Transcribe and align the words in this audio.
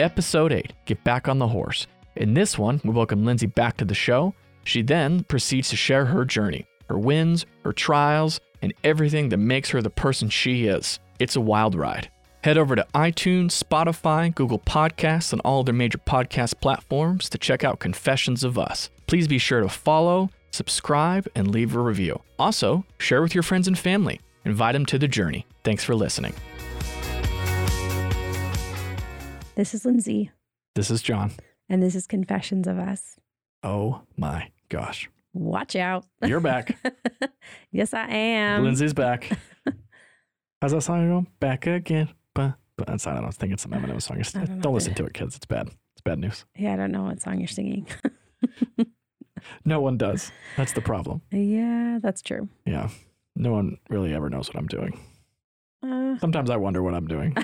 Episode 0.00 0.50
8 0.50 0.72
Get 0.86 1.04
Back 1.04 1.28
on 1.28 1.38
the 1.38 1.48
Horse. 1.48 1.86
In 2.16 2.32
this 2.32 2.58
one, 2.58 2.80
we 2.82 2.90
welcome 2.90 3.26
Lindsay 3.26 3.46
back 3.46 3.76
to 3.76 3.84
the 3.84 3.94
show. 3.94 4.34
She 4.64 4.80
then 4.80 5.24
proceeds 5.24 5.68
to 5.68 5.76
share 5.76 6.06
her 6.06 6.24
journey, 6.24 6.66
her 6.88 6.98
wins, 6.98 7.44
her 7.64 7.72
trials, 7.74 8.40
and 8.62 8.72
everything 8.82 9.28
that 9.28 9.36
makes 9.36 9.68
her 9.70 9.82
the 9.82 9.90
person 9.90 10.30
she 10.30 10.64
is. 10.64 10.98
It's 11.18 11.36
a 11.36 11.40
wild 11.40 11.74
ride. 11.74 12.10
Head 12.42 12.56
over 12.56 12.74
to 12.74 12.86
iTunes, 12.94 13.62
Spotify, 13.62 14.34
Google 14.34 14.58
Podcasts, 14.58 15.32
and 15.32 15.42
all 15.44 15.60
other 15.60 15.74
major 15.74 15.98
podcast 15.98 16.60
platforms 16.60 17.28
to 17.28 17.36
check 17.36 17.62
out 17.62 17.78
Confessions 17.78 18.42
of 18.42 18.58
Us. 18.58 18.88
Please 19.06 19.28
be 19.28 19.36
sure 19.36 19.60
to 19.60 19.68
follow, 19.68 20.30
subscribe, 20.50 21.28
and 21.34 21.50
leave 21.50 21.76
a 21.76 21.78
review. 21.78 22.22
Also, 22.38 22.86
share 22.98 23.20
with 23.20 23.34
your 23.34 23.42
friends 23.42 23.68
and 23.68 23.78
family. 23.78 24.18
Invite 24.46 24.72
them 24.72 24.86
to 24.86 24.98
the 24.98 25.08
journey. 25.08 25.46
Thanks 25.62 25.84
for 25.84 25.94
listening. 25.94 26.32
This 29.60 29.74
is 29.74 29.84
Lindsay, 29.84 30.30
This 30.74 30.90
is 30.90 31.02
John. 31.02 31.32
and 31.68 31.82
this 31.82 31.94
is 31.94 32.06
Confessions 32.06 32.66
of 32.66 32.78
Us. 32.78 33.16
Oh 33.62 34.00
my 34.16 34.48
gosh. 34.70 35.10
Watch 35.34 35.76
out. 35.76 36.06
You're 36.24 36.40
back. 36.40 36.78
yes, 37.70 37.92
I 37.92 38.08
am. 38.08 38.64
Lindsay's 38.64 38.94
back. 38.94 39.28
How's 40.62 40.72
that 40.72 40.80
song 40.80 41.06
going? 41.10 41.26
Back 41.40 41.66
again. 41.66 42.08
But, 42.34 42.54
that's, 42.86 43.06
I 43.06 43.20
don't 43.20 43.30
think 43.34 43.52
it's 43.52 43.62
some 43.62 43.72
Eminem 43.72 44.00
song. 44.00 44.18
It's- 44.20 44.32
don't 44.32 44.60
Don't 44.62 44.72
listen 44.72 44.94
to 44.94 45.04
it, 45.04 45.12
kids. 45.12 45.36
It's 45.36 45.44
bad. 45.44 45.66
It's 45.92 46.00
bad 46.02 46.20
news. 46.20 46.46
Yeah, 46.56 46.72
I 46.72 46.76
don't 46.76 46.90
know 46.90 47.02
what 47.02 47.20
song 47.20 47.38
you're 47.38 47.46
singing. 47.46 47.86
No 49.66 49.82
one 49.82 49.98
does. 49.98 50.32
That's 50.56 50.72
the 50.72 50.80
problem. 50.80 51.20
yeah, 51.30 51.98
that's 52.00 52.22
true. 52.22 52.48
Yeah. 52.64 52.88
No 53.36 53.52
one 53.52 53.76
really 53.90 54.14
ever 54.14 54.30
knows 54.30 54.48
what 54.48 54.56
I'm 54.56 54.66
doing. 54.68 54.98
Uh, 55.82 56.18
Sometimes 56.18 56.48
I 56.48 56.56
wonder 56.56 56.82
what 56.82 56.94
I'm 56.94 57.06
doing. 57.06 57.36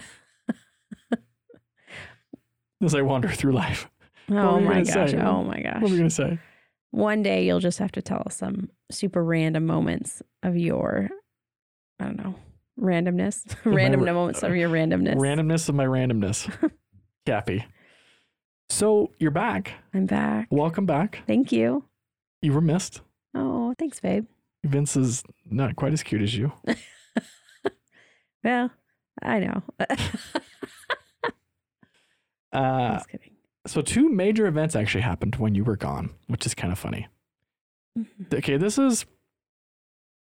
As 2.82 2.94
I 2.94 3.02
wander 3.02 3.28
through 3.28 3.52
life. 3.52 3.88
oh 4.30 4.60
my 4.60 4.82
gosh. 4.82 5.10
say? 5.12 5.18
Oh 5.18 5.42
my 5.42 5.60
gosh. 5.60 5.80
What 5.80 5.90
are 5.90 5.92
we 5.92 5.98
going 5.98 6.08
to 6.08 6.14
say? 6.14 6.38
One 6.90 7.22
day 7.22 7.44
you'll 7.44 7.60
just 7.60 7.78
have 7.78 7.92
to 7.92 8.02
tell 8.02 8.22
us 8.26 8.36
some 8.36 8.70
super 8.90 9.22
random 9.22 9.66
moments 9.66 10.22
of 10.42 10.56
your, 10.56 11.10
I 12.00 12.04
don't 12.04 12.16
know, 12.16 12.34
randomness. 12.80 13.44
random 13.64 14.02
ra- 14.02 14.12
moments 14.12 14.42
of 14.42 14.52
uh, 14.52 14.54
your 14.54 14.70
randomness. 14.70 15.16
Randomness 15.16 15.68
of 15.68 15.74
my 15.74 15.86
randomness. 15.86 16.50
Cappy. 17.26 17.64
So 18.68 19.10
you're 19.18 19.30
back. 19.30 19.72
I'm 19.94 20.06
back. 20.06 20.48
Welcome 20.50 20.86
back. 20.86 21.22
Thank 21.26 21.52
you. 21.52 21.84
You 22.42 22.52
were 22.52 22.60
missed. 22.60 23.00
Oh, 23.34 23.74
thanks, 23.78 24.00
babe. 24.00 24.26
Vince 24.64 24.96
is 24.96 25.22
not 25.48 25.76
quite 25.76 25.92
as 25.92 26.02
cute 26.02 26.22
as 26.22 26.34
you. 26.36 26.52
Well, 28.46 28.70
I 29.22 29.40
know. 29.40 29.62
Uh, 32.52 32.94
Just 32.94 33.08
kidding. 33.08 33.32
so 33.66 33.80
two 33.82 34.08
major 34.08 34.46
events 34.46 34.74
actually 34.76 35.00
happened 35.02 35.36
when 35.36 35.54
you 35.54 35.64
were 35.64 35.76
gone, 35.76 36.10
which 36.28 36.46
is 36.46 36.54
kind 36.54 36.72
of 36.72 36.78
funny. 36.78 37.06
Mhm. 37.98 38.32
Okay, 38.34 38.56
this 38.56 38.78
is 38.78 39.04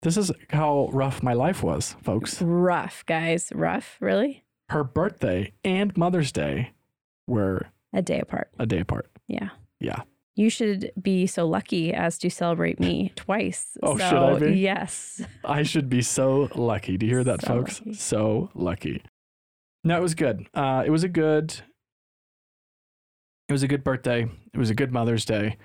this 0.04 0.16
is 0.18 0.32
how 0.52 0.90
rough 0.94 1.24
my 1.24 1.34
life 1.34 1.64
was, 1.64 1.96
folks. 2.04 2.42
Rough, 2.42 3.04
guys. 3.08 3.52
Rough, 3.54 3.98
really? 4.00 4.44
Her 4.70 4.84
birthday 4.84 5.54
and 5.64 5.96
Mother's 5.98 6.32
Day 6.32 6.72
were 7.26 7.68
A 7.94 8.02
day 8.02 8.20
apart. 8.20 8.50
a 8.60 8.66
day 8.66 8.80
apart. 8.80 9.10
Yeah. 9.28 9.50
Yeah. 9.80 10.04
You 10.36 10.52
should 10.52 10.92
be 11.02 11.26
so 11.26 11.48
lucky 11.48 11.94
as 11.94 12.20
to 12.20 12.30
celebrate 12.30 12.80
me 12.80 13.12
twice. 13.16 13.76
Oh, 13.82 13.98
so, 13.98 14.08
should 14.08 14.18
I 14.18 14.40
be? 14.52 14.60
Yes. 14.60 15.22
I 15.44 15.64
should 15.64 15.90
be 15.90 16.04
so 16.04 16.48
lucky. 16.54 16.96
Do 16.98 17.08
you 17.08 17.14
hear 17.14 17.24
that, 17.24 17.42
So 17.42 17.48
folks? 17.48 17.80
lucky. 17.80 17.94
So 17.96 18.50
lucky. 18.54 19.02
No, 19.84 19.98
it 19.98 20.02
was 20.02 20.14
good. 20.14 20.48
Uh, 20.54 20.84
it 20.86 20.92
was 20.92 21.04
a 21.04 21.10
good. 21.10 21.56
It 23.48 23.54
was 23.54 23.64
a 23.64 23.68
good 23.68 23.84
birthday. 23.84 24.28
It 24.54 24.58
was 24.58 24.70
a 24.70 24.76
good 24.76 24.92
Mother's 24.92 25.24
Day. 25.26 25.58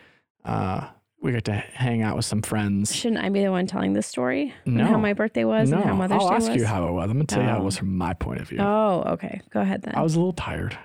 Uh, 0.44 0.88
we 1.20 1.32
got 1.32 1.44
to 1.44 1.53
hang 1.54 2.03
out 2.03 2.16
with 2.16 2.25
some 2.25 2.43
friends. 2.43 2.94
Shouldn't 2.94 3.22
I 3.25 3.28
be 3.28 3.43
the 3.43 3.50
one 3.50 3.66
telling 3.66 3.93
this 3.93 4.06
story? 4.06 4.54
And 4.65 4.76
No. 4.76 4.87
how 4.87 4.98
my 4.98 5.12
birthday 5.12 5.44
was 5.44 5.70
no, 5.70 5.76
and 5.78 5.87
how 5.87 5.94
Mother's 5.94 6.22
I'll 6.22 6.28
Day 6.31 6.34
ask 6.37 6.48
was? 6.50 6.56
you 6.56 6.66
how 6.66 6.87
it 6.88 6.92
was. 6.92 7.04
I'm 7.10 7.16
gonna 7.16 7.25
tell 7.25 7.42
you 7.42 7.48
how 7.48 7.56
it 7.59 7.60
Oh. 7.60 7.65
was 7.65 7.76
from 7.78 7.97
my 7.97 8.12
point 8.15 8.41
of 8.41 8.48
view. 8.48 8.59
Oh, 8.60 9.03
okay. 9.15 9.41
Go 9.50 9.60
ahead 9.60 9.82
then. 9.82 9.94
I 9.97 10.03
was 10.03 10.15
a 10.15 10.19
little 10.19 10.32
tired. 10.32 10.76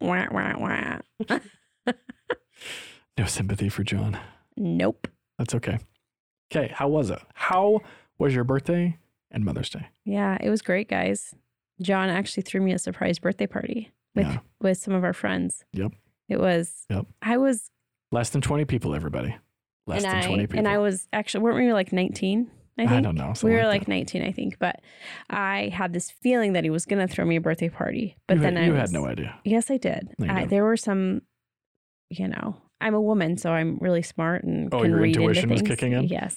Wah, 0.00 0.26
wah, 0.30 0.54
wah. 0.58 0.98
No 3.16 3.26
sympathy 3.26 3.68
for 3.68 3.84
John. 3.84 4.18
Nope. 4.56 5.06
That's 5.38 5.54
okay. 5.54 5.78
Okay, 6.52 6.72
how 6.74 6.88
was 6.88 7.10
it? 7.10 7.20
How 7.34 7.80
was 8.18 8.34
your 8.34 8.42
birthday 8.42 8.98
and 9.30 9.44
Mother's 9.44 9.70
Day? 9.70 9.86
Yeah, 10.04 10.36
it 10.40 10.50
was 10.50 10.62
great, 10.62 10.88
guys. 10.88 11.32
John 11.80 12.08
actually 12.08 12.42
threw 12.42 12.60
me 12.60 12.72
a 12.72 12.78
surprise 12.78 13.20
birthday 13.20 13.46
party 13.46 13.92
with 14.16 14.26
Yeah. 14.26 14.38
with 14.60 14.78
some 14.78 14.94
of 14.94 15.04
our 15.04 15.12
friends. 15.12 15.64
Yep. 15.72 15.92
It 16.28 16.40
was. 16.40 16.86
Yep. 16.90 17.06
I 17.22 17.36
was 17.36 17.70
Less 18.12 18.30
than 18.30 18.40
20 18.40 18.64
people, 18.64 18.94
everybody. 18.94 19.36
Less 19.86 20.02
than 20.02 20.16
I 20.16 20.26
20 20.26 20.42
people. 20.44 20.58
and 20.58 20.68
I 20.68 20.78
was 20.78 21.08
actually 21.12 21.42
weren't 21.42 21.58
we 21.58 21.72
like 21.72 21.92
nineteen? 21.92 22.50
I 22.78 22.86
think 22.86 23.04
don't 23.04 23.14
know. 23.14 23.32
we 23.42 23.52
were 23.52 23.66
like 23.66 23.82
like 23.82 23.88
19, 23.88 24.22
I 24.24 24.32
think. 24.32 24.58
But 24.58 24.80
I 25.30 25.70
had 25.72 25.92
this 25.92 26.10
feeling 26.10 26.54
that 26.54 26.64
he 26.64 26.70
was 26.70 26.86
going 26.86 27.06
to 27.06 27.12
throw 27.12 27.24
me 27.24 27.36
a 27.36 27.40
birthday 27.40 27.68
party. 27.68 28.16
But 28.26 28.38
you 28.38 28.42
then 28.42 28.56
had, 28.56 28.62
I 28.64 28.66
you 28.66 28.72
was, 28.72 28.80
had 28.80 28.90
no 28.90 29.06
idea. 29.06 29.38
Yes, 29.44 29.70
I 29.70 29.76
did. 29.76 30.08
No, 30.18 30.32
I, 30.32 30.46
there 30.46 30.64
were 30.64 30.76
some, 30.76 31.22
you 32.10 32.26
know, 32.26 32.56
I'm 32.80 32.94
a 32.94 33.00
woman, 33.00 33.36
so 33.36 33.52
I'm 33.52 33.78
really 33.80 34.02
smart 34.02 34.42
and 34.42 34.74
Oh, 34.74 34.80
can 34.80 34.90
your 34.90 35.00
read 35.00 35.14
into 35.16 35.20
intuition 35.20 35.50
was 35.50 35.62
kicking 35.62 35.92
in? 35.92 36.08
Yes. 36.08 36.36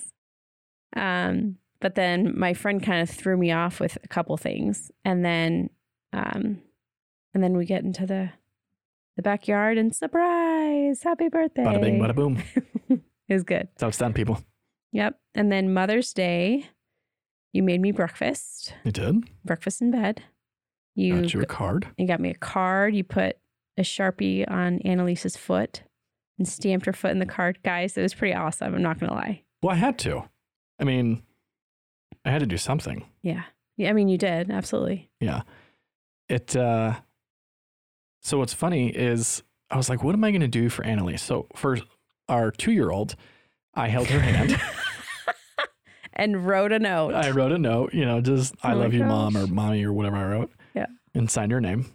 Um, 0.95 1.57
but 1.79 1.95
then 1.95 2.37
my 2.37 2.53
friend 2.53 2.83
kind 2.83 3.01
of 3.01 3.09
threw 3.09 3.35
me 3.35 3.51
off 3.51 3.79
with 3.79 3.97
a 4.03 4.07
couple 4.07 4.37
things, 4.37 4.91
and 5.03 5.25
then, 5.25 5.69
um, 6.13 6.61
and 7.33 7.43
then 7.43 7.57
we 7.57 7.65
get 7.65 7.83
into 7.83 8.05
the 8.05 8.29
the 9.17 9.21
backyard 9.21 9.77
and 9.77 9.93
surprise, 9.93 11.03
happy 11.03 11.27
birthday! 11.27 11.63
Bada 11.63 11.81
bing, 11.81 11.99
bada 11.99 12.15
boom. 12.15 12.41
it 12.89 13.01
was 13.33 13.43
good. 13.43 13.67
That's 13.73 13.81
how 13.81 13.87
it's 13.89 13.97
done, 13.97 14.13
people. 14.13 14.39
Yep. 14.93 15.19
And 15.35 15.51
then 15.51 15.73
Mother's 15.73 16.13
Day, 16.13 16.67
you 17.51 17.61
made 17.63 17.81
me 17.81 17.91
breakfast, 17.91 18.73
You 18.85 18.91
did? 18.91 19.29
breakfast 19.43 19.81
in 19.81 19.91
bed. 19.91 20.23
You 20.95 21.21
Got 21.21 21.33
you 21.33 21.41
a 21.41 21.45
card. 21.45 21.87
you 21.97 22.07
got 22.07 22.19
me 22.21 22.29
a 22.31 22.35
card. 22.35 22.95
You 22.95 23.03
put 23.03 23.37
a 23.77 23.81
sharpie 23.81 24.49
on 24.49 24.79
Annalise's 24.85 25.35
foot 25.37 25.83
and 26.39 26.47
stamped 26.47 26.85
her 26.87 26.93
foot 26.93 27.11
in 27.11 27.19
the 27.19 27.25
card. 27.25 27.59
Guys, 27.63 27.97
it 27.97 28.01
was 28.01 28.13
pretty 28.15 28.33
awesome. 28.33 28.73
I'm 28.73 28.81
not 28.81 28.99
gonna 28.99 29.13
lie. 29.13 29.43
Well, 29.61 29.73
I 29.75 29.77
had 29.79 29.99
to. 29.99 30.23
I 30.79 30.83
mean, 30.85 31.21
I 32.25 32.31
had 32.31 32.39
to 32.39 32.45
do 32.47 32.57
something. 32.57 33.05
Yeah. 33.21 33.43
Yeah, 33.77 33.89
I 33.89 33.93
mean 33.93 34.07
you 34.09 34.17
did, 34.17 34.49
absolutely. 34.49 35.09
Yeah. 35.19 35.41
It, 36.29 36.55
uh, 36.55 36.95
so 38.27 38.37
what's 38.37 38.53
funny 38.53 38.89
is 38.89 39.41
I 39.71 39.77
was 39.77 39.89
like, 39.89 40.03
what 40.03 40.13
am 40.13 40.23
I 40.23 40.31
going 40.31 40.41
to 40.41 40.49
do 40.49 40.67
for 40.67 40.83
Annalise? 40.83 41.21
So 41.21 41.47
for 41.55 41.79
our 42.27 42.51
two 42.51 42.73
year 42.73 42.91
old, 42.91 43.15
I 43.73 43.87
held 43.87 44.07
her 44.07 44.19
hand. 44.19 44.59
and 46.13 46.45
wrote 46.45 46.73
a 46.73 46.79
note. 46.79 47.13
I 47.13 47.31
wrote 47.31 47.53
a 47.53 47.57
note, 47.57 47.93
you 47.93 48.03
know, 48.03 48.19
just 48.19 48.53
I 48.61 48.73
Oh 48.73 48.75
my 48.75 48.81
love 48.83 48.93
you, 48.93 49.05
mom, 49.05 49.37
or 49.37 49.47
mommy, 49.47 49.81
or 49.85 49.93
whatever 49.93 50.17
I 50.17 50.25
wrote. 50.25 50.51
Yeah. 50.73 50.87
And 51.13 51.31
signed 51.31 51.53
her 51.53 51.61
name. 51.61 51.85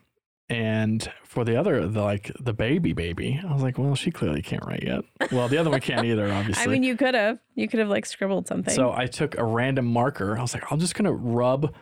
And 0.48 1.10
for 1.22 1.44
the 1.44 1.56
other, 1.56 1.86
the 1.86 2.00
like 2.02 2.30
the 2.40 2.54
baby 2.54 2.94
baby, 2.94 3.38
I 3.46 3.52
was 3.52 3.62
like, 3.62 3.76
well, 3.76 3.94
she 3.94 4.10
clearly 4.10 4.40
can't 4.40 4.64
write 4.64 4.84
yet. 4.84 5.04
Well, 5.32 5.48
the 5.48 5.58
other 5.58 5.68
one 5.68 5.80
can't 5.80 6.06
either, 6.06 6.32
obviously. 6.32 6.64
I 6.64 6.66
mean 6.66 6.82
you 6.82 6.96
could 6.96 7.14
have. 7.14 7.40
You 7.56 7.68
could 7.68 7.78
have 7.78 7.88
like 7.90 8.06
scribbled 8.06 8.48
something. 8.48 8.72
So 8.74 8.90
I 8.90 9.04
took 9.04 9.36
a 9.36 9.44
random 9.44 9.84
marker. 9.84 10.38
I 10.38 10.40
was 10.40 10.54
like, 10.54 10.64
I'm 10.72 10.78
just 10.78 10.94
gonna 10.94 11.12
rub 11.12 11.74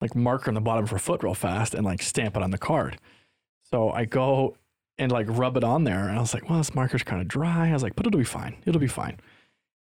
like 0.00 0.14
marker 0.14 0.48
on 0.48 0.54
the 0.54 0.60
bottom 0.60 0.84
of 0.84 0.90
her 0.90 0.98
foot 0.98 1.24
real 1.24 1.34
fast 1.34 1.74
and 1.74 1.84
like 1.84 2.02
stamp 2.02 2.36
it 2.36 2.42
on 2.44 2.52
the 2.52 2.58
card. 2.58 2.98
So 3.70 3.90
I 3.90 4.04
go 4.04 4.56
and 4.98 5.12
like 5.12 5.26
rub 5.28 5.56
it 5.56 5.64
on 5.64 5.84
there, 5.84 6.08
and 6.08 6.16
I 6.16 6.20
was 6.20 6.34
like, 6.34 6.48
well, 6.48 6.58
this 6.58 6.74
marker's 6.74 7.02
kind 7.02 7.20
of 7.20 7.28
dry. 7.28 7.68
I 7.68 7.72
was 7.72 7.82
like, 7.82 7.96
but 7.96 8.06
it'll 8.06 8.18
be 8.18 8.24
fine. 8.24 8.56
It'll 8.64 8.80
be 8.80 8.86
fine. 8.86 9.18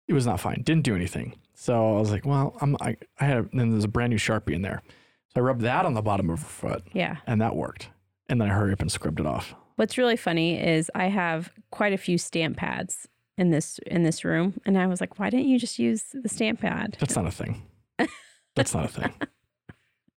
It 0.08 0.14
was 0.14 0.26
not 0.26 0.40
fine. 0.40 0.62
Didn't 0.62 0.84
do 0.84 0.94
anything. 0.94 1.36
So 1.54 1.96
I 1.96 2.00
was 2.00 2.10
like, 2.10 2.26
well, 2.26 2.56
I'm 2.60 2.76
I, 2.80 2.96
I 3.20 3.24
had 3.24 3.48
then 3.52 3.70
there's 3.70 3.84
a 3.84 3.88
brand 3.88 4.10
new 4.10 4.18
sharpie 4.18 4.54
in 4.54 4.62
there. 4.62 4.82
So 5.28 5.40
I 5.40 5.40
rubbed 5.40 5.62
that 5.62 5.86
on 5.86 5.94
the 5.94 6.02
bottom 6.02 6.28
of 6.28 6.40
her 6.40 6.44
foot, 6.44 6.84
yeah. 6.92 7.16
and 7.26 7.40
that 7.40 7.56
worked. 7.56 7.88
And 8.28 8.40
then 8.40 8.50
I 8.50 8.54
hurry 8.54 8.72
up 8.72 8.80
and 8.80 8.92
scribbled 8.92 9.26
it 9.26 9.28
off. 9.28 9.54
What's 9.76 9.96
really 9.96 10.16
funny 10.16 10.62
is 10.62 10.90
I 10.94 11.06
have 11.06 11.52
quite 11.70 11.92
a 11.92 11.98
few 11.98 12.18
stamp 12.18 12.58
pads 12.58 13.08
in 13.38 13.50
this 13.50 13.78
in 13.86 14.02
this 14.02 14.24
room. 14.24 14.60
And 14.64 14.78
I 14.78 14.86
was 14.86 15.00
like, 15.00 15.18
why 15.18 15.30
didn't 15.30 15.48
you 15.48 15.58
just 15.58 15.78
use 15.78 16.04
the 16.12 16.28
stamp 16.28 16.60
pad? 16.60 16.96
That's 17.00 17.16
not 17.16 17.26
a 17.26 17.30
thing. 17.30 17.62
That's 18.54 18.74
not 18.74 18.84
a 18.84 18.88
thing. 18.88 19.14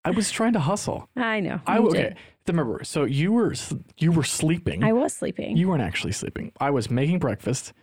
I 0.06 0.12
was 0.12 0.32
trying 0.32 0.54
to 0.54 0.60
hustle. 0.60 1.10
I 1.16 1.40
know. 1.40 1.60
I 1.68 1.80
you 1.80 1.88
okay. 1.90 2.02
did. 2.04 2.18
Remember, 2.48 2.84
so 2.84 3.04
you 3.06 3.32
were 3.34 3.56
you 3.98 4.12
were 4.12 4.24
sleeping. 4.24 4.84
I 4.84 4.94
was 4.94 5.14
sleeping. 5.14 5.58
you 5.58 5.68
weren't 5.68 5.82
actually 5.82 6.14
sleeping. 6.14 6.52
I 6.60 6.70
was 6.70 6.92
making 6.92 7.18
breakfast, 7.20 7.74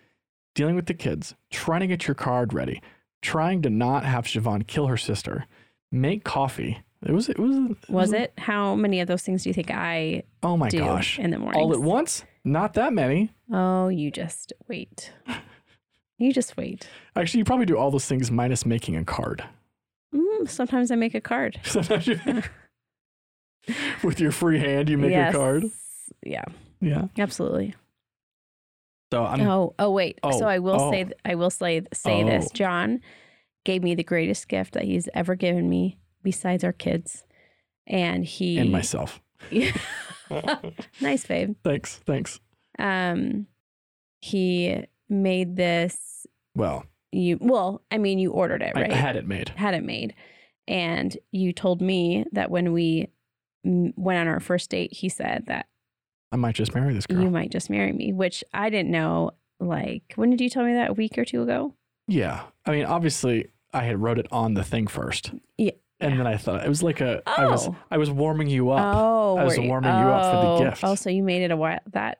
dealing 0.54 0.76
with 0.76 0.86
the 0.86 0.94
kids, 0.94 1.34
trying 1.50 1.80
to 1.80 1.88
get 1.88 2.06
your 2.06 2.14
card 2.14 2.52
ready, 2.54 2.80
trying 3.22 3.60
to 3.62 3.70
not 3.70 4.04
have 4.04 4.24
Siobhan 4.26 4.66
kill 4.68 4.86
her 4.86 4.96
sister, 4.96 5.46
make 5.90 6.22
coffee. 6.22 6.78
It 7.04 7.10
was 7.10 7.28
it 7.28 7.40
was 7.40 7.56
it 7.56 7.90
was 7.90 8.12
it? 8.12 8.32
How 8.38 8.76
many 8.76 9.00
of 9.00 9.08
those 9.08 9.22
things 9.22 9.42
do 9.42 9.48
you 9.50 9.54
think 9.54 9.72
I 9.72 10.22
Oh 10.44 10.56
my 10.56 10.68
do 10.68 10.78
gosh! 10.78 11.18
in 11.18 11.30
the 11.32 11.38
morning? 11.40 11.60
All 11.60 11.72
at 11.72 11.80
once? 11.80 12.24
Not 12.44 12.74
that 12.74 12.92
many. 12.92 13.32
Oh, 13.52 13.88
you 13.88 14.10
just 14.12 14.52
wait. 14.68 15.12
You 16.18 16.32
just 16.32 16.56
wait. 16.56 16.88
Actually, 17.16 17.38
you 17.38 17.44
probably 17.44 17.66
do 17.66 17.76
all 17.76 17.90
those 17.90 18.06
things 18.06 18.30
minus 18.30 18.64
making 18.64 18.96
a 18.96 19.04
card. 19.04 19.42
Sometimes 20.46 20.90
I 20.90 20.96
make 20.96 21.14
a 21.14 21.20
card. 21.20 21.60
Sometimes 21.64 22.06
you, 22.06 22.20
with 24.04 24.20
your 24.20 24.32
free 24.32 24.58
hand, 24.58 24.88
you 24.88 24.98
make 24.98 25.10
yes. 25.12 25.34
a 25.34 25.36
card. 25.36 25.64
yeah, 26.24 26.44
Yeah. 26.80 27.06
absolutely. 27.18 27.74
So 29.12 29.24
I'm 29.24 29.42
oh, 29.42 29.74
oh 29.78 29.90
wait. 29.90 30.18
Oh, 30.22 30.38
so 30.38 30.46
I 30.46 30.58
will 30.58 30.80
oh. 30.80 30.90
say 30.90 31.04
th- 31.04 31.18
I 31.24 31.34
will 31.34 31.50
say 31.50 31.82
say 31.92 32.24
this. 32.24 32.46
Oh. 32.46 32.54
John 32.54 33.00
gave 33.64 33.82
me 33.82 33.94
the 33.94 34.02
greatest 34.02 34.48
gift 34.48 34.72
that 34.72 34.84
he's 34.84 35.06
ever 35.12 35.34
given 35.34 35.68
me 35.68 35.98
besides 36.22 36.64
our 36.64 36.72
kids. 36.72 37.24
And 37.86 38.24
he 38.24 38.56
and 38.56 38.72
myself. 38.72 39.20
nice 41.00 41.26
babe. 41.26 41.56
thanks. 41.62 42.00
Thanks. 42.06 42.40
Um 42.78 43.46
he 44.20 44.82
made 45.10 45.56
this 45.56 46.26
Well, 46.54 46.86
you 47.10 47.36
well, 47.38 47.82
I 47.90 47.98
mean 47.98 48.18
you 48.18 48.30
ordered 48.30 48.62
it, 48.62 48.72
right? 48.74 48.90
I 48.90 48.96
had 48.96 49.16
it 49.16 49.26
made. 49.26 49.50
had 49.50 49.74
it 49.74 49.84
made. 49.84 50.14
And 50.72 51.16
you 51.32 51.52
told 51.52 51.80
me 51.82 52.24
that 52.32 52.50
when 52.50 52.72
we 52.72 53.08
went 53.64 54.18
on 54.18 54.26
our 54.26 54.40
first 54.40 54.70
date, 54.70 54.92
he 54.92 55.08
said 55.08 55.44
that 55.46 55.66
I 56.32 56.36
might 56.36 56.54
just 56.54 56.74
marry 56.74 56.94
this 56.94 57.06
girl. 57.06 57.20
you 57.22 57.30
might 57.30 57.50
just 57.50 57.68
marry 57.68 57.92
me, 57.92 58.12
which 58.12 58.42
I 58.54 58.70
didn't 58.70 58.90
know. 58.90 59.32
Like, 59.60 60.14
when 60.16 60.30
did 60.30 60.40
you 60.40 60.48
tell 60.50 60.64
me 60.64 60.72
that? 60.74 60.90
A 60.90 60.92
week 60.94 61.16
or 61.18 61.24
two 61.24 61.42
ago? 61.42 61.74
yeah. 62.08 62.44
I 62.64 62.70
mean, 62.70 62.84
obviously, 62.84 63.48
I 63.72 63.82
had 63.84 64.00
wrote 64.00 64.18
it 64.18 64.26
on 64.32 64.54
the 64.54 64.62
thing 64.64 64.86
first. 64.86 65.32
Yeah. 65.58 65.72
And 66.00 66.18
then 66.18 66.26
I 66.26 66.36
thought 66.36 66.64
it 66.64 66.68
was 66.68 66.82
like 66.82 67.00
a. 67.00 67.22
I 67.26 67.46
was 67.46 67.68
Oh. 67.68 67.76
I 67.90 67.98
was 67.98 68.10
warming 68.10 68.48
you 68.48 68.70
up. 68.70 68.96
Oh, 68.96 69.36
I 69.36 69.44
was 69.44 69.56
were 69.56 69.62
you- 69.64 69.68
warming 69.68 69.90
you 69.90 70.06
up 70.06 70.24
for 70.24 70.40
the 70.42 70.52
oh, 70.52 70.70
gift. 70.70 70.84
Oh, 70.84 70.94
so 70.96 71.10
you 71.10 71.22
made 71.22 71.42
it 71.42 71.50
a 71.52 71.56
while 71.56 71.78
that 71.92 72.18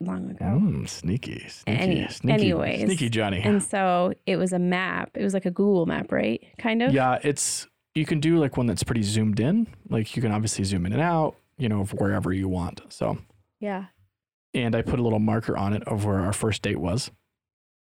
long 0.00 0.30
ago. 0.30 0.44
Mm, 0.44 0.88
sneaky, 0.88 1.46
sneaky, 1.48 1.78
Any- 1.80 2.08
sneaky, 2.08 2.34
anyways. 2.42 2.80
sneaky 2.84 3.08
Johnny. 3.08 3.40
And 3.40 3.62
so 3.62 4.12
it 4.26 4.36
was 4.36 4.52
a 4.52 4.58
map. 4.58 5.10
It 5.14 5.22
was 5.22 5.32
like 5.34 5.46
a 5.46 5.50
Google 5.50 5.86
map, 5.86 6.10
right? 6.12 6.42
Kind 6.58 6.82
of. 6.82 6.92
Yeah, 6.92 7.18
it's 7.22 7.68
you 7.94 8.04
can 8.06 8.20
do 8.20 8.38
like 8.38 8.56
one 8.56 8.66
that's 8.66 8.82
pretty 8.82 9.02
zoomed 9.02 9.40
in. 9.40 9.66
Like 9.88 10.14
you 10.16 10.22
can 10.22 10.32
obviously 10.32 10.64
zoom 10.64 10.86
in 10.86 10.92
and 10.92 11.02
out, 11.02 11.36
you 11.58 11.68
know, 11.68 11.80
of 11.80 11.92
wherever 11.92 12.32
you 12.32 12.48
want. 12.48 12.80
So, 12.88 13.18
Yeah. 13.60 13.86
and 14.54 14.74
I 14.74 14.82
put 14.82 14.98
a 14.98 15.02
little 15.02 15.18
marker 15.18 15.56
on 15.56 15.72
it 15.72 15.82
of 15.84 16.04
where 16.04 16.20
our 16.20 16.32
first 16.32 16.62
date 16.62 16.78
was. 16.80 17.10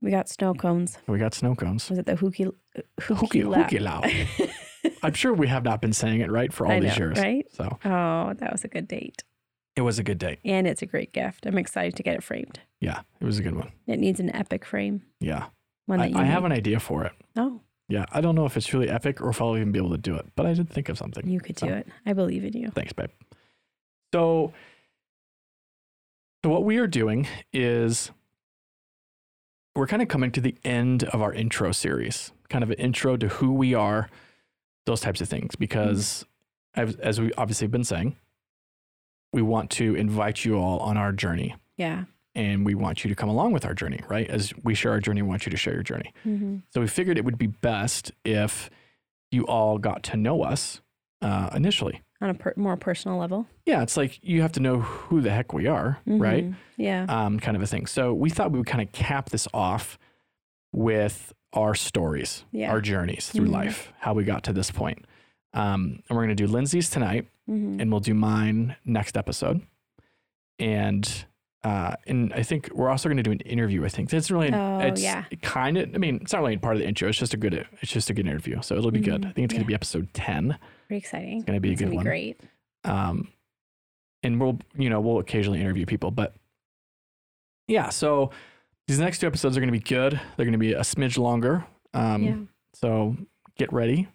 We 0.02 0.12
got 0.12 0.30
snow 0.30 0.54
cones. 0.54 0.98
We 1.08 1.20
got 1.20 1.34
snow 1.34 1.56
cones. 1.56 1.90
Was 1.90 2.00
it 2.00 2.06
the 2.06 2.14
Hookie 2.16 2.52
Hookie- 3.02 3.44
Hookie 3.44 3.68
Hookie 3.70 4.50
I'm 5.04 5.14
sure 5.14 5.34
we 5.34 5.48
have 5.48 5.64
not 5.66 5.82
been 5.82 5.92
saying 5.94 6.22
it 6.22 6.32
right 6.32 6.54
for 6.54 6.66
all 6.66 6.72
I 6.72 6.80
these 6.80 6.98
know, 6.98 7.06
years. 7.08 7.18
right? 7.20 7.46
So 7.52 7.78
Oh, 7.84 8.34
that 8.34 8.52
was 8.52 8.64
a 8.64 8.70
good 8.70 8.88
date. 8.88 9.24
it 9.76 9.82
was 9.82 10.00
a 10.00 10.04
good 10.04 10.18
date. 10.18 10.40
And 10.46 10.66
it's 10.68 10.82
a 10.82 10.86
great 10.86 11.12
gift. 11.12 11.46
I'm 11.46 11.58
excited 11.58 11.96
to 11.98 12.04
get 12.04 12.16
it 12.16 12.24
framed. 12.24 12.60
Yeah, 12.80 13.02
it 13.20 13.26
was 13.26 13.40
a 13.40 13.44
good 13.44 13.56
one. 13.56 13.72
It 13.88 14.00
needs 14.00 14.22
an 14.22 14.34
epic 14.34 14.64
frame. 14.66 15.02
Yeah, 15.20 15.48
One 15.86 16.00
I, 16.00 16.04
that 16.08 16.12
you 16.12 16.18
I 16.18 16.24
have 16.24 16.46
an 16.46 16.54
idea 16.54 16.80
for 16.80 17.04
it. 17.04 17.12
Oh, 17.36 17.60
Yeah, 17.90 18.06
I 18.12 18.22
don't 18.22 18.36
know 18.36 18.46
if 18.46 18.56
it's 18.56 18.72
really 18.74 18.88
epic 18.90 19.20
or 19.20 19.30
if 19.30 19.42
I'll 19.42 19.58
even 19.58 19.72
be 19.72 19.80
able 19.80 19.90
to 19.92 19.98
do 19.98 20.16
it, 20.16 20.28
but 20.36 20.46
I 20.46 20.54
did 20.54 20.70
think 20.70 20.90
of 20.90 20.98
something. 20.98 21.28
you 21.28 21.40
could 21.40 21.56
do 21.56 21.68
So- 21.68 21.74
it. 21.74 21.88
I 22.06 22.14
believe 22.14 22.46
in 22.46 22.54
you. 22.54 22.70
Thanks, 22.70 22.94
babe. 22.94 23.10
So, 24.14 24.54
so 26.44 26.50
what 26.52 26.64
we 26.64 26.78
are 26.78 26.88
doing 26.88 27.28
is 27.52 28.12
we're 29.76 29.88
kind 29.88 30.02
of 30.02 30.08
coming 30.08 30.32
to 30.32 30.42
the 30.42 30.56
end 30.64 31.04
of 31.06 31.22
our 31.22 31.34
intro 31.34 31.72
series, 31.72 32.32
kind 32.50 32.64
of 32.64 32.70
an 32.70 32.78
intro 32.78 33.18
to 33.18 33.28
who 33.28 33.52
we 33.54 33.74
are, 33.74 34.10
those 34.86 35.02
types 35.02 35.20
of 35.22 35.28
things. 35.30 35.56
Because, 35.56 36.26
mm-hmm. 36.78 36.90
as, 36.90 36.96
as 36.98 37.22
we 37.22 37.32
obviously 37.34 37.66
have 37.66 37.72
been 37.72 37.84
saying, 37.84 38.16
we 39.34 39.42
want 39.42 39.70
to 39.72 39.96
invite 39.96 40.46
you 40.46 40.56
all 40.58 40.80
on 40.80 40.96
our 40.98 41.12
journey, 41.12 41.56
Yeah. 41.78 42.06
And 42.40 42.66
we 42.66 42.74
want 42.76 43.04
you 43.04 43.10
to 43.10 43.16
come 43.16 43.30
along 43.30 43.52
with 43.52 43.66
our 43.66 43.74
journey, 43.74 44.00
right? 44.08 44.30
As 44.30 44.54
we 44.64 44.74
share 44.74 44.92
our 44.92 45.00
journey, 45.02 45.22
we 45.22 45.28
want 45.28 45.46
you 45.46 45.50
to 45.52 45.58
share 45.58 45.74
your 45.74 45.84
journey. 45.84 46.14
hmm 46.24 46.58
So 46.74 46.80
we 46.82 46.88
figured 46.88 47.18
it 47.18 47.26
would 47.26 47.38
be 47.38 47.48
best 47.48 48.12
if 48.24 48.70
you 49.32 49.44
all 49.46 49.78
got 49.78 50.04
to 50.04 50.18
know 50.18 50.44
us 50.44 50.82
uh, 51.22 51.50
initially. 51.54 52.02
On 52.22 52.30
a 52.30 52.34
per- 52.34 52.54
more 52.56 52.78
personal 52.78 53.18
level. 53.18 53.46
Yeah, 53.66 53.82
it's 53.84 53.98
like 53.98 54.20
you 54.24 54.42
have 54.42 54.54
to 54.54 54.60
know 54.62 54.80
who 54.80 55.20
the 55.22 55.32
heck 55.32 55.54
we 55.54 55.68
are, 55.68 56.00
right? 56.06 56.46
Mhm. 56.50 56.56
Yeah. 56.78 57.06
Um, 57.10 57.40
kind 57.40 57.56
of 57.58 57.64
a 57.64 57.68
thing. 57.68 57.86
So 57.88 58.14
we 58.14 58.30
thought 58.30 58.52
we 58.52 58.58
would 58.60 58.68
kind 58.68 58.82
of 58.86 58.92
cap 58.94 59.30
this 59.30 59.48
off 59.54 59.98
with 60.74 61.34
our 61.54 61.76
stories, 61.76 62.46
Yeah. 62.52 62.72
our 62.72 62.80
journeys 62.82 63.30
through 63.30 63.48
Mhm. 63.48 63.52
life, 63.62 63.92
how 64.00 64.14
we 64.14 64.24
got 64.24 64.44
to 64.46 64.54
this 64.54 64.72
point. 64.72 65.06
Um, 65.54 66.04
and 66.08 66.16
we're 66.18 66.26
going 66.26 66.36
to 66.38 66.44
do 66.46 66.48
Lindsay's 66.48 66.90
tonight, 66.90 67.28
hmm 67.48 67.80
and 67.80 67.90
we'll 67.92 68.00
do 68.02 68.14
mine 68.14 68.76
next 68.86 69.18
episode. 69.18 69.62
And 70.60 71.26
uh, 71.64 71.96
and 72.08 72.32
I 72.34 72.44
think 72.44 72.70
we're 72.74 72.90
also 72.90 73.10
going 73.10 73.18
to 73.18 73.24
do 73.24 73.32
an 73.32 73.40
interview. 73.42 73.84
I 73.86 73.90
think 73.90 74.14
it's 74.14 74.32
really, 74.32 74.54
Oh, 74.54 74.80
it's 74.80 75.02
yeah. 75.02 75.26
kind 75.42 75.78
of. 75.78 75.94
I 75.94 75.98
mean, 75.98 76.20
it's 76.22 76.32
not 76.34 76.42
really 76.42 76.58
part 76.58 76.76
of 76.76 76.82
the 76.82 76.88
intro. 76.88 77.10
It's 77.10 77.18
just 77.18 77.34
a 77.34 77.38
good. 77.38 77.68
It's 77.82 77.92
just 77.92 78.10
a 78.10 78.14
good 78.14 78.28
interview. 78.28 78.62
So 78.62 78.76
it'll 78.78 78.92
be 78.92 79.00
good. 79.02 79.26
I 79.26 79.32
think 79.32 79.46
it's 79.46 79.54
going 79.54 79.64
to 79.64 79.68
be 79.68 79.74
episode 79.74 80.14
ten. 80.14 80.58
Pretty 80.88 81.00
exciting. 81.00 81.38
It's 81.38 81.46
going 81.46 81.58
to 81.58 81.62
be 81.62 81.74
a 81.74 81.76
good 81.76 81.90
be 81.92 81.98
one. 81.98 82.06
great. 82.06 82.40
um, 82.86 83.28
and 84.24 84.40
we'll 84.40 84.60
you 84.78 84.90
know 84.90 85.00
we'll 85.00 85.20
occasionally 85.20 85.62
interview 85.62 85.86
people 85.86 86.12
but 86.12 86.36
yeah 87.70 87.88
so 87.90 88.32
these 88.88 89.00
next 89.00 89.20
two 89.20 89.28
episodes 89.28 89.56
are 89.56 89.62
going 89.62 89.72
to 89.72 89.78
be 89.78 89.80
good 89.80 90.14
they're 90.36 90.46
going 90.46 90.52
to 90.52 90.58
be 90.58 90.74
a 90.74 90.82
smidge 90.82 91.18
longer 91.18 91.66
um, 91.94 92.24
yeah. 92.24 92.36
so 92.74 93.16
get 93.58 93.72
ready 93.72 94.08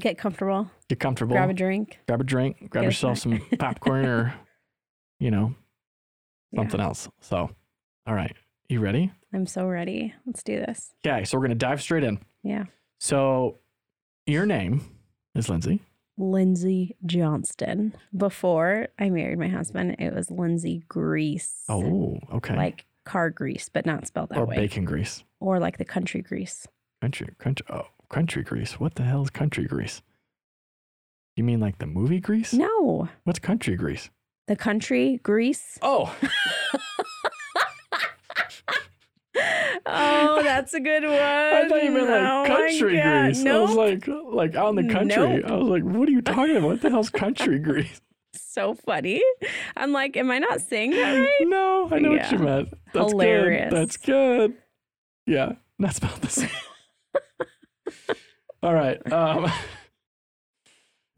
Get 0.00 0.16
comfortable. 0.16 0.70
get 0.88 1.00
comfortable 1.00 1.34
Grab 1.34 1.50
a 1.50 1.54
drink. 1.54 1.98
grab 2.06 2.20
a 2.20 2.24
drink 2.24 2.58
grab 2.70 2.82
Get 2.82 2.84
yourself 2.84 3.18
some 3.18 3.40
popcorn 3.58 4.04
or 4.06 4.34
you 5.18 5.30
know 5.32 5.54
Yeah. 6.52 6.60
something 6.62 6.80
else 6.80 7.08
so 7.20 7.50
all 8.06 8.14
right 8.14 8.34
you 8.68 8.80
ready 8.80 9.12
I'm 9.34 9.46
so 9.46 9.66
ready. 9.66 10.14
Let's 10.26 10.42
do 10.42 10.56
this. 10.58 10.92
okay 11.06 11.24
so 11.24 11.36
we're 11.36 11.42
going 11.46 11.58
to 11.58 11.66
dive 11.66 11.82
straight 11.82 12.04
in 12.04 12.18
Yeah. 12.42 12.64
so 12.98 13.58
your 14.26 14.46
name 14.46 14.80
is 15.34 15.48
lindsay 15.48 15.80
Lindsay 16.20 16.96
Johnston. 17.06 17.94
Before 18.16 18.88
I 18.98 19.08
married 19.08 19.38
my 19.38 19.46
husband, 19.46 19.96
it 20.00 20.12
was 20.12 20.32
Lindsay 20.32 20.82
Grease. 20.88 21.62
oh 21.68 22.18
okay 22.32 22.56
Like 22.56 22.86
car 23.04 23.30
grease, 23.30 23.68
but 23.72 23.86
not 23.86 24.06
spelled 24.08 24.30
that 24.30 24.38
or 24.38 24.46
way. 24.46 24.56
bacon 24.56 24.84
grease 24.84 25.22
Or 25.38 25.60
like 25.60 25.78
the 25.78 25.84
country 25.84 26.20
Greece. 26.20 26.66
Country, 27.00 27.28
country, 27.38 27.64
oh, 27.70 27.86
country 28.10 28.42
grease. 28.42 28.80
What 28.80 28.96
the 28.96 29.04
hell 29.04 29.22
is 29.22 29.30
country 29.30 29.66
grease? 29.66 30.02
You 31.36 31.44
mean 31.44 31.60
like 31.60 31.78
the 31.78 31.86
movie 31.86 32.18
Grease? 32.18 32.52
No, 32.52 33.08
What's 33.22 33.38
country 33.38 33.76
grease? 33.76 34.10
The 34.48 34.56
country 34.56 35.20
Greece. 35.22 35.78
Oh, 35.82 36.14
oh, 39.86 40.42
that's 40.42 40.74
a 40.74 40.80
good 40.80 41.04
one. 41.04 41.12
I 41.14 41.66
thought 41.68 41.82
you 41.84 41.90
meant 41.92 42.08
like 42.08 42.22
Oh 42.22 42.44
country 42.46 43.00
Greece. 43.00 43.42
grease. 43.42 43.46
I 43.46 43.58
was 43.58 43.74
like, 43.76 44.08
like 44.08 44.54
out 44.56 44.76
in 44.76 44.86
the 44.86 44.92
country. 44.92 45.16
Nope. 45.38 45.44
I 45.46 45.54
was 45.54 45.68
like, 45.68 45.82
what 45.84 46.08
are 46.08 46.12
you 46.12 46.22
talking 46.22 46.56
about? 46.56 46.66
What 46.68 46.80
the 46.80 46.90
hell's 46.90 47.10
country 47.10 47.58
Greece? 47.68 48.00
so 48.34 48.74
funny. 48.74 49.22
I'm 49.76 49.92
like, 49.92 50.16
am 50.16 50.30
I 50.30 50.38
not 50.38 50.60
saying 50.60 50.90
that 50.90 51.12
right? 51.12 51.28
No, 51.40 51.88
I 51.90 51.98
know 52.00 52.10
what 52.12 52.32
you 52.32 52.38
meant. 52.38 52.68
That's 52.92 53.12
Hilarious. 53.12 53.70
good. 53.70 53.78
That's 53.78 53.96
good. 53.96 54.54
Yeah, 55.26 55.52
that's 55.78 55.98
about 55.98 56.20
the 56.20 56.28
same. 56.28 56.50
All 58.62 58.74
right. 58.74 59.00
Um, 59.12 59.50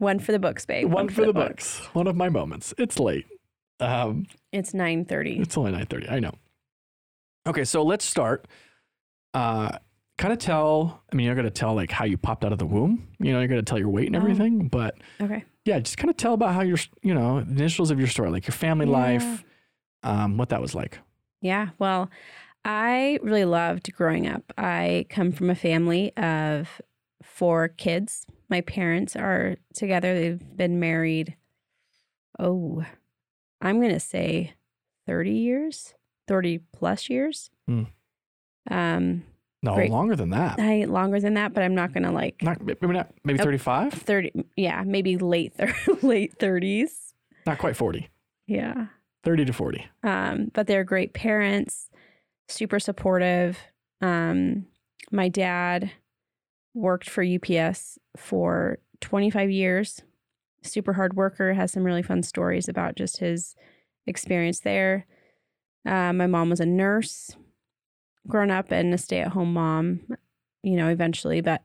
One 0.01 0.17
for 0.17 0.31
the 0.31 0.39
books, 0.39 0.65
babe. 0.65 0.91
one 0.91 1.09
for 1.09 1.27
the 1.27 1.31
books. 1.31 1.77
One 1.93 2.07
of 2.07 2.15
my 2.15 2.27
moments. 2.27 2.73
It's 2.79 2.97
late. 2.97 3.27
Um, 3.79 4.25
It's 4.51 4.71
9:30. 4.73 5.39
It's 5.39 5.55
only 5.55 5.71
nine 5.71 5.85
thirty. 5.85 6.09
I 6.09 6.19
know. 6.19 6.31
Okay, 7.47 7.63
so 7.63 7.83
let's 7.83 8.03
start. 8.03 8.47
Uh, 9.35 9.77
kind 10.17 10.33
of 10.33 10.39
tell. 10.39 11.03
I 11.11 11.15
mean, 11.15 11.27
you're 11.27 11.35
gonna 11.35 11.51
tell 11.51 11.75
like 11.75 11.91
how 11.91 12.05
you 12.05 12.17
popped 12.17 12.43
out 12.43 12.51
of 12.51 12.57
the 12.57 12.65
womb. 12.65 13.09
You 13.19 13.31
know, 13.31 13.39
you're 13.39 13.47
gonna 13.47 13.61
tell 13.61 13.77
your 13.77 13.89
weight 13.89 14.07
and 14.07 14.15
Oh. 14.15 14.19
everything. 14.19 14.69
But 14.69 14.97
Okay. 15.21 15.43
yeah, 15.65 15.77
just 15.77 15.97
kind 15.97 16.09
of 16.09 16.17
tell 16.17 16.33
about 16.33 16.55
how 16.55 16.61
your, 16.61 16.77
you 17.03 17.13
know, 17.13 17.41
the 17.41 17.51
initials 17.51 17.91
of 17.91 17.99
your 17.99 18.07
story, 18.07 18.31
like 18.31 18.47
your 18.47 18.53
family 18.55 18.87
Yeah. 18.87 18.91
life, 18.91 19.43
um, 20.01 20.35
what 20.37 20.49
that 20.49 20.61
was 20.61 20.73
like. 20.73 20.97
Yeah. 21.41 21.69
Well, 21.77 22.09
I 22.65 23.19
really 23.21 23.45
loved 23.45 23.93
growing 23.93 24.25
up. 24.27 24.51
I 24.57 25.05
come 25.09 25.31
from 25.31 25.51
a 25.51 25.55
family 25.55 26.11
of 26.17 26.81
four 27.21 27.67
kids. 27.67 28.25
My 28.51 28.61
parents 28.61 29.15
are 29.15 29.55
together. 29.73 30.13
They've 30.13 30.57
been 30.57 30.79
married, 30.79 31.35
oh, 32.37 32.83
I'm 33.61 33.79
going 33.79 33.93
to 33.93 33.99
say 33.99 34.53
30 35.07 35.31
years, 35.31 35.93
30 36.27 36.59
plus 36.73 37.09
years. 37.09 37.49
Hmm. 37.67 37.83
Um, 38.69 39.23
No, 39.63 39.75
Great. 39.75 39.89
longer 39.91 40.15
than 40.15 40.31
that. 40.31 40.59
I 40.59 40.83
longer 40.85 41.19
than 41.19 41.35
that, 41.35 41.53
but 41.53 41.63
I'm 41.63 41.75
not 41.75 41.93
going 41.93 42.03
to 42.03 42.11
like 42.11 42.41
Not 42.43 42.61
maybe 42.63 42.87
not 42.93 43.11
maybe 43.23 43.39
thirty 43.39 43.57
five. 43.57 43.93
30. 43.93 44.31
Yeah, 44.57 44.83
maybe 44.85 45.17
late, 45.17 45.53
thir- 45.53 45.75
late 46.01 46.37
30s. 46.39 47.13
Not 47.45 47.57
quite 47.57 47.75
forty. 47.77 48.09
Yeah. 48.47 48.87
Thirty 49.23 49.45
to 49.45 49.53
forty. 49.53 49.85
um, 50.03 50.49
but 50.53 50.65
they're 50.67 50.83
great 50.83 51.13
parents, 51.13 51.89
super 52.47 52.79
supportive. 52.79 53.57
Um, 54.01 54.65
my 55.11 55.29
dad 55.29 55.91
worked 56.73 57.09
for 57.09 57.23
UPS 57.23 57.97
for 58.17 58.79
25 59.01 59.51
years, 59.51 60.01
super 60.63 60.93
hard 60.93 61.15
worker, 61.15 61.53
has 61.53 61.71
some 61.71 61.83
really 61.83 62.03
fun 62.03 62.23
stories 62.23 62.69
about 62.69 62.95
just 62.95 63.17
his 63.17 63.55
experience 64.07 64.59
there. 64.61 65.05
Uh, 65.85 66.13
my 66.13 66.27
mom 66.27 66.49
was 66.49 66.59
a 66.59 66.65
nurse, 66.65 67.35
grown 68.27 68.51
up 68.51 68.71
and 68.71 68.93
a 68.93 68.97
stay 68.97 69.21
at 69.21 69.29
home 69.31 69.53
mom, 69.53 70.01
you 70.63 70.75
know, 70.75 70.89
eventually, 70.89 71.41
but 71.41 71.61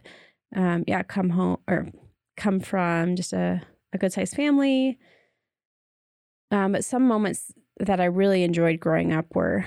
um, 0.54 0.84
yeah, 0.86 1.02
come 1.02 1.30
home 1.30 1.58
or 1.68 1.88
come 2.36 2.60
from 2.60 3.16
just 3.16 3.32
a, 3.32 3.62
a 3.92 3.98
good 3.98 4.12
sized 4.12 4.34
family. 4.34 4.98
Um, 6.50 6.72
but 6.72 6.84
some 6.84 7.06
moments 7.06 7.52
that 7.78 8.00
I 8.00 8.04
really 8.04 8.42
enjoyed 8.42 8.80
growing 8.80 9.12
up 9.12 9.34
were, 9.34 9.66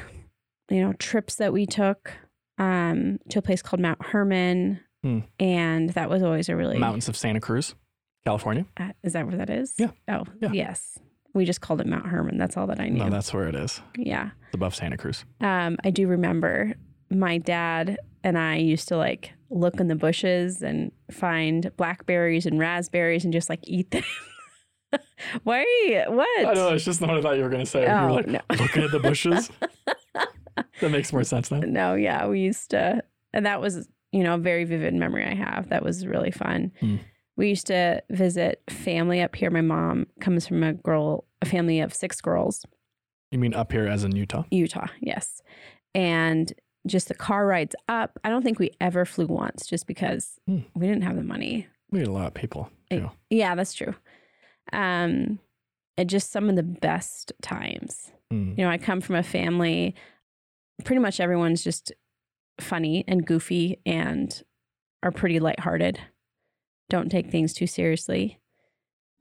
you 0.70 0.82
know, 0.82 0.94
trips 0.94 1.36
that 1.36 1.54
we 1.54 1.66
took 1.66 2.12
um, 2.58 3.20
to 3.30 3.40
a 3.40 3.42
place 3.42 3.62
called 3.62 3.82
Mount 3.82 4.04
Hermon. 4.04 4.80
Hmm. 5.04 5.20
And 5.40 5.90
that 5.92 6.10
was 6.10 6.24
always 6.24 6.50
a 6.50 6.56
really 6.56 6.78
Mountains 6.78 7.08
of 7.10 7.16
Santa 7.16 7.40
Cruz, 7.40 7.76
California. 8.26 8.66
Uh, 8.78 8.92
is 9.04 9.14
that 9.14 9.26
where 9.28 9.38
that 9.38 9.50
is? 9.50 9.74
Yeah. 9.78 9.92
Oh, 10.08 10.26
Yeah. 10.42 10.52
yes. 10.52 11.00
We 11.34 11.46
just 11.46 11.62
called 11.62 11.80
it 11.80 11.88
Mount 11.88 12.08
Hermon. 12.08 12.38
That's 12.38 12.58
all 12.58 12.66
that 12.68 12.80
I 12.80 12.90
knew. 12.90 13.04
No, 13.04 13.10
that's 13.10 13.34
where 13.34 13.48
it 13.48 13.56
is. 13.56 13.82
yeah. 13.98 14.32
It's 14.48 14.56
above 14.56 14.74
Santa 14.76 14.98
Cruz. 14.98 15.26
Um, 15.42 15.78
I 15.84 15.92
do 15.92 16.08
remember 16.08 16.74
my 17.12 17.38
dad 17.38 17.98
and 18.24 18.38
I 18.38 18.58
used 18.58 18.88
to 18.90 18.98
like 18.98 19.34
look 19.52 19.80
in 19.80 19.88
the 19.88 19.96
bushes 19.96 20.62
and 20.64 20.92
find 21.12 21.72
blackberries 21.78 22.46
and 22.46 22.60
raspberries 22.60 23.24
and 23.24 23.32
just 23.32 23.48
like 23.50 23.60
eat 23.64 23.92
them. 23.92 24.04
Why? 25.44 25.62
You, 25.86 26.04
what? 26.16 26.48
I 26.48 26.54
know. 26.54 26.70
It's 26.74 26.84
just 26.84 27.00
not 27.00 27.10
what 27.12 27.20
I 27.20 27.22
thought 27.22 27.38
you 27.38 27.44
were 27.44 27.50
going 27.50 27.64
to 27.64 27.70
say. 27.70 27.82
you 27.84 27.88
Oh, 27.88 28.06
were 28.06 28.12
like 28.12 28.28
no. 28.28 28.40
looking 28.58 28.84
at 28.84 28.92
the 28.92 29.00
bushes. 29.00 29.52
that 30.82 30.92
makes 30.92 31.14
more 31.14 31.24
sense 31.24 31.52
now. 31.52 31.60
No, 31.60 31.94
yeah, 31.96 32.26
we 32.28 32.40
used 32.40 32.72
to, 32.72 33.04
and 33.34 33.46
that 33.46 33.62
was, 33.62 33.88
you 34.12 34.24
know, 34.24 34.36
a 34.36 34.38
very 34.40 34.64
vivid 34.66 34.94
memory 34.94 35.26
I 35.26 35.34
have. 35.36 35.70
That 35.70 35.84
was 35.84 36.06
really 36.08 36.32
fun. 36.32 36.72
Hmm. 36.80 36.98
We 37.38 37.50
used 37.50 37.68
to 37.68 38.02
visit 38.10 38.62
family 38.70 39.22
up 39.22 39.36
here. 39.36 39.50
My 39.50 39.62
mom 39.62 40.08
comes 40.20 40.46
from 40.48 40.64
a 40.64 40.74
girl, 40.74 41.26
a 41.42 41.46
family 41.46 41.80
of 41.80 41.94
six 41.94 42.20
girls, 42.22 42.66
You 43.32 43.40
mean 43.40 43.54
up 43.54 43.72
here 43.72 43.88
as 43.88 44.04
in 44.04 44.16
Utah? 44.16 44.44
Utah, 44.52 44.88
yes. 45.00 45.42
And 45.96 46.52
just 46.88 47.08
the 47.08 47.14
car 47.16 47.46
rides 47.46 47.76
up. 47.88 48.18
I 48.24 48.30
don't 48.30 48.42
think 48.44 48.58
we 48.60 48.72
ever 48.82 49.06
flew 49.06 49.28
once 49.28 49.68
just 49.68 49.86
because 49.88 50.40
Hmm. 50.48 50.60
we 50.76 50.88
didn't 50.88 51.04
have 51.04 51.16
the 51.16 51.24
money. 51.24 51.68
We 51.92 52.00
had 52.00 52.08
a 52.08 52.12
lot 52.12 52.28
of 52.28 52.34
people 52.34 52.70
too. 52.90 53.10
Yeah, 53.30 53.56
that's 53.56 53.74
true. 53.74 53.94
Um, 54.74 55.40
and 55.98 56.10
just 56.10 56.32
some 56.32 56.50
of 56.50 56.56
the 56.56 56.64
best 56.64 57.32
times. 57.42 58.12
Mm. 58.32 58.58
You 58.58 58.64
know, 58.64 58.70
I 58.70 58.78
come 58.78 59.02
from 59.02 59.16
a 59.16 59.24
family, 59.24 59.96
pretty 60.84 61.00
much 61.02 61.20
everyone's 61.20 61.64
just 61.64 61.92
funny 62.62 63.04
and 63.08 63.26
goofy 63.26 63.80
and 63.86 64.44
are 65.04 65.12
pretty 65.12 65.40
lighthearted. 65.40 66.00
Don't 66.90 67.10
take 67.10 67.30
things 67.30 67.54
too 67.54 67.68
seriously. 67.68 68.40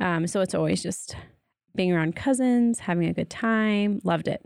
Um, 0.00 0.26
so 0.26 0.40
it's 0.40 0.54
always 0.54 0.82
just 0.82 1.16
being 1.74 1.92
around 1.92 2.16
cousins, 2.16 2.80
having 2.80 3.08
a 3.08 3.12
good 3.12 3.30
time. 3.30 4.00
Loved 4.04 4.28
it. 4.28 4.44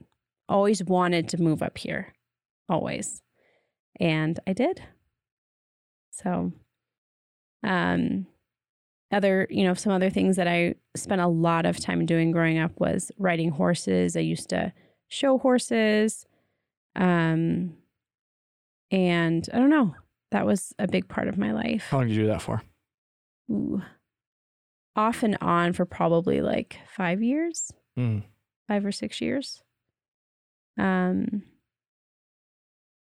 Always 0.49 0.83
wanted 0.85 1.29
to 1.29 1.41
move 1.41 1.63
up 1.63 1.79
here. 1.79 2.13
Always. 2.69 3.23
And 4.01 4.39
I 4.47 4.53
did. 4.53 4.83
So, 6.11 6.53
um, 7.63 8.27
other, 9.13 9.47
you 9.51 9.65
know, 9.65 9.75
some 9.75 9.93
other 9.93 10.11
things 10.11 10.37
that 10.37 10.49
I 10.49 10.75
spent 10.97 11.21
a 11.21 11.27
lot 11.27 11.67
of 11.67 11.79
time 11.79 12.07
doing 12.07 12.33
growing 12.33 12.59
up 12.59 12.73
was 12.81 13.13
riding 13.19 13.51
horses. 13.51 14.17
I 14.17 14.21
used 14.21 14.49
to 14.51 14.73
show 15.09 15.39
horses. 15.39 16.27
Um, 16.97 17.75
and 18.93 19.49
I 19.53 19.59
don't 19.59 19.71
know, 19.71 19.95
that 20.31 20.47
was 20.47 20.73
a 20.79 20.87
big 20.87 21.09
part 21.09 21.27
of 21.27 21.37
my 21.39 21.51
life. 21.53 21.87
How 21.91 21.97
long 21.99 22.07
did 22.09 22.15
you 22.17 22.23
do 22.23 22.29
that 22.29 22.43
for? 22.43 22.63
Ooh. 23.51 23.83
Off 24.95 25.23
and 25.23 25.37
on 25.41 25.73
for 25.73 25.85
probably 25.87 26.41
like 26.43 26.79
five 26.95 27.23
years, 27.23 27.73
Mm. 27.99 28.23
five 28.69 28.85
or 28.87 28.93
six 28.93 29.21
years. 29.21 29.63
Um, 30.79 31.43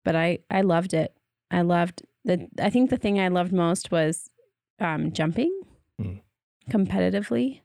but 0.03 0.15
I 0.15 0.39
I 0.49 0.61
loved 0.61 0.93
it. 0.93 1.13
I 1.51 1.61
loved 1.61 2.03
the. 2.25 2.47
I 2.59 2.69
think 2.69 2.89
the 2.89 2.97
thing 2.97 3.19
I 3.19 3.27
loved 3.29 3.51
most 3.53 3.91
was 3.91 4.29
um, 4.79 5.11
jumping 5.13 5.51
Hmm. 5.97 6.15
competitively. 6.69 7.61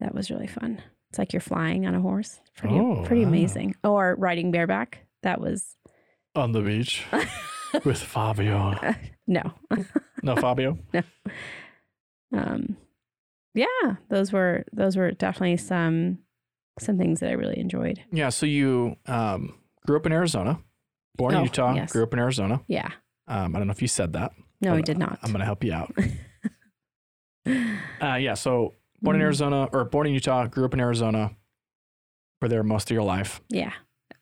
That 0.00 0.14
was 0.14 0.30
really 0.30 0.46
fun. 0.48 0.80
It's 1.10 1.18
like 1.18 1.32
you're 1.32 1.40
flying 1.40 1.86
on 1.86 1.94
a 1.94 2.00
horse. 2.00 2.40
Pretty 2.56 2.76
Oh, 2.78 3.02
pretty 3.04 3.22
wow. 3.24 3.28
amazing. 3.28 3.74
Or 3.84 4.14
riding 4.18 4.50
bareback. 4.50 5.06
That 5.22 5.40
was 5.40 5.76
On 6.34 6.52
the 6.52 6.60
beach 6.60 7.04
with 7.84 7.98
Fabio. 8.02 8.78
no. 9.26 9.52
No, 10.22 10.36
Fabio. 10.36 10.78
No. 10.92 11.02
Um 12.32 12.76
yeah 13.54 13.96
those 14.10 14.32
were 14.32 14.64
those 14.72 14.96
were 14.96 15.10
definitely 15.12 15.56
some 15.56 16.18
some 16.78 16.98
things 16.98 17.20
that 17.20 17.30
i 17.30 17.32
really 17.32 17.58
enjoyed 17.58 17.98
Yeah. 18.12 18.28
So 18.28 18.44
you 18.46 18.96
um, 19.06 19.54
grew 19.86 19.96
up 19.96 20.04
in 20.06 20.12
Arizona, 20.12 20.60
born 21.16 21.32
in 21.34 21.40
Oh, 21.40 21.44
Utah, 21.44 21.74
yes. 21.74 21.90
grew 21.90 22.02
up 22.02 22.12
in 22.12 22.18
Arizona. 22.18 22.60
yeah 22.68 22.90
Um, 23.26 23.56
I 23.56 23.58
don't 23.58 23.66
know 23.66 23.72
if 23.72 23.80
you 23.82 23.88
said 23.88 24.12
that. 24.12 24.32
no 24.60 24.74
i 24.74 24.82
did 24.82 24.98
not 24.98 25.18
I'm 25.22 25.30
going 25.30 25.40
to 25.40 25.46
help 25.46 25.64
you 25.64 25.72
out. 25.72 25.92
Uh, 28.00 28.16
yeah. 28.16 28.34
So 28.34 28.74
born 29.00 29.16
in 29.16 29.20
Mhm. 29.22 29.24
Arizona 29.24 29.64
or 29.72 29.84
born 29.86 30.06
in 30.06 30.12
Utah, 30.12 30.46
grew 30.46 30.64
up 30.66 30.74
in 30.74 30.80
Arizona. 30.80 31.34
Were 32.42 32.48
there 32.48 32.62
most 32.62 32.90
of 32.90 32.94
your 32.94 33.02
life. 33.04 33.40
yeah 33.48 33.72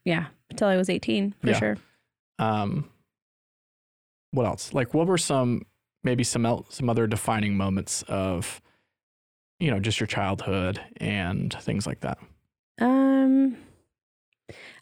yeah 0.05 0.27
until 0.51 0.69
i 0.69 0.77
was 0.77 0.89
18 0.89 1.35
for 1.41 1.49
Yeah. 1.49 1.59
sure 1.59 1.77
Um, 2.39 2.91
what 4.33 4.47
else? 4.47 4.73
Like, 4.75 4.93
what 4.95 5.07
were 5.07 5.19
some 5.19 5.63
maybe 6.05 6.25
some 6.25 6.45
el- 6.47 6.67
some 6.71 6.89
other 6.91 7.07
defining 7.07 7.57
moments 7.57 8.03
of, 8.09 8.61
you 9.59 9.71
know, 9.71 9.81
just 9.81 9.99
your 10.01 10.07
childhood 10.07 10.81
and 10.99 11.53
things 11.61 11.87
like 11.87 12.01
that? 12.01 12.19
um 12.79 13.57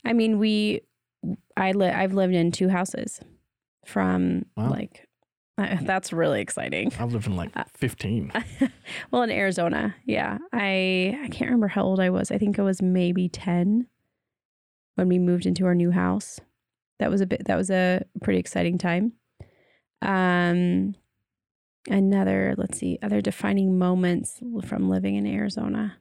i 0.05 0.13
mean 0.13 0.41
we 0.41 0.81
i 1.57 1.71
li- 1.71 1.87
i've 1.87 2.13
lived 2.13 2.35
in 2.35 2.51
two 2.51 2.69
houses 2.69 3.21
from 3.87 4.45
Wow. 4.57 4.71
like 4.71 5.07
that's 5.57 6.13
really 6.13 6.41
exciting 6.41 6.93
I've 6.99 7.13
lived 7.13 7.29
in 7.29 7.37
like 7.37 7.53
Uh, 7.57 7.63
15. 7.77 8.33
well 9.13 9.23
in 9.23 9.31
arizona 9.31 9.95
yeah 10.05 10.39
i 10.53 11.17
i 11.23 11.29
can't 11.29 11.43
remember 11.43 11.69
how 11.69 11.85
old 11.85 12.01
i 12.01 12.11
was 12.11 12.33
i 12.33 12.37
think 12.39 12.59
i 12.59 12.63
was 12.63 12.83
maybe 12.83 13.29
10 13.29 13.87
when 14.97 15.07
we 15.09 15.21
moved 15.21 15.47
into 15.47 15.65
our 15.67 15.75
new 15.77 15.93
house 15.93 16.41
that 17.05 17.11
was 17.11 17.21
a 17.21 17.27
bit 17.27 17.45
that 17.45 17.57
was 17.57 17.69
a 17.69 18.03
pretty 18.23 18.39
exciting 18.41 18.79
time 18.79 19.13
um 20.01 20.95
another 21.91 22.55
let's 22.57 22.79
see 22.79 22.99
other 23.03 23.21
defining 23.21 23.79
moments 23.79 24.41
from 24.67 24.89
living 24.89 25.17
in 25.17 25.27
arizona 25.27 25.99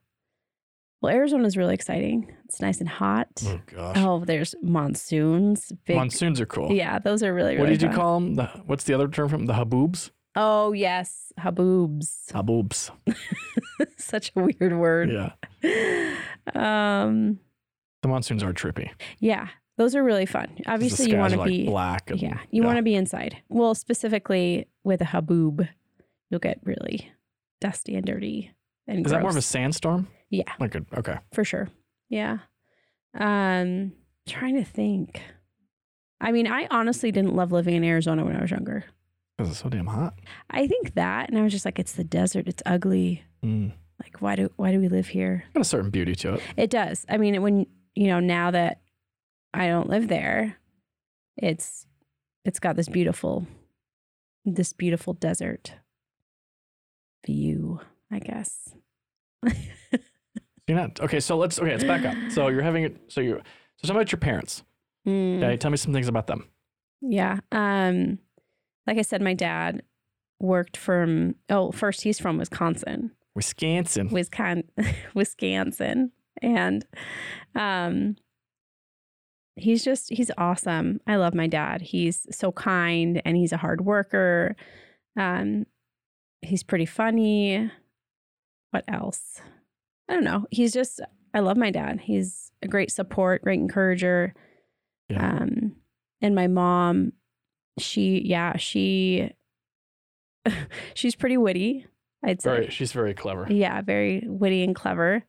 well 1.01 1.13
arizona 1.13 1.45
is 1.45 1.57
really 1.57 1.73
exciting 1.73 2.33
it's 2.45 2.61
nice 2.61 2.79
and 2.79 2.87
hot 2.87 3.27
Oh 3.45 3.59
gosh, 3.65 3.97
oh 3.99 4.23
there's 4.23 4.55
monsoons 4.61 5.73
big 5.85 5.97
monsoons 5.97 6.39
are 6.39 6.45
cool. 6.45 6.71
yeah 6.71 6.99
those 6.99 7.21
are 7.21 7.33
really 7.33 7.55
really 7.57 7.59
what 7.59 7.69
did 7.69 7.81
you 7.81 7.89
call 7.89 8.21
them? 8.21 8.35
The, 8.35 8.45
what's 8.65 8.85
the 8.85 8.93
other 8.93 9.09
term 9.09 9.27
from 9.27 9.45
the 9.45 9.53
haboobs? 9.53 10.11
oh 10.37 10.71
yes 10.71 11.33
haboobs 11.37 12.31
Haboobs. 12.31 12.91
such 13.97 14.31
a 14.37 14.39
weird 14.39 14.77
word 14.77 15.11
Yeah, 15.11 15.33
um 16.55 17.39
the 18.01 18.07
monsoons 18.07 18.41
are 18.41 18.53
trippy. 18.53 18.89
yeah 19.19 19.49
those 19.77 19.95
are 19.95 20.03
really 20.03 20.25
fun. 20.25 20.49
obviously 20.67 21.09
you 21.09 21.17
want 21.17 21.33
to 21.33 21.39
like, 21.39 21.49
be 21.49 21.65
black. 21.65 22.09
And, 22.11 22.21
yeah 22.21 22.39
you 22.51 22.63
want 22.63 22.77
to 22.77 22.83
be 22.83 22.95
inside 22.95 23.37
well 23.49 23.73
specifically 23.75 24.67
with 24.83 25.01
a 25.01 25.05
haboob 25.05 25.67
you'll 26.29 26.39
get 26.39 26.59
really 26.63 27.11
dusty 27.61 27.95
and 27.95 28.05
dirty 28.05 28.51
and 28.87 29.05
Is 29.05 29.11
that 29.11 29.21
more 29.21 29.29
of 29.29 29.37
a 29.37 29.41
sandstorm? 29.41 30.07
Yeah. 30.29 30.51
Like 30.59 30.75
a 30.75 30.85
okay. 30.97 31.17
for 31.33 31.43
sure 31.43 31.69
yeah 32.09 32.39
um 33.17 33.91
trying 34.27 34.55
to 34.55 34.63
think 34.63 35.21
i 36.21 36.31
mean 36.31 36.47
i 36.47 36.67
honestly 36.71 37.11
didn't 37.11 37.35
love 37.35 37.51
living 37.51 37.75
in 37.75 37.83
arizona 37.83 38.25
when 38.25 38.35
i 38.35 38.41
was 38.41 38.49
younger 38.51 38.83
Because 39.37 39.51
it's 39.51 39.59
so 39.61 39.69
damn 39.69 39.85
hot. 39.87 40.15
i 40.49 40.65
think 40.67 40.95
that 40.95 41.29
and 41.29 41.37
i 41.37 41.41
was 41.43 41.51
just 41.51 41.65
like 41.65 41.77
it's 41.79 41.93
the 41.93 42.03
desert 42.03 42.47
it's 42.47 42.63
ugly 42.65 43.23
Mm. 43.43 43.73
like 44.01 44.21
why 44.21 44.37
do 44.37 44.49
why 44.55 44.71
do 44.71 44.79
we 44.79 44.87
live 44.87 45.07
here 45.07 45.43
Got 45.53 45.59
a 45.61 45.65
certain 45.65 45.89
beauty 45.89 46.15
to 46.15 46.35
it. 46.35 46.41
It 46.55 46.69
does. 46.69 47.05
I 47.09 47.17
mean, 47.17 47.41
when 47.41 47.65
you 47.93 48.07
know 48.07 48.21
now 48.21 48.51
that 48.51 48.79
I 49.53 49.67
don't 49.67 49.89
live 49.89 50.07
there, 50.07 50.57
it's 51.37 51.85
it's 52.45 52.59
got 52.59 52.75
this 52.75 52.89
beautiful 52.89 53.47
this 54.45 54.73
beautiful 54.73 55.13
desert 55.13 55.73
view, 57.25 57.79
I 58.11 58.19
guess. 58.19 58.73
You're 60.67 60.77
not 60.77 60.99
okay. 61.01 61.19
So 61.19 61.37
let's 61.37 61.59
okay. 61.59 61.71
Let's 61.71 61.83
back 61.83 62.05
up. 62.05 62.15
So 62.31 62.47
you're 62.49 62.61
having 62.61 62.83
it. 62.83 62.97
So 63.07 63.21
you. 63.21 63.41
So 63.77 63.87
me 63.87 63.97
about 63.97 64.11
your 64.11 64.19
parents. 64.19 64.63
Mm, 65.07 65.43
Okay, 65.43 65.57
tell 65.57 65.71
me 65.71 65.77
some 65.77 65.93
things 65.93 66.07
about 66.07 66.27
them. 66.27 66.47
Yeah. 67.01 67.39
Um 67.51 68.19
like 68.87 68.97
I 68.97 69.01
said 69.01 69.21
my 69.21 69.33
dad 69.33 69.81
worked 70.39 70.77
from 70.77 71.35
oh, 71.49 71.71
first 71.71 72.01
he's 72.03 72.19
from 72.19 72.37
Wisconsin. 72.37 73.11
Wisconsin. 73.35 74.09
Wisconsin, 74.09 74.69
Wisconsin, 75.15 76.11
and 76.41 76.85
um, 77.55 78.15
he's 79.55 79.83
just 79.83 80.11
he's 80.11 80.31
awesome. 80.37 80.99
I 81.07 81.15
love 81.17 81.33
my 81.33 81.47
dad. 81.47 81.81
He's 81.81 82.27
so 82.31 82.51
kind 82.51 83.21
and 83.25 83.37
he's 83.37 83.51
a 83.51 83.57
hard 83.57 83.81
worker. 83.81 84.55
Um, 85.17 85.65
he's 86.41 86.63
pretty 86.63 86.85
funny. 86.85 87.71
What 88.71 88.83
else? 88.87 89.41
I 90.09 90.13
don't 90.13 90.23
know. 90.23 90.45
He's 90.51 90.73
just 90.73 91.01
I 91.33 91.39
love 91.39 91.57
my 91.57 91.71
dad. 91.71 92.01
He's 92.01 92.51
a 92.61 92.67
great 92.67 92.91
support, 92.91 93.43
great 93.43 93.59
encourager. 93.59 94.33
Yeah. 95.09 95.37
Um, 95.37 95.75
and 96.21 96.35
my 96.35 96.47
mom, 96.47 97.13
she 97.77 98.21
yeah 98.25 98.57
she 98.57 99.31
she's 100.93 101.15
pretty 101.15 101.37
witty. 101.37 101.85
I'd 102.25 102.41
say. 102.41 102.49
Very. 102.49 102.69
She's 102.69 102.93
very 102.93 103.13
clever. 103.13 103.47
Yeah, 103.49 103.81
very 103.81 104.23
witty 104.25 104.63
and 104.63 104.75
clever. 104.75 105.25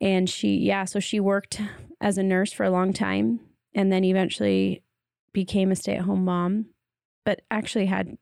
And 0.00 0.28
she, 0.28 0.58
yeah, 0.58 0.84
so 0.84 1.00
she 1.00 1.20
worked 1.20 1.60
as 2.00 2.18
a 2.18 2.22
nurse 2.22 2.52
for 2.52 2.64
a 2.64 2.70
long 2.70 2.92
time 2.92 3.40
and 3.74 3.92
then 3.92 4.04
eventually 4.04 4.82
became 5.32 5.70
a 5.70 5.76
stay 5.76 5.94
at 5.96 6.02
home 6.02 6.24
mom, 6.24 6.66
but 7.24 7.42
actually 7.50 7.86
had 7.86 8.16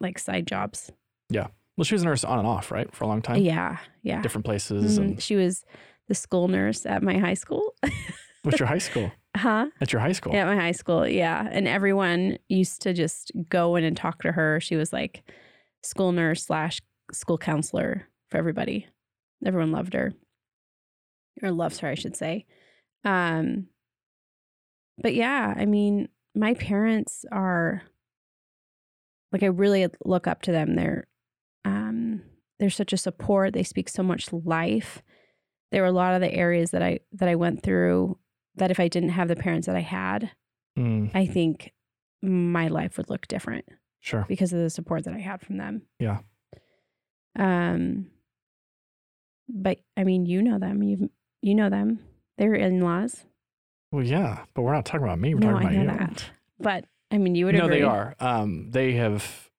like 0.00 0.18
side 0.18 0.46
jobs. 0.46 0.90
Yeah. 1.30 1.48
Well, 1.76 1.84
she 1.84 1.94
was 1.94 2.02
a 2.02 2.06
nurse 2.06 2.24
on 2.24 2.38
and 2.38 2.46
off, 2.46 2.70
right, 2.70 2.94
for 2.94 3.04
a 3.04 3.06
long 3.08 3.22
time. 3.22 3.38
Yeah. 3.38 3.78
Yeah. 4.02 4.20
Different 4.22 4.44
places. 4.44 4.98
Mhm. 4.98 5.02
And 5.02 5.22
She 5.22 5.36
was 5.36 5.64
the 6.08 6.14
school 6.14 6.48
nurse 6.48 6.84
at 6.84 7.02
my 7.02 7.18
high 7.18 7.34
school. 7.34 7.74
what's 8.42 8.58
your 8.58 8.68
high 8.68 8.78
school? 8.78 9.10
huh? 9.34 9.66
At 9.80 9.92
your 9.92 10.00
high 10.00 10.12
school. 10.12 10.34
Yeah, 10.34 10.42
at 10.42 10.54
my 10.54 10.56
high 10.62 10.72
school, 10.72 11.08
yeah. 11.08 11.48
And 11.50 11.66
everyone 11.66 12.38
used 12.48 12.82
to 12.82 12.92
just 12.92 13.32
go 13.48 13.76
in 13.76 13.84
and 13.84 13.96
talk 13.96 14.20
to 14.22 14.32
her. 14.32 14.60
She 14.60 14.76
was 14.76 14.92
like 14.92 15.22
school 15.82 16.12
nurse 16.12 16.44
slash 16.44 16.82
school 17.12 17.38
counselor 17.38 18.06
for 18.28 18.36
everybody. 18.36 18.86
Everyone 19.44 19.72
loved 19.72 19.94
her. 19.94 20.12
Or 21.42 21.50
loves 21.50 21.78
her, 21.78 21.88
I 21.88 21.94
should 21.94 22.14
say. 22.14 22.44
Um 23.04 23.68
but 24.98 25.14
yeah, 25.14 25.54
I 25.56 25.64
mean, 25.66 26.08
my 26.34 26.54
parents 26.54 27.24
are 27.32 27.82
like 29.32 29.42
I 29.42 29.46
really 29.46 29.86
look 30.04 30.26
up 30.26 30.42
to 30.42 30.52
them. 30.52 30.74
They're 30.76 31.06
um 31.64 32.22
they're 32.58 32.70
such 32.70 32.92
a 32.92 32.96
support. 32.98 33.52
They 33.54 33.62
speak 33.64 33.88
so 33.88 34.02
much 34.02 34.32
life. 34.32 35.02
There 35.72 35.82
were 35.82 35.88
a 35.88 35.92
lot 35.92 36.14
of 36.14 36.20
the 36.20 36.32
areas 36.32 36.70
that 36.72 36.82
I 36.82 37.00
that 37.12 37.28
I 37.28 37.34
went 37.34 37.62
through 37.62 38.18
that 38.56 38.70
if 38.70 38.78
I 38.78 38.88
didn't 38.88 39.08
have 39.10 39.28
the 39.28 39.36
parents 39.36 39.66
that 39.66 39.76
I 39.76 39.80
had, 39.80 40.30
Mm, 40.78 41.10
I 41.14 41.26
think 41.26 41.72
my 42.22 42.68
life 42.68 42.96
would 42.96 43.10
look 43.10 43.26
different 43.26 43.64
sure. 44.00 44.24
because 44.28 44.52
of 44.52 44.60
the 44.60 44.70
support 44.70 45.04
that 45.04 45.12
I 45.14 45.18
had 45.18 45.40
from 45.42 45.56
them. 45.58 45.82
Yeah. 45.98 46.18
Um 47.38 48.06
but 49.48 49.78
I 49.96 50.04
mean, 50.04 50.26
you 50.26 50.42
know 50.42 50.58
them. 50.58 50.82
You 50.82 51.10
you 51.40 51.54
know 51.54 51.68
them. 51.70 51.98
They're 52.38 52.54
in-laws. 52.54 53.24
Well, 53.90 54.02
yeah, 54.04 54.44
but 54.54 54.62
we're 54.62 54.72
not 54.74 54.84
talking 54.86 55.04
about 55.06 55.18
me. 55.18 55.34
We're 55.34 55.40
No, 55.40 55.52
talking 55.52 55.68
I 55.68 55.72
about 55.72 55.86
know 55.86 55.92
you. 55.92 55.98
that. 55.98 56.24
But 56.58 56.84
I 57.10 57.18
mean, 57.18 57.34
you 57.34 57.46
would 57.46 57.54
no, 57.54 57.66
agree. 57.66 57.78
they 57.78 57.82
are. 57.82 58.14
Um, 58.20 58.70
they 58.70 58.92
have. 58.92 59.50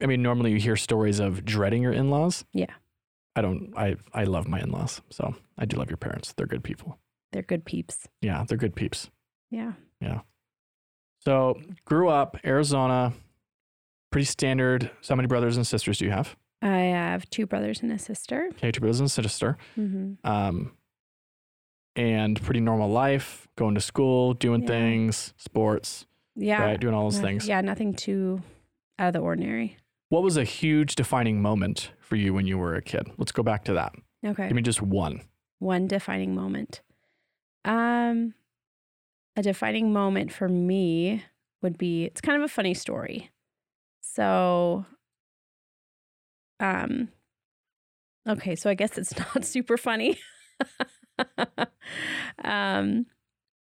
I 0.00 0.06
mean, 0.06 0.22
normally 0.22 0.52
you 0.52 0.58
hear 0.58 0.76
stories 0.76 1.18
of 1.20 1.44
dreading 1.44 1.82
your 1.82 1.92
in-laws. 1.92 2.44
Yeah. 2.52 2.66
I 3.34 3.40
don't. 3.42 3.72
I 3.76 3.96
I 4.12 4.24
love 4.24 4.46
my 4.46 4.60
in-laws, 4.60 5.00
so 5.10 5.34
I 5.58 5.64
do 5.64 5.76
love 5.78 5.88
your 5.90 5.96
parents. 5.96 6.32
They're 6.32 6.46
good 6.46 6.62
people. 6.62 6.98
They're 7.32 7.42
good 7.42 7.64
peeps. 7.64 8.06
Yeah, 8.20 8.44
they're 8.46 8.58
good 8.58 8.76
peeps. 8.76 9.10
Yeah. 9.50 9.72
Yeah. 10.00 10.20
So 11.20 11.60
grew 11.84 12.08
up 12.08 12.36
Arizona. 12.44 13.12
Pretty 14.10 14.26
standard. 14.26 14.90
So 15.00 15.14
how 15.14 15.16
many 15.16 15.28
brothers 15.28 15.56
and 15.56 15.66
sisters 15.66 15.98
do 15.98 16.04
you 16.04 16.10
have? 16.10 16.36
I 16.60 16.68
have 16.80 17.28
two 17.30 17.46
brothers 17.46 17.82
and 17.82 17.90
a 17.90 17.98
sister. 17.98 18.48
Okay, 18.52 18.70
two 18.70 18.80
brothers 18.80 19.00
and 19.00 19.06
a 19.06 19.10
sister. 19.10 19.56
hmm 19.74 20.12
Um, 20.24 20.72
and 21.96 22.40
pretty 22.42 22.60
normal 22.60 22.90
life, 22.90 23.48
going 23.56 23.74
to 23.74 23.80
school, 23.80 24.34
doing 24.34 24.62
Yeah. 24.62 24.68
things, 24.68 25.34
sports, 25.36 26.06
Yeah. 26.36 26.62
right, 26.62 26.80
doing 26.80 26.94
all 26.94 27.04
those 27.04 27.18
No- 27.18 27.26
things. 27.26 27.46
Yeah, 27.48 27.60
nothing 27.60 27.94
too 27.94 28.42
out 28.98 29.08
of 29.08 29.12
the 29.14 29.20
ordinary. 29.20 29.76
What 30.08 30.22
was 30.22 30.36
a 30.36 30.44
huge 30.44 30.94
defining 30.94 31.40
moment 31.40 31.92
for 32.00 32.16
you 32.16 32.34
when 32.34 32.46
you 32.46 32.58
were 32.58 32.74
a 32.74 32.82
kid? 32.82 33.10
Let's 33.18 33.32
go 33.32 33.42
back 33.42 33.64
to 33.64 33.72
that. 33.74 33.94
Okay. 34.24 34.46
Give 34.48 34.56
me 34.56 34.62
just 34.62 34.82
one. 34.82 35.22
One 35.58 35.86
defining 35.86 36.34
moment. 36.34 36.80
Um 37.64 38.34
a 39.36 39.42
defining 39.42 39.92
moment 39.92 40.30
for 40.32 40.48
me 40.48 41.24
would 41.62 41.78
be 41.78 42.04
it's 42.04 42.20
kind 42.20 42.36
of 42.36 42.44
a 42.44 42.52
funny 42.52 42.74
story. 42.74 43.30
So 44.02 44.84
um 46.60 47.08
okay, 48.28 48.54
so 48.54 48.68
I 48.70 48.74
guess 48.74 48.98
it's 48.98 49.16
not 49.34 49.44
super 49.44 49.76
funny. 49.76 50.18
um 52.44 53.06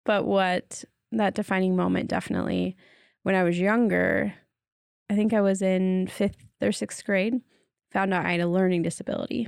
but 0.06 0.26
what 0.26 0.84
that 1.12 1.36
defining 1.36 1.76
moment 1.76 2.10
definitely 2.10 2.76
when 3.24 3.36
I 3.36 3.44
was 3.44 3.60
younger, 3.60 4.34
I 5.10 5.16
think 5.16 5.32
I 5.32 5.42
was 5.42 5.62
in 5.62 6.08
5th 6.08 6.38
or 6.60 6.70
6th 6.70 7.06
grade, 7.06 7.36
found 7.92 8.14
out 8.16 8.26
I 8.26 8.32
had 8.32 8.42
a 8.42 8.48
learning 8.48 8.82
disability. 8.82 9.48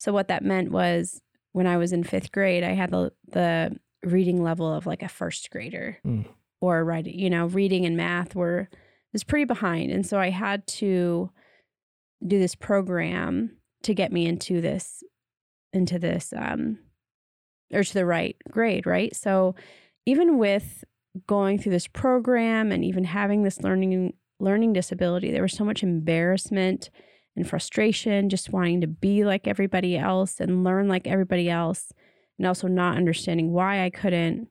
So 0.00 0.12
what 0.12 0.26
that 0.28 0.42
meant 0.42 0.72
was 0.72 1.20
when 1.52 1.68
I 1.68 1.76
was 1.76 1.92
in 1.92 2.02
fifth 2.02 2.32
grade, 2.32 2.64
I 2.64 2.70
had 2.72 2.90
the 2.90 3.12
the 3.30 3.76
reading 4.04 4.42
level 4.42 4.72
of 4.72 4.86
like 4.86 5.02
a 5.02 5.08
first 5.08 5.50
grader, 5.50 5.98
Mm. 6.04 6.26
or 6.60 6.84
writing. 6.84 7.18
You 7.18 7.30
know, 7.30 7.46
reading 7.46 7.84
and 7.86 7.96
math 7.96 8.34
were 8.34 8.68
was 9.12 9.22
pretty 9.24 9.44
behind, 9.44 9.90
and 9.92 10.04
so 10.06 10.18
I 10.18 10.30
had 10.30 10.66
to 10.78 11.30
do 12.26 12.38
this 12.38 12.54
program 12.56 13.56
to 13.84 13.94
get 13.94 14.12
me 14.12 14.26
into 14.26 14.60
this 14.60 15.02
into 15.72 15.98
this 16.00 16.32
um 16.36 16.78
or 17.72 17.84
to 17.84 17.94
the 17.94 18.06
right 18.06 18.36
grade, 18.50 18.86
right? 18.86 19.14
So 19.14 19.54
even 20.06 20.38
with 20.38 20.84
going 21.26 21.58
through 21.58 21.72
this 21.72 21.86
program 21.86 22.72
and 22.72 22.84
even 22.84 23.04
having 23.04 23.42
this 23.42 23.62
learning 23.62 24.14
learning 24.40 24.72
disability, 24.72 25.32
there 25.32 25.42
was 25.42 25.52
so 25.52 25.64
much 25.64 25.82
embarrassment 25.82 26.90
and 27.36 27.48
frustration, 27.48 28.28
just 28.28 28.52
wanting 28.52 28.80
to 28.80 28.86
be 28.86 29.24
like 29.24 29.46
everybody 29.46 29.96
else 29.96 30.40
and 30.40 30.64
learn 30.64 30.88
like 30.88 31.06
everybody 31.06 31.50
else, 31.50 31.92
and 32.38 32.46
also 32.46 32.68
not 32.68 32.96
understanding 32.96 33.52
why 33.52 33.84
I 33.84 33.90
couldn't, 33.90 34.48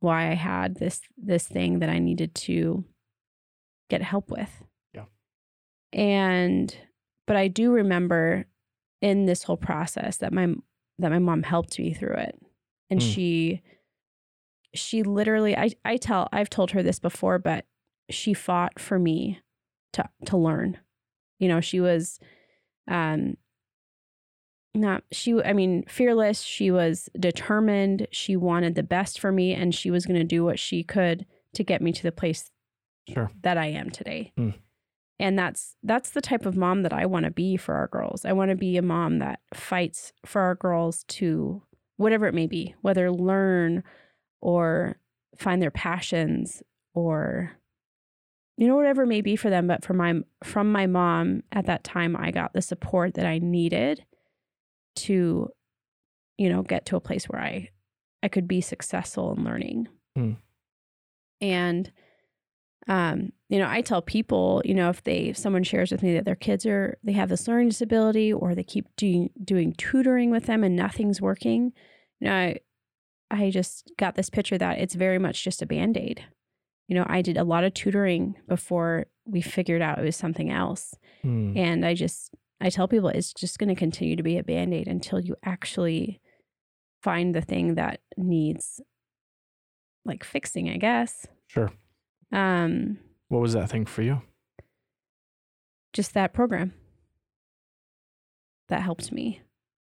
why 0.00 0.30
I 0.30 0.34
had 0.34 0.76
this 0.76 1.00
this 1.16 1.46
thing 1.46 1.80
that 1.80 1.88
I 1.88 1.98
needed 1.98 2.34
to 2.36 2.84
get 3.90 4.02
help 4.02 4.30
with. 4.30 4.64
Yeah. 4.94 5.04
And 5.92 6.74
but 7.26 7.36
I 7.36 7.48
do 7.48 7.72
remember 7.72 8.46
in 9.00 9.26
this 9.26 9.44
whole 9.44 9.56
process 9.56 10.16
that 10.18 10.32
my 10.32 10.54
that 10.98 11.10
my 11.10 11.18
mom 11.18 11.42
helped 11.42 11.78
me 11.78 11.92
through 11.94 12.14
it. 12.16 12.40
And 12.90 13.00
Mm. 13.00 13.14
she 13.14 13.62
she 14.74 15.02
literally 15.02 15.56
I 15.56 15.70
I 15.84 15.96
tell 15.96 16.28
I've 16.32 16.50
told 16.50 16.72
her 16.72 16.82
this 16.82 16.98
before, 16.98 17.38
but 17.38 17.64
she 18.10 18.34
fought 18.34 18.78
for 18.80 18.98
me 18.98 19.40
to 19.94 20.08
to 20.26 20.36
learn. 20.36 20.78
You 21.38 21.48
know, 21.48 21.60
she 21.60 21.80
was 21.80 22.18
um 22.88 23.36
not 24.74 25.02
she 25.12 25.40
I 25.42 25.52
mean 25.52 25.84
fearless, 25.88 26.42
she 26.42 26.70
was 26.70 27.08
determined, 27.18 28.06
she 28.12 28.36
wanted 28.36 28.74
the 28.74 28.82
best 28.82 29.18
for 29.20 29.32
me 29.32 29.54
and 29.54 29.74
she 29.74 29.90
was 29.90 30.06
going 30.06 30.18
to 30.18 30.24
do 30.24 30.44
what 30.44 30.58
she 30.58 30.82
could 30.84 31.26
to 31.54 31.64
get 31.64 31.80
me 31.82 31.92
to 31.92 32.02
the 32.02 32.12
place 32.12 32.50
Sure. 33.08 33.30
that 33.42 33.56
I 33.56 33.66
am 33.68 33.88
today. 33.90 34.32
Mm. 34.38 34.54
And 35.20 35.38
that's 35.38 35.74
that's 35.82 36.10
the 36.10 36.20
type 36.20 36.46
of 36.46 36.56
mom 36.56 36.82
that 36.82 36.92
I 36.92 37.06
want 37.06 37.24
to 37.24 37.30
be 37.30 37.56
for 37.56 37.74
our 37.74 37.88
girls. 37.88 38.24
I 38.24 38.32
want 38.32 38.50
to 38.50 38.56
be 38.56 38.76
a 38.76 38.82
mom 38.82 39.18
that 39.18 39.40
fights 39.52 40.12
for 40.24 40.42
our 40.42 40.54
girls 40.54 41.04
to 41.08 41.62
whatever 41.96 42.26
it 42.26 42.34
may 42.34 42.46
be, 42.46 42.74
whether 42.82 43.10
learn 43.10 43.82
or 44.40 44.96
find 45.36 45.60
their 45.60 45.72
passions 45.72 46.62
or 46.94 47.52
you 48.56 48.66
know 48.66 48.76
whatever 48.76 49.02
it 49.02 49.08
may 49.08 49.20
be 49.20 49.36
for 49.36 49.50
them, 49.50 49.66
but 49.66 49.84
for 49.84 49.94
my 49.94 50.14
from 50.44 50.70
my 50.70 50.86
mom 50.86 51.42
at 51.52 51.66
that 51.66 51.84
time 51.84 52.16
I 52.16 52.30
got 52.30 52.52
the 52.52 52.62
support 52.62 53.14
that 53.14 53.26
I 53.26 53.38
needed 53.38 54.04
to 54.96 55.48
you 56.38 56.48
know 56.48 56.62
get 56.62 56.86
to 56.86 56.96
a 56.96 57.00
place 57.00 57.28
where 57.28 57.40
I 57.40 57.70
I 58.22 58.28
could 58.28 58.48
be 58.48 58.60
successful 58.60 59.34
in 59.34 59.44
learning. 59.44 59.88
Mm. 60.16 60.36
And 61.40 61.92
um, 62.88 63.32
you 63.48 63.58
know, 63.58 63.68
I 63.68 63.82
tell 63.82 64.00
people, 64.02 64.62
you 64.64 64.74
know, 64.74 64.88
if 64.88 65.04
they 65.04 65.28
if 65.28 65.36
someone 65.36 65.62
shares 65.62 65.92
with 65.92 66.02
me 66.02 66.14
that 66.14 66.24
their 66.24 66.34
kids 66.34 66.64
are 66.66 66.98
they 67.04 67.12
have 67.12 67.28
this 67.28 67.46
learning 67.46 67.68
disability 67.68 68.32
or 68.32 68.54
they 68.54 68.64
keep 68.64 68.86
doing 68.96 69.30
doing 69.44 69.74
tutoring 69.74 70.30
with 70.30 70.46
them 70.46 70.64
and 70.64 70.74
nothing's 70.74 71.20
working, 71.20 71.72
you 72.20 72.28
know, 72.28 72.34
I 72.34 72.56
I 73.30 73.50
just 73.50 73.92
got 73.98 74.14
this 74.14 74.30
picture 74.30 74.56
that 74.58 74.78
it's 74.78 74.94
very 74.94 75.18
much 75.18 75.44
just 75.44 75.60
a 75.60 75.66
band-aid. 75.66 76.24
You 76.88 76.94
know, 76.96 77.04
I 77.06 77.20
did 77.20 77.36
a 77.36 77.44
lot 77.44 77.64
of 77.64 77.74
tutoring 77.74 78.36
before 78.48 79.06
we 79.26 79.42
figured 79.42 79.82
out 79.82 79.98
it 79.98 80.04
was 80.04 80.16
something 80.16 80.50
else. 80.50 80.94
Hmm. 81.22 81.56
And 81.56 81.84
I 81.84 81.92
just 81.92 82.34
I 82.60 82.70
tell 82.70 82.88
people 82.88 83.10
it's 83.10 83.34
just 83.34 83.58
going 83.58 83.68
to 83.68 83.74
continue 83.74 84.16
to 84.16 84.22
be 84.22 84.38
a 84.38 84.42
band-aid 84.42 84.88
until 84.88 85.20
you 85.20 85.36
actually 85.44 86.20
find 87.02 87.34
the 87.34 87.42
thing 87.42 87.74
that 87.74 88.00
needs 88.16 88.80
like 90.06 90.24
fixing, 90.24 90.70
I 90.70 90.78
guess. 90.78 91.26
Sure. 91.48 91.70
Um 92.32 92.98
What 93.28 93.40
was 93.40 93.52
that 93.54 93.70
thing 93.70 93.86
for 93.86 94.02
you? 94.02 94.22
just 95.94 96.14
that 96.14 96.32
program 96.34 96.72
that 98.68 98.82
helped 98.82 99.10
me. 99.10 99.40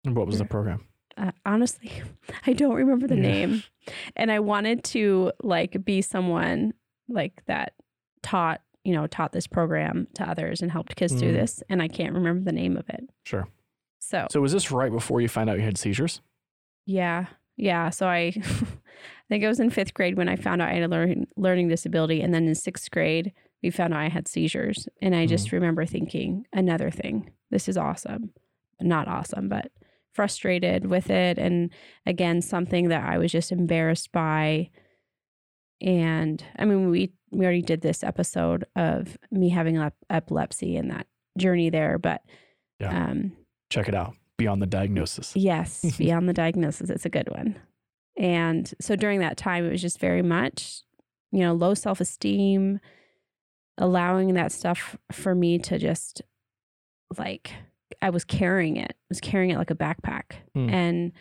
And 0.03 0.15
what 0.15 0.25
was 0.27 0.39
the 0.39 0.45
program? 0.45 0.85
Uh, 1.15 1.31
honestly, 1.45 1.91
I 2.47 2.53
don't 2.53 2.73
remember 2.75 3.07
the 3.07 3.15
Yeah. 3.15 3.21
name. 3.21 3.63
And 4.15 4.31
I 4.31 4.39
wanted 4.39 4.83
to 4.85 5.31
like 5.43 5.83
be 5.85 6.01
someone 6.01 6.73
like 7.07 7.43
that 7.45 7.73
taught, 8.23 8.61
you 8.83 8.93
know, 8.93 9.05
taught 9.07 9.31
this 9.31 9.45
program 9.47 10.07
to 10.15 10.27
others 10.27 10.61
and 10.61 10.71
helped 10.71 10.95
kids 10.95 11.13
do 11.13 11.29
Mm. 11.31 11.33
this. 11.33 11.63
And 11.69 11.81
I 11.81 11.87
can't 11.87 12.13
remember 12.13 12.43
the 12.43 12.51
name 12.55 12.75
of 12.77 12.89
it. 12.89 13.07
Sure. 13.25 13.47
So, 13.99 14.27
So 14.31 14.41
was 14.41 14.51
this 14.53 14.71
right 14.71 14.91
before 14.91 15.21
you 15.21 15.27
found 15.27 15.49
out 15.49 15.57
you 15.57 15.63
had 15.63 15.77
seizures? 15.77 16.21
yeah. 16.85 17.27
Yeah. 17.61 17.89
So 17.91 18.07
I, 18.07 18.33
I 18.35 18.41
think 19.29 19.43
I 19.45 19.47
was 19.47 19.59
in 19.59 19.69
fifth 19.69 19.93
grade 19.93 20.17
when 20.17 20.27
I 20.27 20.35
found 20.35 20.61
out 20.61 20.69
I 20.69 20.73
had 20.73 20.83
a 20.83 20.87
learning, 20.87 21.27
learning 21.37 21.67
disability. 21.69 22.21
And 22.21 22.33
then 22.33 22.47
in 22.47 22.55
sixth 22.55 22.89
grade, 22.91 23.31
we 23.61 23.69
found 23.69 23.93
out 23.93 23.99
I 24.01 24.09
had 24.09 24.27
seizures. 24.27 24.89
And 25.01 25.15
I 25.15 25.27
just 25.27 25.51
remember 25.51 25.85
thinking, 25.85 26.45
another 26.51 26.89
thing. 26.89 27.29
This 27.51 27.69
is 27.69 27.77
awesome. 27.77 28.31
Not 28.81 29.07
awesome, 29.07 29.47
but 29.47 29.71
frustrated 30.13 30.87
with 30.87 31.09
it. 31.11 31.37
And 31.37 31.69
again, 32.05 32.41
something 32.41 32.89
that 32.89 33.03
I 33.07 33.19
was 33.19 33.31
just 33.31 33.51
embarrassed 33.51 34.11
by. 34.11 34.71
And 35.81 36.43
I 36.57 36.65
mean, 36.65 36.89
we 36.89 37.11
we 37.31 37.45
already 37.45 37.61
did 37.61 37.81
this 37.81 38.03
episode 38.03 38.65
of 38.75 39.17
me 39.31 39.49
having 39.49 39.77
ep- 39.77 39.95
epilepsy 40.09 40.75
and 40.77 40.91
that 40.91 41.07
journey 41.37 41.69
there, 41.69 41.97
but 41.97 42.21
Yeah. 42.79 43.05
um, 43.05 43.31
Check 43.69 43.87
it 43.87 43.95
out. 43.95 44.15
Beyond 44.41 44.61
the 44.61 44.65
diagnosis. 44.67 45.35
Yes, 45.35 45.85
beyond 45.97 46.27
the 46.27 46.33
diagnosis, 46.33 46.89
it's 46.89 47.05
a 47.05 47.09
good 47.09 47.29
one. 47.29 47.55
And 48.17 48.71
so 48.81 48.95
during 48.95 49.19
that 49.19 49.37
time, 49.37 49.65
it 49.65 49.71
was 49.71 49.81
just 49.81 49.99
very 49.99 50.21
much, 50.23 50.81
you 51.31 51.39
know, 51.41 51.53
low 51.53 51.73
self 51.75 52.01
esteem, 52.01 52.79
allowing 53.77 54.33
that 54.33 54.51
stuff 54.51 54.97
for 55.11 55.35
me 55.35 55.57
to 55.59 55.77
just 55.77 56.21
like, 57.17 57.51
I 58.01 58.09
was 58.09 58.23
carrying 58.23 58.77
it, 58.77 58.91
I 58.91 59.05
was 59.09 59.19
carrying 59.21 59.51
it 59.51 59.57
like 59.57 59.71
a 59.71 59.75
backpack 59.75 60.33
Hmm. 60.55 60.69
and 60.69 61.11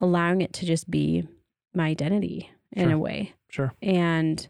allowing 0.00 0.40
it 0.40 0.52
to 0.54 0.66
just 0.66 0.90
be 0.90 1.26
my 1.74 1.86
identity 1.88 2.50
in 2.72 2.84
Sure. 2.88 2.92
a 2.92 2.98
way. 2.98 3.34
Sure. 3.50 3.72
And 3.82 4.48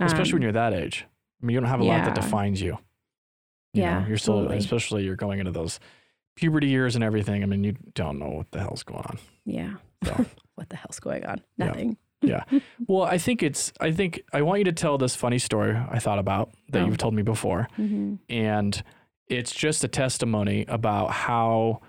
Especially 0.00 0.34
when 0.34 0.42
um, 0.42 0.44
you're 0.44 0.52
that 0.52 0.72
age. 0.74 1.06
I 1.42 1.46
mean, 1.46 1.54
you 1.54 1.60
don't 1.60 1.68
have 1.68 1.80
a 1.80 1.84
lot 1.84 2.04
that 2.04 2.14
defines 2.14 2.60
you. 2.60 2.78
You 3.74 3.82
Yeah, 3.82 4.00
know, 4.00 4.08
you're 4.08 4.16
still, 4.18 4.38
totally. 4.42 4.58
especially 4.58 5.04
you're 5.04 5.16
going 5.16 5.38
into 5.38 5.50
those 5.52 5.80
puberty 6.34 6.68
years 6.68 6.94
and 6.94 7.04
everything. 7.04 7.42
I 7.42 7.46
mean, 7.46 7.64
you 7.64 7.74
don't 7.94 8.18
know 8.18 8.28
what 8.30 8.50
the 8.52 8.60
hell's 8.60 8.82
going 8.82 9.04
on. 9.04 9.18
yeah. 9.44 9.74
So. 10.04 10.26
what 10.56 10.68
the 10.68 10.76
hell's 10.76 10.98
going 11.00 11.24
on? 11.26 11.42
Nothing. 11.58 11.96
Yeah. 12.22 12.44
Nothing. 12.50 12.62
Well, 12.86 13.02
I 13.02 13.18
think 13.18 13.42
it's, 13.42 13.72
I 13.80 13.90
think 13.92 14.22
I 14.32 14.42
want 14.42 14.58
you 14.60 14.64
to 14.66 14.72
tell 14.72 14.96
this 14.98 15.14
funny 15.16 15.38
story 15.38 15.74
I 15.76 15.98
thought 15.98 16.18
about 16.18 16.50
that 16.70 16.82
Oh. 16.82 16.86
you've 16.86 16.98
told 16.98 17.14
me 17.14 17.22
before. 17.22 17.68
hmm 17.76 18.14
And 18.28 18.80
it's 19.28 19.52
just 19.54 19.82
a 19.84 19.88
testimony 19.88 20.64
about 20.68 21.10
how, 21.10 21.80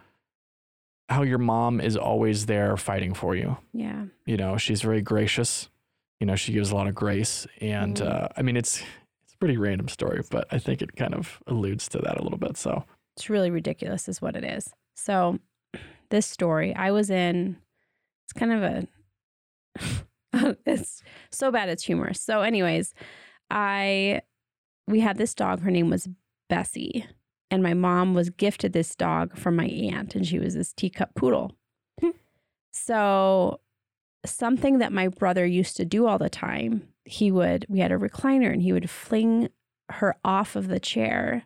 how 1.10 1.24
your 1.24 1.38
mom 1.40 1.82
is 1.82 1.98
always 1.98 2.46
there 2.46 2.78
fighting 2.78 3.14
for 3.14 3.36
you. 3.36 3.58
Yeah. 3.74 4.06
You 4.26 4.38
know, 4.38 4.58
she's 4.58 4.82
very 4.82 5.02
gracious. 5.02 5.70
You 6.20 6.28
know, 6.28 6.36
she 6.36 6.54
gives 6.54 6.72
a 6.72 6.76
lot 6.76 6.88
of 6.88 6.96
grace. 6.96 7.46
And 7.60 7.98
Mm. 7.98 8.10
uh, 8.10 8.28
I 8.38 8.42
mean, 8.42 8.56
it's, 8.58 8.82
it's 9.26 9.34
a 9.34 9.38
pretty 9.38 9.58
random 9.58 9.88
story, 9.90 10.22
but 10.32 10.48
I 10.52 10.58
think 10.58 10.82
it 10.82 10.96
kind 10.96 11.14
of 11.14 11.42
alludes 11.48 11.88
to 11.90 12.00
that 12.00 12.18
a 12.20 12.24
little 12.24 12.38
bit. 12.40 12.56
So, 12.58 12.86
It's 13.16 13.30
really 13.30 13.52
ridiculous, 13.52 14.08
is 14.08 14.22
what 14.22 14.36
it 14.36 14.44
is. 14.44 14.70
So, 14.96 15.40
this 16.10 16.26
story, 16.26 16.76
I 16.76 16.92
was 16.92 17.10
in, 17.10 17.58
it's 18.26 18.34
kind 18.34 18.52
of 18.54 18.64
a, 18.64 20.56
it's 20.66 21.04
so 21.32 21.52
bad 21.52 21.70
it's 21.70 21.84
humorous. 21.84 22.22
So, 22.22 22.42
anyways, 22.42 22.94
I, 23.50 24.22
we 24.88 25.00
had 25.00 25.18
this 25.18 25.34
dog. 25.34 25.62
Her 25.62 25.72
name 25.72 25.90
was 25.90 26.10
Bessie. 26.50 27.06
And 27.52 27.62
my 27.62 27.76
mom 27.76 28.16
was 28.16 28.32
gifted 28.32 28.74
this 28.74 28.96
dog 28.96 29.38
from 29.38 29.56
my 29.56 29.66
aunt, 29.66 30.16
and 30.16 30.26
she 30.26 30.40
was 30.40 30.56
this 30.56 30.74
teacup 30.74 31.14
poodle. 31.14 31.52
Hmm. 32.02 32.10
so, 32.74 33.60
something 34.26 34.80
that 34.80 34.92
my 34.92 35.10
brother 35.10 35.46
used 35.46 35.78
to 35.78 35.86
do 35.86 36.08
all 36.08 36.18
the 36.18 36.30
time, 36.30 36.88
he 37.06 37.32
would, 37.32 37.68
we 37.70 37.80
had 37.80 37.92
a 37.92 37.98
recliner, 37.98 38.52
and 38.52 38.64
he 38.64 38.74
would 38.74 38.90
fling 38.90 39.50
her 39.90 40.16
off 40.26 40.56
of 40.56 40.68
the 40.68 40.80
chair 40.80 41.46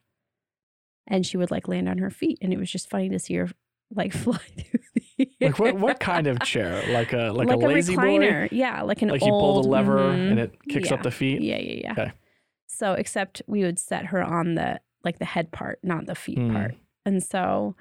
and 1.07 1.25
she 1.25 1.37
would 1.37 1.51
like 1.51 1.67
land 1.67 1.87
on 1.89 1.97
her 1.97 2.09
feet 2.09 2.37
and 2.41 2.53
it 2.53 2.59
was 2.59 2.69
just 2.71 2.89
funny 2.89 3.09
to 3.09 3.19
see 3.19 3.35
her 3.35 3.49
like 3.95 4.11
fly 4.23 4.37
through 4.37 4.79
the 5.17 5.29
like 5.41 5.57
what, 5.59 5.75
what 5.77 5.99
kind 5.99 6.27
of 6.27 6.39
chair? 6.41 6.83
Like 6.87 7.13
a, 7.13 7.31
like, 7.33 7.49
a 7.51 7.55
lazy 7.55 7.95
boy? 7.95 8.01
recliner 8.01 8.49
yeah 8.51 8.81
like 8.81 9.01
an 9.01 9.09
Like 9.09 9.21
you 9.23 9.31
pull 9.31 9.61
the 9.61 9.67
lever 9.69 9.97
mhm. 9.97 10.31
and 10.31 10.39
it 10.39 10.53
kicks 10.69 10.91
up 10.91 11.03
the 11.03 11.11
feet? 11.11 11.41
yeah 11.41 11.57
yeah 11.57 11.81
yeah 11.83 11.91
Okay. 11.93 12.11
so 12.67 12.93
except 12.93 13.41
we 13.47 13.63
would 13.63 13.79
set 13.79 14.07
her 14.07 14.21
on 14.21 14.55
the 14.55 14.79
like 15.03 15.19
the 15.19 15.25
head 15.25 15.51
part 15.51 15.79
not 15.83 16.05
the 16.05 16.15
feet 16.15 16.37
Hmm. 16.37 16.53
part 16.53 16.75
and 17.05 17.23
so 17.23 17.75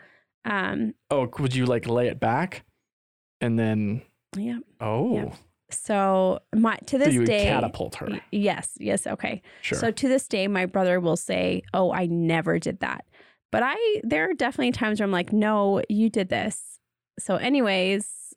um 0.45 0.95
Oh, 1.11 1.29
would 1.39 1.55
you 1.55 1.67
like 1.67 1.87
lay 1.89 2.07
it 2.09 2.21
back 2.21 2.65
and 3.41 3.59
then, 3.59 4.03
yeah 4.37 4.59
oh, 4.81 5.33
so 5.71 6.39
my 6.55 6.77
to 6.87 6.93
so 6.93 6.99
this 6.99 7.13
you 7.15 7.21
would 7.21 7.27
day 7.27 7.49
catapult 7.49 7.97
her. 7.97 8.21
yes 8.31 8.71
yes 8.79 9.07
okay 9.07 9.43
Sure. 9.63 9.79
So 9.79 9.91
to 9.91 10.09
this 10.09 10.29
day, 10.29 10.47
my 10.47 10.65
brother 10.67 11.01
will 11.01 11.17
say, 11.17 11.63
"Oh, 11.75 11.93
I 11.93 12.07
never 12.07 12.59
did 12.61 12.79
that," 12.81 13.05
but 13.57 13.63
I 13.65 14.03
there 14.05 14.29
are 14.29 14.35
definitely 14.35 14.73
times 14.73 15.01
where 15.01 15.07
I'm 15.07 15.11
like, 15.11 15.33
"No, 15.33 15.81
you 15.89 16.11
did 16.11 16.29
this." 16.29 16.79
So, 17.19 17.37
anyways, 17.37 18.35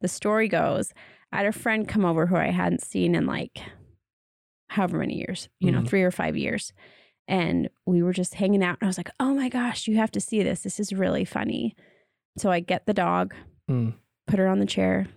the 0.00 0.08
story 0.08 0.48
goes, 0.48 0.94
I 1.32 1.36
had 1.36 1.46
a 1.46 1.52
friend 1.52 1.86
come 1.86 2.06
over 2.06 2.24
who 2.24 2.36
I 2.36 2.46
hadn't 2.50 2.80
seen 2.82 3.14
in 3.14 3.26
like 3.26 3.60
however 4.70 4.96
many 4.96 5.18
years, 5.18 5.50
you 5.60 5.70
know, 5.70 5.80
Mhm. 5.80 5.86
three 5.88 6.02
or 6.02 6.10
five 6.10 6.34
years, 6.34 6.72
and 7.28 7.68
we 7.84 8.02
were 8.02 8.14
just 8.14 8.32
hanging 8.36 8.64
out, 8.64 8.78
and 8.80 8.86
I 8.86 8.88
was 8.88 8.96
like, 8.96 9.10
"Oh 9.20 9.34
my 9.34 9.50
gosh, 9.50 9.86
you 9.86 9.96
have 9.98 10.10
to 10.12 10.20
see 10.20 10.42
this! 10.42 10.62
This 10.62 10.80
is 10.80 10.94
really 10.94 11.26
funny." 11.26 11.76
So 12.38 12.50
I 12.50 12.60
get 12.60 12.86
the 12.86 12.94
dog, 12.94 13.34
Hmm. 13.68 13.90
put 14.26 14.38
her 14.38 14.48
on 14.48 14.60
the 14.60 14.64
chair, 14.66 15.08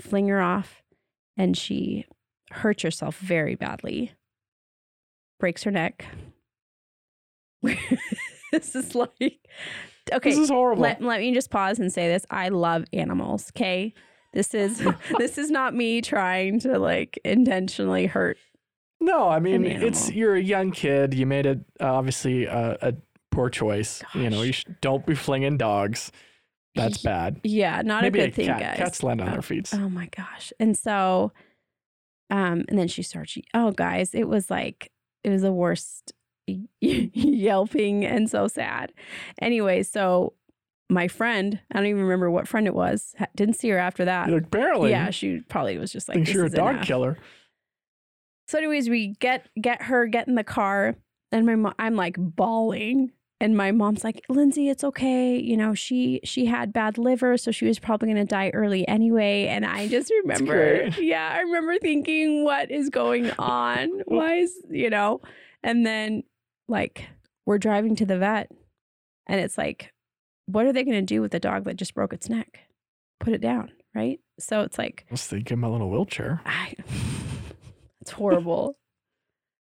fling 0.00 0.26
her 0.26 0.40
off, 0.40 0.82
and 1.36 1.56
she 1.56 2.06
hurts 2.50 2.82
herself 2.82 3.18
very 3.20 3.54
badly. 3.54 4.14
Breaks 5.38 5.62
her 5.62 5.70
neck. 5.70 6.06
this 8.62 8.74
is 8.76 8.94
like 8.94 9.12
okay. 10.12 10.30
This 10.30 10.38
is 10.38 10.48
horrible. 10.50 10.82
Let, 10.82 11.02
let 11.02 11.20
me 11.20 11.32
just 11.34 11.50
pause 11.50 11.78
and 11.78 11.92
say 11.92 12.08
this. 12.08 12.24
I 12.30 12.48
love 12.50 12.84
animals. 12.92 13.50
Okay. 13.56 13.94
This 14.32 14.54
is 14.54 14.78
this 15.18 15.38
is 15.38 15.50
not 15.50 15.74
me 15.74 16.00
trying 16.00 16.60
to 16.60 16.78
like 16.78 17.18
intentionally 17.24 18.06
hurt. 18.06 18.38
no, 19.00 19.28
I 19.28 19.40
mean, 19.40 19.64
it's, 19.66 20.10
you're 20.12 20.36
a 20.36 20.42
young 20.42 20.70
kid. 20.70 21.12
You 21.14 21.26
made 21.26 21.46
it 21.46 21.58
uh, 21.80 21.92
obviously 21.92 22.44
a, 22.44 22.78
a 22.80 22.94
poor 23.30 23.50
choice. 23.50 24.02
You 24.14 24.30
know, 24.30 24.42
you 24.42 24.52
sh- 24.52 24.64
don't 24.80 25.04
be 25.04 25.14
flinging 25.14 25.56
dogs. 25.58 26.12
That's 26.74 26.98
bad. 27.02 27.40
Yeah, 27.44 27.82
not 27.82 28.02
Maybe 28.02 28.20
a 28.20 28.26
good 28.28 28.34
thing, 28.34 28.46
cat. 28.46 28.60
guys. 28.60 28.76
Cats 28.78 29.02
land 29.02 29.20
on 29.20 29.28
Oh, 29.28 29.32
their 29.32 29.42
feet. 29.42 29.68
Oh 29.74 29.88
my 29.90 30.08
gosh. 30.16 30.52
And 30.58 30.76
so 30.78 31.32
um 32.30 32.64
and 32.68 32.78
then 32.78 32.88
she 32.88 33.02
starts 33.02 33.32
She, 33.32 33.44
oh 33.52 33.72
guys, 33.72 34.14
it 34.14 34.26
was 34.28 34.50
like 34.50 34.90
it 35.24 35.28
was 35.28 35.42
the 35.42 35.52
worst 35.52 36.12
yelping 36.80 38.04
and 38.04 38.28
so 38.30 38.48
sad. 38.48 38.92
Anyway, 39.40 39.82
so 39.82 40.34
my 40.88 41.08
friend, 41.08 41.60
I 41.70 41.78
don't 41.78 41.86
even 41.86 42.02
remember 42.02 42.30
what 42.30 42.46
friend 42.46 42.66
it 42.66 42.74
was, 42.74 43.14
didn't 43.34 43.54
see 43.56 43.70
her 43.70 43.78
after 43.78 44.04
that. 44.04 44.28
Like, 44.28 44.50
barely. 44.50 44.90
yeah, 44.90 45.10
she 45.10 45.40
probably 45.48 45.78
was 45.78 45.92
just 45.92 46.08
like 46.08 46.16
thinks 46.16 46.28
this 46.28 46.36
you're 46.36 46.46
a 46.46 46.50
dog 46.50 46.74
enough. 46.74 46.86
killer. 46.86 47.18
So, 48.48 48.58
anyways, 48.58 48.90
we 48.90 49.14
get 49.18 49.48
get 49.60 49.82
her, 49.82 50.06
get 50.06 50.28
in 50.28 50.34
the 50.34 50.44
car, 50.44 50.96
and 51.30 51.46
my 51.46 51.54
mom, 51.54 51.74
I'm 51.78 51.96
like 51.96 52.16
bawling, 52.18 53.12
and 53.40 53.56
my 53.56 53.72
mom's 53.72 54.04
like, 54.04 54.22
"Lindsay, 54.28 54.68
it's 54.68 54.84
okay. 54.84 55.38
You 55.38 55.56
know, 55.56 55.74
she 55.74 56.20
she 56.24 56.46
had 56.46 56.72
bad 56.72 56.98
liver, 56.98 57.38
so 57.38 57.50
she 57.50 57.64
was 57.64 57.78
probably 57.78 58.08
gonna 58.08 58.24
die 58.26 58.50
early 58.50 58.86
anyway." 58.86 59.46
And 59.46 59.64
I 59.64 59.88
just 59.88 60.12
remember, 60.22 60.88
yeah, 61.00 61.30
I 61.32 61.40
remember 61.40 61.78
thinking, 61.78 62.44
"What 62.44 62.70
is 62.70 62.90
going 62.90 63.30
on? 63.38 64.02
Why 64.04 64.34
is 64.36 64.54
you 64.68 64.90
know?" 64.90 65.22
And 65.62 65.86
then 65.86 66.24
like 66.68 67.08
we're 67.46 67.58
driving 67.58 67.96
to 67.96 68.06
the 68.06 68.18
vet, 68.18 68.50
and 69.26 69.40
it's 69.40 69.58
like, 69.58 69.92
what 70.46 70.66
are 70.66 70.72
they 70.72 70.84
gonna 70.84 71.02
do 71.02 71.20
with 71.20 71.32
the 71.32 71.40
dog 71.40 71.64
that 71.64 71.76
just 71.76 71.94
broke 71.94 72.12
its 72.12 72.28
neck? 72.28 72.60
Put 73.20 73.32
it 73.34 73.40
down, 73.40 73.70
right? 73.94 74.20
So 74.38 74.62
it's 74.62 74.78
like. 74.78 75.06
Let's 75.10 75.30
give 75.30 75.46
him 75.50 75.64
a 75.64 75.70
little 75.70 75.90
wheelchair. 75.90 76.40
I, 76.44 76.74
it's 78.00 78.10
horrible. 78.10 78.76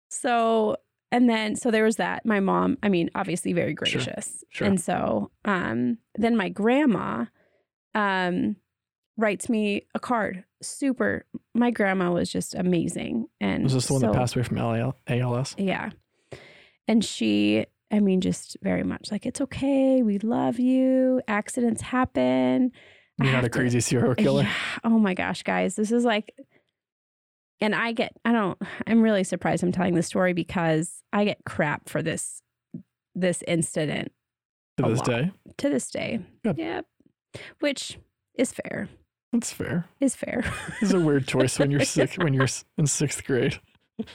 so, 0.09 0.77
and 1.11 1.29
then, 1.29 1.55
so 1.55 1.71
there 1.71 1.83
was 1.83 1.97
that. 1.97 2.25
My 2.25 2.39
mom, 2.39 2.77
I 2.83 2.89
mean, 2.89 3.09
obviously 3.15 3.53
very 3.53 3.73
gracious. 3.73 4.43
sure. 4.49 4.67
And 4.67 4.79
so, 4.79 5.31
um, 5.45 5.97
then 6.15 6.37
my 6.37 6.49
grandma, 6.49 7.25
um, 7.95 8.55
writes 9.17 9.49
me 9.49 9.87
a 9.93 9.99
card. 9.99 10.43
Super. 10.61 11.25
My 11.53 11.71
grandma 11.71 12.11
was 12.11 12.31
just 12.31 12.55
amazing. 12.55 13.25
And 13.41 13.63
Was 13.63 13.73
this 13.73 13.87
the 13.87 13.93
one 13.93 14.01
so- 14.01 14.07
that 14.07 14.15
passed 14.15 14.35
away 14.35 14.43
from 14.43 14.57
ALS? 15.07 15.55
Yeah. 15.57 15.89
And 16.89 17.05
she, 17.05 17.65
I 17.91 17.99
mean, 17.99 18.19
just 18.19 18.57
very 18.63 18.83
much 18.83 19.11
like, 19.11 19.25
it's 19.27 19.39
okay. 19.41 20.01
We 20.01 20.17
love 20.19 20.59
you. 20.59 21.21
Accidents 21.27 21.81
happen. 21.83 22.71
You're 23.21 23.31
not 23.31 23.43
a 23.45 23.49
to- 23.49 23.57
crazy 23.57 23.79
serial 23.79 24.15
killer. 24.15 24.41
yeah. 24.43 24.53
Oh 24.83 24.97
my 24.97 25.13
gosh, 25.13 25.43
guys. 25.43 25.75
This 25.75 25.91
is 25.91 26.03
like, 26.03 26.33
and 27.61 27.75
I 27.75 27.91
get, 27.91 28.13
I 28.25 28.31
don't, 28.31 28.57
I'm 28.87 29.01
really 29.03 29.23
surprised 29.23 29.63
I'm 29.63 29.71
telling 29.71 29.93
this 29.93 30.07
story 30.07 30.33
because 30.33 31.03
I 31.13 31.25
get 31.25 31.37
crap 31.45 31.87
for 31.89 32.01
this, 32.01 32.41
this 33.13 33.43
incident 33.47 34.11
to 34.77 34.89
this 34.89 34.97
lot. 34.99 35.05
day. 35.07 35.31
to 35.57 35.69
this 35.69 35.91
day. 35.91 36.19
Good. 36.43 36.57
Yep. 36.57 36.85
Which 37.59 37.99
is 38.33 38.51
fair, 38.51 38.89
That's 39.31 39.51
fair. 39.53 39.85
is 39.99 40.15
fair. 40.15 40.43
It's 40.81 40.93
a 40.93 40.99
weird 40.99 41.27
choice 41.27 41.59
when 41.59 41.69
you're 41.69 41.81
sick 41.85 42.15
when 42.15 42.33
you're 42.33 42.47
in 42.79 42.87
sixth 42.87 43.23
grade. 43.25 43.59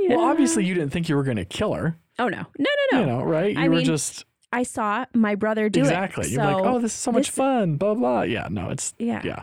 yeah. 0.00 0.16
Well, 0.16 0.26
obviously 0.26 0.64
you 0.64 0.74
didn't 0.74 0.90
think 0.90 1.08
you 1.08 1.16
were 1.16 1.22
going 1.22 1.36
to 1.36 1.44
kill 1.44 1.74
her. 1.74 1.96
Oh, 2.18 2.28
no. 2.28 2.38
No, 2.58 2.70
no, 2.92 2.98
no. 2.98 3.00
You 3.00 3.06
know, 3.06 3.22
right? 3.22 3.54
You 3.54 3.60
I 3.60 3.68
were 3.68 3.76
mean, 3.76 3.84
just 3.84 4.24
I 4.52 4.62
saw 4.62 5.04
my 5.14 5.34
brother 5.34 5.68
do 5.68 5.80
exactly. 5.80 6.22
it. 6.22 6.26
Exactly. 6.28 6.32
You're 6.52 6.62
like, 6.62 6.64
oh, 6.74 6.78
this 6.80 6.92
is 6.92 6.98
so 6.98 7.12
much 7.12 7.28
this- 7.28 7.34
fun. 7.36 7.76
Blah 7.76 7.94
blah. 7.94 8.22
Yeah. 8.22 8.48
No, 8.50 8.70
it's 8.70 8.94
yeah. 8.98 9.20
yeah. 9.24 9.42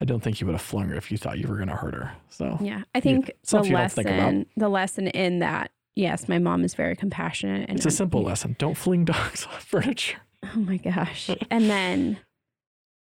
I 0.00 0.04
don't 0.04 0.20
think 0.20 0.40
you 0.40 0.46
would 0.48 0.54
have 0.54 0.62
flung 0.62 0.88
her 0.88 0.96
if 0.96 1.12
you 1.12 1.16
thought 1.18 1.38
you 1.38 1.46
were 1.46 1.54
going 1.56 1.68
to 1.68 1.76
hurt 1.76 1.94
her. 1.94 2.12
So 2.28 2.58
Yeah. 2.60 2.82
I 2.94 2.98
think 3.00 3.26
the 3.26 3.56
you 3.58 3.62
think 3.62 3.74
lesson, 3.74 4.46
the 4.56 4.68
lesson 4.68 5.06
in 5.06 5.38
that, 5.38 5.70
yes, 5.94 6.28
my 6.28 6.40
mom 6.40 6.64
is 6.64 6.74
very 6.74 6.96
compassionate. 6.96 7.68
And 7.68 7.78
it's 7.78 7.86
a 7.86 7.90
simple 7.92 8.22
lesson. 8.22 8.56
Don't 8.58 8.76
fling 8.76 9.04
dogs 9.06 9.46
off 9.46 9.62
furniture. 9.62 10.18
Oh 10.42 10.58
my 10.58 10.76
gosh. 10.78 11.30
and 11.52 11.70
then 11.70 12.18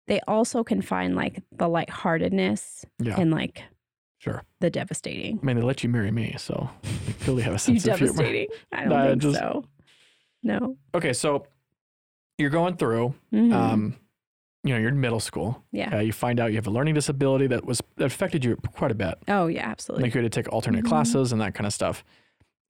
they 0.07 0.19
also 0.27 0.63
can 0.63 0.81
find 0.81 1.15
like 1.15 1.43
the 1.55 1.67
lightheartedness 1.69 2.85
Yeah, 2.97 3.19
and 3.19 3.29
like 3.29 3.61
sure. 4.19 4.43
the 4.60 4.69
devastating. 4.69 5.39
I 5.41 5.45
mean, 5.45 5.55
they 5.58 5.63
let 5.63 5.84
you 5.84 5.89
marry 5.89 6.12
me, 6.12 6.36
so 6.38 6.69
they 7.05 7.13
clearly 7.23 7.41
have 7.43 7.53
a 7.53 7.55
You 7.71 7.79
sense 7.79 7.88
of 7.88 7.97
humor. 7.97 8.13
devastating? 8.13 8.47
I 8.71 8.86
don't 8.86 9.08
think 9.10 9.21
just- 9.23 9.39
so. 9.39 9.65
No. 10.43 10.77
Okay, 10.95 11.12
so 11.13 11.45
you're 12.38 12.49
going 12.49 12.77
through. 12.77 13.13
Mhm. 13.34 13.51
Um, 13.53 13.95
you 14.63 14.73
know, 14.73 14.79
you're 14.79 14.89
in 14.89 14.99
middle 15.01 15.19
school. 15.19 15.63
yeah. 15.71 15.97
Uh, 15.97 15.99
you 15.99 16.12
find 16.13 16.39
out 16.39 16.51
you 16.51 16.55
have 16.58 16.67
a 16.67 16.71
learning 16.71 16.93
disability 16.93 17.47
that 17.47 17.65
was 17.65 17.82
that 17.97 18.05
affected 18.05 18.43
you 18.45 18.55
quite 18.75 18.91
a 18.91 18.95
bit. 18.95 19.15
oh 19.27 19.47
yeah, 19.47 19.65
absolutely. 19.67 20.03
Like 20.03 20.15
you 20.15 20.21
had 20.21 20.32
to 20.32 20.41
take 20.43 20.51
alternate 20.53 20.84
Mhm. 20.86 20.89
classes 20.89 21.32
and 21.32 21.39
that 21.41 21.53
kind 21.55 21.65
of 21.65 21.73
stuff. 21.73 22.03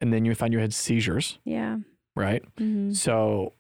And 0.02 0.14
then 0.14 0.24
you 0.26 0.34
find 0.36 0.54
you 0.54 0.60
had 0.60 0.74
seizures, 0.74 1.40
yeah. 1.46 1.78
right? 2.16 2.44
Mhm. 2.58 2.96
So, 2.96 3.54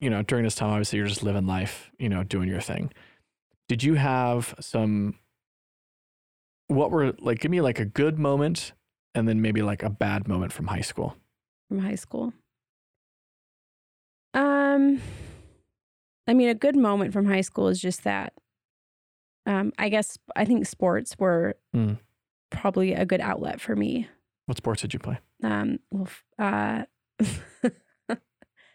you 0.00 0.08
know, 0.10 0.22
during 0.22 0.44
this 0.44 0.54
time, 0.54 0.70
obviously, 0.70 0.98
you're 0.98 1.08
just 1.08 1.22
living 1.22 1.46
life, 1.46 1.90
you 1.98 2.08
know, 2.08 2.22
doing 2.22 2.48
your 2.48 2.60
thing. 2.60 2.92
Did 3.68 3.82
you 3.82 3.94
have 3.94 4.54
some, 4.60 5.16
what 6.68 6.90
were 6.90 7.12
like, 7.18 7.40
give 7.40 7.50
me 7.50 7.60
like 7.60 7.78
a 7.80 7.84
good 7.84 8.18
moment 8.18 8.72
and 9.14 9.26
then 9.28 9.42
maybe 9.42 9.60
like 9.62 9.82
a 9.82 9.90
bad 9.90 10.28
moment 10.28 10.52
from 10.52 10.66
high 10.68 10.80
school? 10.82 11.16
From 11.68 11.80
high 11.80 11.94
school. 11.96 12.32
Um, 14.34 15.00
I 16.26 16.34
mean, 16.34 16.48
a 16.48 16.54
good 16.54 16.76
moment 16.76 17.12
from 17.12 17.26
high 17.26 17.40
school 17.40 17.68
is 17.68 17.80
just 17.80 18.04
that. 18.04 18.32
Um, 19.46 19.72
I 19.78 19.88
guess 19.88 20.18
I 20.36 20.44
think 20.44 20.66
sports 20.66 21.16
were 21.18 21.56
Mm. 21.74 21.98
probably 22.50 22.92
a 22.92 23.06
good 23.06 23.20
outlet 23.20 23.60
for 23.60 23.74
me. 23.74 24.08
What 24.46 24.58
sports 24.58 24.82
did 24.82 24.92
you 24.92 24.98
play? 24.98 25.18
Um, 25.42 25.78
well, 25.90 26.08
uh, 26.38 26.84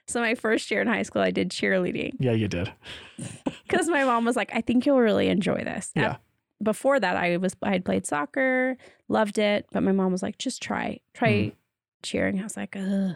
so 0.08 0.20
my 0.20 0.34
first 0.36 0.70
year 0.72 0.82
in 0.82 0.88
high 0.88 1.04
school, 1.04 1.22
I 1.22 1.32
did 1.32 1.50
cheerleading 1.50 2.14
Yeah, 2.20 2.32
you 2.32 2.48
did. 2.48 2.72
because 3.68 3.88
my 3.88 4.04
mom 4.04 4.26
was 4.26 4.36
like, 4.36 4.52
"I 4.54 4.62
think 4.62 4.86
you'll 4.86 5.00
really 5.00 5.28
enjoy 5.28 5.64
this." 5.64 5.92
At- 5.96 6.02
Yeah. 6.02 6.16
Before 6.64 7.00
that, 7.00 7.16
I 7.16 7.38
was 7.38 7.56
I 7.62 7.72
had 7.72 7.86
played 7.86 8.06
soccer, 8.06 8.78
loved 9.08 9.38
it, 9.38 9.66
but 9.72 9.84
my 9.84 9.92
mom 9.92 10.12
was 10.12 10.24
like, 10.24 10.38
"Just 10.38 10.62
try, 10.62 11.00
try 11.14 11.30
Mm. 11.32 11.56
cheering." 12.04 12.40
I 12.40 12.44
was 12.44 12.58
like, 12.58 12.76
Ugh. 12.76 13.16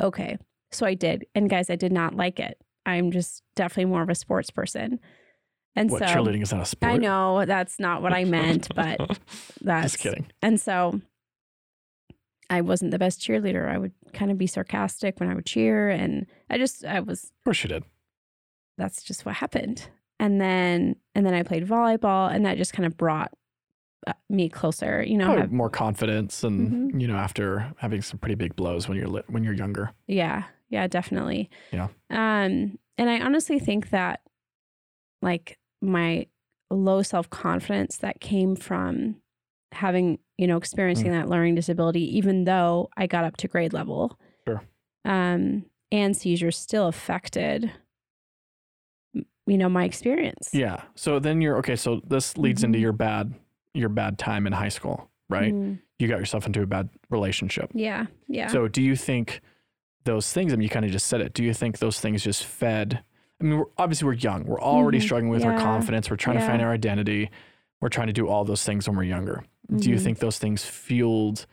"Okay." 0.00 0.38
So 0.72 0.84
I 0.86 0.94
did, 0.94 1.26
and 1.34 1.48
guys, 1.48 1.70
I 1.70 1.76
did 1.76 1.92
not 1.92 2.14
like 2.14 2.38
it. 2.40 2.58
I'm 2.84 3.10
just 3.10 3.42
definitely 3.56 3.86
more 3.86 4.02
of 4.02 4.08
a 4.10 4.14
sports 4.14 4.50
person, 4.50 5.00
and 5.76 5.90
What, 5.90 6.00
so 6.00 6.06
cheerleading 6.06 6.42
is 6.42 6.52
not 6.52 6.62
a 6.62 6.66
sport? 6.66 6.92
I 6.92 6.96
know 6.96 7.44
that's 7.44 7.78
not 7.78 8.02
what 8.02 8.12
I 8.12 8.24
meant, 8.24 8.68
but 8.74 8.98
that's 9.62 9.92
Just 9.92 9.98
kidding. 10.02 10.26
and 10.42 10.60
so 10.60 11.00
I 12.50 12.62
wasn't 12.62 12.90
the 12.92 12.98
best 12.98 13.20
cheerleader. 13.20 13.68
I 13.68 13.76
would 13.78 13.92
kind 14.14 14.30
of 14.30 14.38
be 14.38 14.46
sarcastic 14.46 15.20
when 15.20 15.28
I 15.28 15.34
would 15.34 15.44
cheer. 15.44 15.90
And 15.90 16.26
I 16.48 16.56
just, 16.56 16.82
I 16.82 17.00
was, 17.00 17.24
Of 17.24 17.44
course 17.44 17.62
you 17.62 17.68
did. 17.68 17.84
that's 18.78 19.02
just 19.02 19.26
what 19.26 19.34
happened. 19.36 19.88
And 20.20 20.40
then, 20.40 20.96
and 21.14 21.24
then 21.24 21.34
I 21.34 21.42
played 21.42 21.66
volleyball 21.66 22.32
and 22.32 22.44
that 22.46 22.56
just 22.56 22.72
kind 22.72 22.86
of 22.86 22.96
brought 22.96 23.32
uh, 24.06 24.12
me 24.28 24.48
closer, 24.48 25.02
you 25.02 25.16
know. 25.16 25.26
Probably 25.26 25.42
have- 25.42 25.52
more 25.52 25.70
confidence 25.70 26.42
and, 26.44 26.70
Mm-hmm. 26.92 27.00
you 27.00 27.06
know, 27.08 27.16
after 27.16 27.72
having 27.78 28.02
some 28.02 28.18
pretty 28.18 28.34
big 28.34 28.56
blows 28.56 28.88
when 28.88 28.98
you're, 28.98 29.08
when 29.28 29.44
you're 29.44 29.54
younger. 29.54 29.92
yeah. 30.06 30.44
Yeah, 30.70 30.86
definitely. 30.86 31.48
Yeah. 31.72 31.88
Um, 32.10 32.78
and 32.98 33.08
I 33.08 33.20
honestly 33.20 33.58
think 33.58 33.88
that 33.88 34.20
like 35.22 35.56
my 35.80 36.26
low 36.70 37.00
self 37.00 37.30
confidence 37.30 37.96
that 37.96 38.20
came 38.20 38.54
from 38.54 39.16
having, 39.72 40.18
you 40.36 40.46
know, 40.46 40.58
experiencing 40.58 41.10
that 41.12 41.26
learning 41.30 41.54
disability, 41.54 42.18
even 42.18 42.44
though 42.44 42.90
I 42.98 43.06
got 43.06 43.24
up 43.24 43.38
to 43.38 43.48
grade 43.48 43.72
level. 43.72 44.18
Sure. 44.46 44.60
Um, 45.06 45.64
and 45.90 46.14
seizures 46.14 46.58
still 46.58 46.86
affected, 46.86 47.72
you 49.48 49.58
know, 49.58 49.68
my 49.68 49.84
experience. 49.84 50.50
Yeah. 50.52 50.82
So 50.94 51.18
then 51.18 51.40
you're, 51.40 51.56
okay. 51.58 51.76
So 51.76 52.00
this 52.06 52.36
leads 52.36 52.62
into 52.64 52.78
Mhm. 52.78 52.82
your 52.82 52.92
bad, 52.92 53.34
your 53.74 53.88
bad 53.88 54.18
time 54.18 54.46
in 54.46 54.52
high 54.52 54.68
school, 54.68 55.10
right? 55.28 55.52
Mhm. 55.52 55.80
You 55.98 56.06
got 56.08 56.18
yourself 56.18 56.46
into 56.46 56.62
a 56.62 56.66
bad 56.66 56.88
relationship. 57.10 57.70
Yeah. 57.74 58.06
Yeah. 58.28 58.46
So 58.48 58.68
do 58.68 58.82
you 58.82 58.94
think 58.94 59.40
those 60.04 60.32
things, 60.32 60.52
I 60.52 60.56
mean, 60.56 60.62
you 60.62 60.68
kind 60.68 60.84
of 60.84 60.90
just 60.92 61.06
said 61.06 61.20
it. 61.20 61.32
Do 61.34 61.42
you 61.42 61.52
think 61.54 61.78
those 61.78 61.98
things 62.00 62.22
just 62.22 62.44
fed? 62.44 63.02
I 63.40 63.44
mean, 63.44 63.58
we're, 63.58 63.64
obviously 63.76 64.06
we're 64.06 64.14
young. 64.14 64.44
We're 64.44 64.60
already 64.60 64.98
Mhm. 64.98 65.02
struggling 65.02 65.28
with 65.30 65.44
our 65.44 65.58
confidence. 65.58 66.10
We're 66.10 66.16
trying 66.16 66.38
to 66.38 66.46
find 66.46 66.62
our 66.62 66.72
identity. 66.72 67.30
We're 67.80 67.88
trying 67.88 68.06
to 68.08 68.12
do 68.12 68.26
all 68.28 68.44
those 68.44 68.64
things 68.64 68.88
when 68.88 68.96
we're 68.96 69.04
younger. 69.04 69.44
Do 69.74 69.90
you 69.90 69.96
Mhm. 69.96 70.02
think 70.04 70.18
those 70.18 70.38
things 70.38 70.64
fueled 70.64 71.46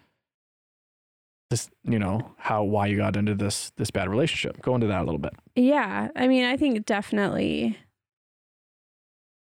this, 1.51 1.69
you 1.83 1.99
know, 1.99 2.31
how, 2.37 2.63
why 2.63 2.87
you 2.87 2.97
got 2.97 3.15
into 3.15 3.35
this, 3.35 3.71
this 3.77 3.91
bad 3.91 4.09
relationship? 4.09 4.61
Go 4.61 4.73
into 4.73 4.87
that 4.87 5.01
a 5.01 5.03
little 5.03 5.19
bit. 5.19 5.33
Yeah. 5.55 6.09
I 6.15 6.27
mean, 6.27 6.43
I 6.45 6.57
think 6.57 6.85
definitely 6.85 7.77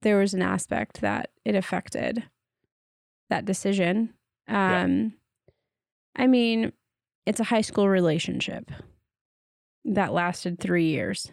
there 0.02 0.18
was 0.18 0.35
an 0.35 0.42
aspect 0.42 1.00
that 1.00 1.30
it 1.44 1.54
affected 1.54 2.24
that 3.30 3.44
decision. 3.44 4.14
Yeah. 4.48 4.82
Um, 4.82 5.14
I 6.14 6.26
mean, 6.26 6.72
it's 7.26 7.40
a 7.40 7.44
high 7.44 7.61
school 7.61 7.88
relationship 7.88 8.70
that 9.85 10.12
lasted 10.12 10.59
three 10.59 10.87
years. 10.87 11.32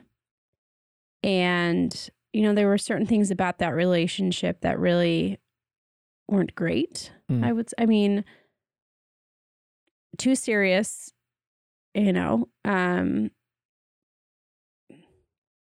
And, 1.24 2.10
you 2.34 2.42
know, 2.42 2.54
there 2.54 2.68
were 2.68 2.78
certain 2.78 3.06
things 3.06 3.32
about 3.32 3.60
that 3.60 3.74
relationship 3.74 4.62
that 4.62 4.80
really 4.80 5.40
weren't 6.28 6.56
great. 6.56 7.12
Mm. 7.32 7.46
I 7.46 7.52
would, 7.54 7.70
I 7.78 7.86
mean, 7.86 8.26
too 10.18 10.36
serious, 10.36 11.14
you 11.94 12.14
know, 12.14 12.50
um, 12.66 13.32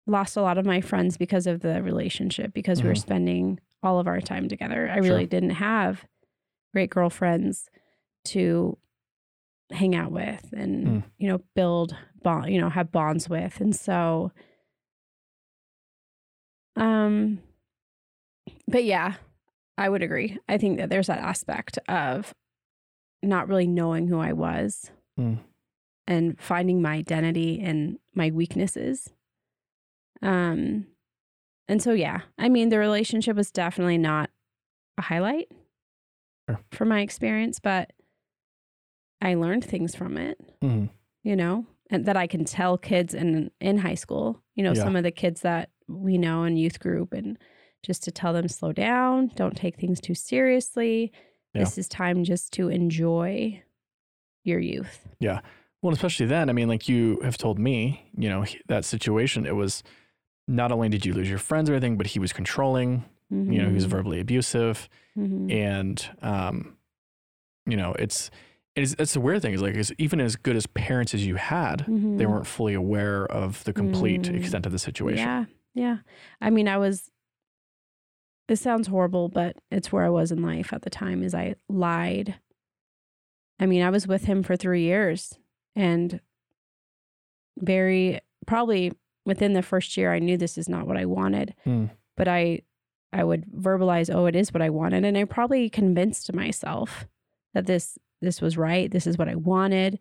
lost 0.06 0.36
a 0.36 0.42
lot 0.42 0.58
of 0.58 0.64
my 0.66 0.80
friends 0.80 1.16
because 1.16 1.46
of 1.46 1.60
the 1.60 1.82
relationship 1.82 2.52
because 2.54 2.82
we 2.82 2.88
were 2.88 2.94
spending 2.94 3.58
all 3.82 3.98
of 3.98 4.06
our 4.06 4.20
time 4.20 4.48
together. 4.48 4.88
I 4.90 4.96
Sure. 4.96 5.02
really 5.02 5.26
didn't 5.26 5.50
have 5.50 6.04
great 6.72 6.90
girlfriends 6.90 7.68
to 8.26 8.78
hang 9.72 9.94
out 9.96 10.12
with 10.12 10.52
and 10.56 10.86
Mm. 10.86 11.02
you 11.18 11.26
know 11.28 11.40
build 11.56 11.96
bond 12.22 12.52
you 12.52 12.60
know 12.60 12.68
have 12.70 12.92
bonds 12.92 13.28
with 13.28 13.60
and 13.60 13.74
so 13.74 14.30
um 16.76 17.40
but 18.68 18.84
yeah 18.84 19.14
i 19.78 19.88
would 19.88 20.02
agree 20.02 20.38
i 20.48 20.56
think 20.58 20.78
that 20.78 20.88
there's 20.90 21.06
that 21.08 21.18
aspect 21.18 21.78
of 21.88 22.32
not 23.22 23.48
really 23.48 23.66
knowing 23.66 24.06
who 24.06 24.18
i 24.20 24.32
was 24.32 24.90
Mm. 25.18 25.38
and 26.06 26.38
finding 26.38 26.82
my 26.82 26.94
identity 26.94 27.58
and 27.60 27.98
my 28.14 28.30
weaknesses 28.30 29.08
um 30.22 30.86
and 31.68 31.82
so 31.82 31.92
yeah 31.92 32.20
i 32.38 32.48
mean 32.48 32.68
the 32.68 32.78
relationship 32.78 33.36
was 33.36 33.50
definitely 33.50 33.98
not 33.98 34.30
a 34.98 35.02
highlight 35.02 35.48
Sure. 36.48 36.60
from 36.70 36.88
my 36.88 37.00
experience 37.00 37.58
but 37.60 37.92
i 39.20 39.34
learned 39.34 39.64
things 39.64 39.94
from 39.94 40.16
it 40.16 40.38
Mhm. 40.62 40.90
you 41.22 41.34
know, 41.36 41.66
and 41.90 42.04
that 42.06 42.16
I 42.16 42.26
can 42.28 42.44
tell 42.44 42.78
kids 42.78 43.12
in 43.14 43.50
in 43.60 43.78
high 43.78 43.94
school, 43.96 44.42
you 44.54 44.62
know, 44.64 44.72
Yeah. 44.72 44.84
some 44.84 44.94
of 44.96 45.02
the 45.02 45.10
kids 45.10 45.40
that 45.42 45.70
we 45.88 46.18
know 46.18 46.44
in 46.44 46.56
youth 46.56 46.78
group 46.80 47.12
and 47.12 47.36
just 47.82 48.02
to 48.04 48.10
tell 48.12 48.32
them 48.32 48.48
slow 48.48 48.72
down, 48.72 49.28
don't 49.36 49.56
take 49.56 49.76
things 49.76 50.00
too 50.00 50.14
seriously. 50.14 51.12
Yeah. 51.54 51.60
This 51.64 51.78
is 51.78 51.88
time 51.88 52.24
just 52.24 52.52
to 52.54 52.68
enjoy 52.68 53.60
your 54.44 54.60
youth. 54.60 55.06
Yeah. 55.20 55.40
Well, 55.82 55.92
especially 55.92 56.26
then, 56.26 56.48
I 56.48 56.52
mean, 56.52 56.68
like 56.68 56.88
you 56.88 57.20
have 57.22 57.36
told 57.38 57.58
me, 57.58 58.10
you 58.16 58.28
know, 58.28 58.44
that 58.68 58.84
situation, 58.84 59.46
it 59.46 59.54
was 59.56 59.82
not 60.48 60.70
only 60.72 60.88
did 60.88 61.04
you 61.04 61.12
lose 61.12 61.28
your 61.28 61.38
friends 61.38 61.68
or 61.68 61.74
anything, 61.74 61.96
but 61.96 62.06
he 62.08 62.18
was 62.18 62.32
controlling, 62.32 63.04
you 63.30 63.60
know, 63.60 63.68
he 63.68 63.74
was 63.74 63.86
Mhm. 63.86 63.90
verbally 63.90 64.20
abusive. 64.20 64.88
Mhm. 65.16 65.50
And, 65.52 66.10
um, 66.22 66.76
you 67.66 67.76
know, 67.76 67.92
it's, 67.98 68.30
it's, 68.76 68.94
it's 68.98 69.16
a 69.16 69.20
weird 69.20 69.42
thing 69.42 69.54
is 69.54 69.62
like, 69.62 69.74
is 69.74 69.92
even 69.98 70.20
as 70.20 70.36
good 70.36 70.54
as 70.54 70.66
parents 70.68 71.14
as 71.14 71.26
you 71.26 71.34
had, 71.36 71.80
they 71.80 71.92
Mhm. 71.92 72.30
weren't 72.30 72.46
fully 72.46 72.74
aware 72.74 73.26
of 73.26 73.64
the 73.64 73.72
complete 73.72 74.22
Mm. 74.22 74.36
extent 74.36 74.66
of 74.66 74.72
the 74.72 74.78
situation. 74.78 75.26
Yeah. 75.26 75.44
Yeah. 75.74 75.98
I 76.40 76.50
mean, 76.50 76.68
I 76.68 76.78
was 76.78 77.10
this 78.48 78.60
sounds 78.60 78.86
horrible, 78.86 79.28
but 79.28 79.56
it's 79.72 79.90
where 79.90 80.04
I 80.04 80.08
was 80.08 80.30
in 80.30 80.40
life 80.40 80.72
at 80.72 80.82
the 80.82 80.90
time 80.90 81.24
is 81.24 81.34
I 81.34 81.56
lied. 81.68 82.36
I 83.58 83.66
mean, 83.66 83.82
I 83.82 83.90
was 83.90 84.06
with 84.06 84.26
him 84.26 84.44
for 84.44 84.54
3 84.56 84.82
years 84.82 85.36
and 85.74 86.20
very 87.58 88.20
probably 88.46 88.92
within 89.26 89.52
the 89.52 89.62
first 89.62 89.96
year 89.98 90.14
I 90.14 90.18
knew 90.20 90.36
this 90.38 90.56
is 90.56 90.68
not 90.68 90.86
what 90.86 90.96
I 90.96 91.04
wanted. 91.04 91.54
Hmm. 91.64 91.86
But 92.16 92.28
I 92.28 92.62
I 93.12 93.22
would 93.24 93.44
verbalize, 93.46 94.12
"Oh, 94.14 94.24
it 94.26 94.34
is 94.36 94.52
what 94.54 94.62
I 94.62 94.70
wanted." 94.70 95.04
And 95.04 95.18
I 95.18 95.24
probably 95.24 95.68
convinced 95.68 96.32
myself 96.32 97.06
that 97.52 97.66
this 97.66 97.98
this 98.22 98.40
was 98.40 98.56
right. 98.56 98.90
This 98.90 99.06
is 99.06 99.18
what 99.18 99.28
I 99.28 99.34
wanted. 99.34 99.98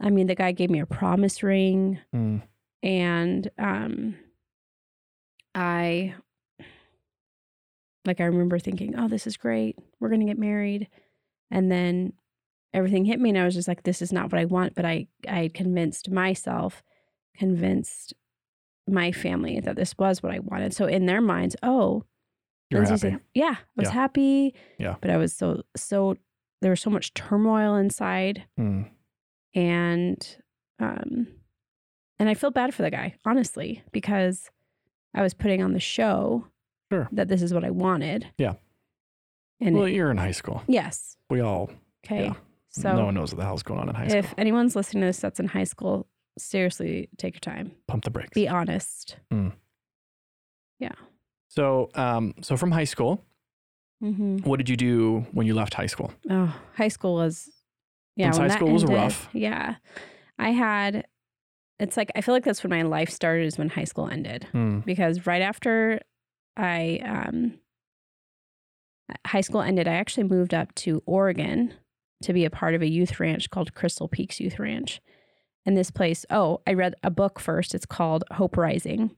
I 0.00 0.10
mean, 0.10 0.26
the 0.28 0.34
guy 0.36 0.52
gave 0.52 0.70
me 0.70 0.78
a 0.80 0.86
promise 0.86 1.42
ring 1.42 1.98
Mm. 2.14 2.42
and 2.82 3.50
um 3.58 4.14
i 5.54 6.14
like 8.04 8.20
i 8.20 8.24
remember 8.24 8.58
thinking 8.58 8.94
oh 8.98 9.08
this 9.08 9.26
is 9.26 9.36
great 9.36 9.76
we're 9.98 10.08
going 10.10 10.20
to 10.20 10.26
get 10.26 10.38
married 10.38 10.88
and 11.50 11.70
then 11.72 12.12
everything 12.74 13.04
hit 13.06 13.18
me 13.18 13.30
and 13.30 13.38
i 13.38 13.44
was 13.44 13.54
just 13.54 13.68
like 13.68 13.82
this 13.82 14.02
is 14.02 14.12
not 14.12 14.30
what 14.30 14.38
i 14.40 14.44
want 14.44 14.74
but 14.74 14.84
i 14.84 15.06
i 15.28 15.50
convinced 15.54 16.10
myself 16.10 16.82
convinced 17.36 18.12
my 18.86 19.12
family 19.12 19.60
that 19.60 19.76
this 19.76 19.94
was 19.98 20.22
what 20.22 20.32
I 20.32 20.38
wanted. 20.40 20.74
So 20.74 20.86
in 20.86 21.06
their 21.06 21.20
minds, 21.20 21.56
oh, 21.62 22.04
You're 22.70 22.80
Lindsay's 22.84 23.02
happy. 23.02 23.14
a- 23.16 23.20
yeah, 23.34 23.54
I 23.58 23.64
was 23.76 23.88
Yeah. 23.88 23.92
happy. 23.92 24.54
Yeah. 24.78 24.96
But 25.00 25.10
I 25.10 25.16
was 25.16 25.32
so 25.34 25.62
so 25.76 26.16
there 26.62 26.70
was 26.70 26.80
so 26.80 26.90
much 26.90 27.14
turmoil 27.14 27.74
inside 27.76 28.44
Hmm. 28.56 28.82
and 29.54 30.36
um 30.78 31.26
and 32.18 32.28
I 32.30 32.34
feel 32.34 32.50
bad 32.50 32.72
for 32.74 32.82
the 32.82 32.90
guy, 32.90 33.14
honestly, 33.26 33.82
because 33.92 34.50
I 35.14 35.20
was 35.22 35.34
putting 35.34 35.62
on 35.62 35.72
the 35.74 35.80
show 35.80 36.46
Sure. 36.90 37.08
that 37.12 37.28
this 37.28 37.42
is 37.42 37.52
what 37.52 37.64
I 37.64 37.70
wanted. 37.70 38.28
Yeah. 38.38 38.54
And 39.60 39.74
Well, 39.76 39.84
it- 39.84 39.92
you're 39.92 40.10
in 40.10 40.16
high 40.16 40.30
school. 40.30 40.62
yes. 40.66 41.16
We 41.28 41.40
all, 41.40 41.70
Okay. 42.04 42.24
Yeah. 42.26 42.34
So 42.68 42.94
no 42.94 43.06
one 43.06 43.14
knows 43.14 43.32
what 43.32 43.38
the 43.38 43.44
hell's 43.44 43.62
going 43.62 43.80
on 43.80 43.88
in 43.88 43.94
high 43.94 44.06
school. 44.08 44.18
if 44.20 44.34
anyone's 44.38 44.76
listening 44.76 45.00
to 45.02 45.06
this 45.08 45.18
that's 45.20 45.40
in 45.40 45.48
high 45.48 45.64
school, 45.64 46.06
seriously 46.38 47.08
take 47.18 47.34
your 47.34 47.40
time. 47.40 47.72
Pump 47.88 48.04
the 48.04 48.10
brakes. 48.10 48.30
Be 48.34 48.48
honest. 48.48 49.16
Yeah. 50.78 50.92
So, 51.48 51.88
um, 51.94 52.34
so 52.42 52.56
from 52.56 52.70
high 52.72 52.84
school, 52.84 53.24
Mm-hmm. 54.04 54.38
what 54.48 54.58
did 54.58 54.68
you 54.68 54.76
do 54.76 55.26
when 55.32 55.46
you 55.46 55.54
left 55.54 55.72
high 55.72 55.86
school? 55.86 56.12
Oh, 56.28 56.54
high 56.74 56.88
school 56.88 57.14
was 57.14 57.48
yeah. 58.14 58.30
High 58.36 58.48
school 58.48 58.70
was 58.70 58.84
rough. 58.84 59.26
Yeah, 59.32 59.76
I 60.38 60.50
had. 60.50 61.06
It's 61.80 61.96
like 61.96 62.12
I 62.14 62.20
feel 62.20 62.34
like 62.34 62.44
that's 62.44 62.62
when 62.62 62.68
my 62.70 62.82
life 62.82 63.08
started. 63.08 63.46
Is 63.46 63.56
when 63.56 63.70
high 63.70 63.84
school 63.84 64.06
ended 64.06 64.44
Hmm. 64.52 64.80
because 64.80 65.26
right 65.26 65.40
after 65.40 66.00
I 66.58 67.00
um 67.06 67.54
high 69.26 69.40
school 69.40 69.62
ended, 69.62 69.88
I 69.88 69.94
actually 69.94 70.24
moved 70.24 70.52
up 70.52 70.74
to 70.76 71.02
Oregon 71.06 71.72
to 72.22 72.32
be 72.34 72.44
a 72.44 72.50
part 72.50 72.74
of 72.74 72.82
a 72.82 72.88
youth 72.90 73.18
ranch 73.18 73.48
called 73.48 73.72
Crystal 73.74 74.08
Peaks 74.08 74.40
Youth 74.40 74.58
Ranch. 74.58 75.00
And 75.66 75.76
this 75.76 75.90
place, 75.90 76.24
oh, 76.30 76.60
I 76.66 76.72
read 76.72 76.94
a 77.02 77.10
book 77.10 77.40
first. 77.40 77.74
It's 77.74 77.84
called 77.84 78.24
Hope 78.30 78.56
Rising. 78.56 79.10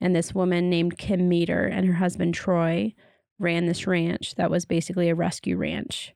And 0.00 0.14
this 0.14 0.34
woman 0.34 0.68
named 0.68 0.98
Kim 0.98 1.26
Meeder 1.28 1.64
and 1.64 1.86
her 1.86 1.94
husband 1.94 2.34
Troy 2.34 2.94
ran 3.38 3.66
this 3.66 3.86
ranch 3.86 4.34
that 4.34 4.50
was 4.50 4.66
basically 4.66 5.08
a 5.08 5.14
rescue 5.14 5.56
ranch 5.56 6.14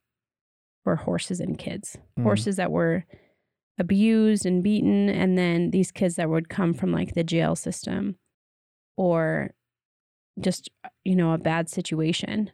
for 0.84 0.96
horses 0.96 1.40
and 1.40 1.58
kids. 1.58 1.96
Hmm. 2.16 2.24
Horses 2.24 2.56
that 2.56 2.70
were 2.70 3.06
abused 3.78 4.44
and 4.44 4.62
beaten, 4.62 5.08
and 5.08 5.38
then 5.38 5.70
these 5.70 5.90
kids 5.90 6.16
that 6.16 6.28
would 6.28 6.50
come 6.50 6.74
from 6.74 6.92
like 6.92 7.14
the 7.14 7.24
jail 7.24 7.56
system 7.56 8.16
or 8.98 9.54
just, 10.38 10.68
you 11.04 11.16
know, 11.16 11.32
a 11.32 11.38
bad 11.38 11.70
situation. 11.70 12.50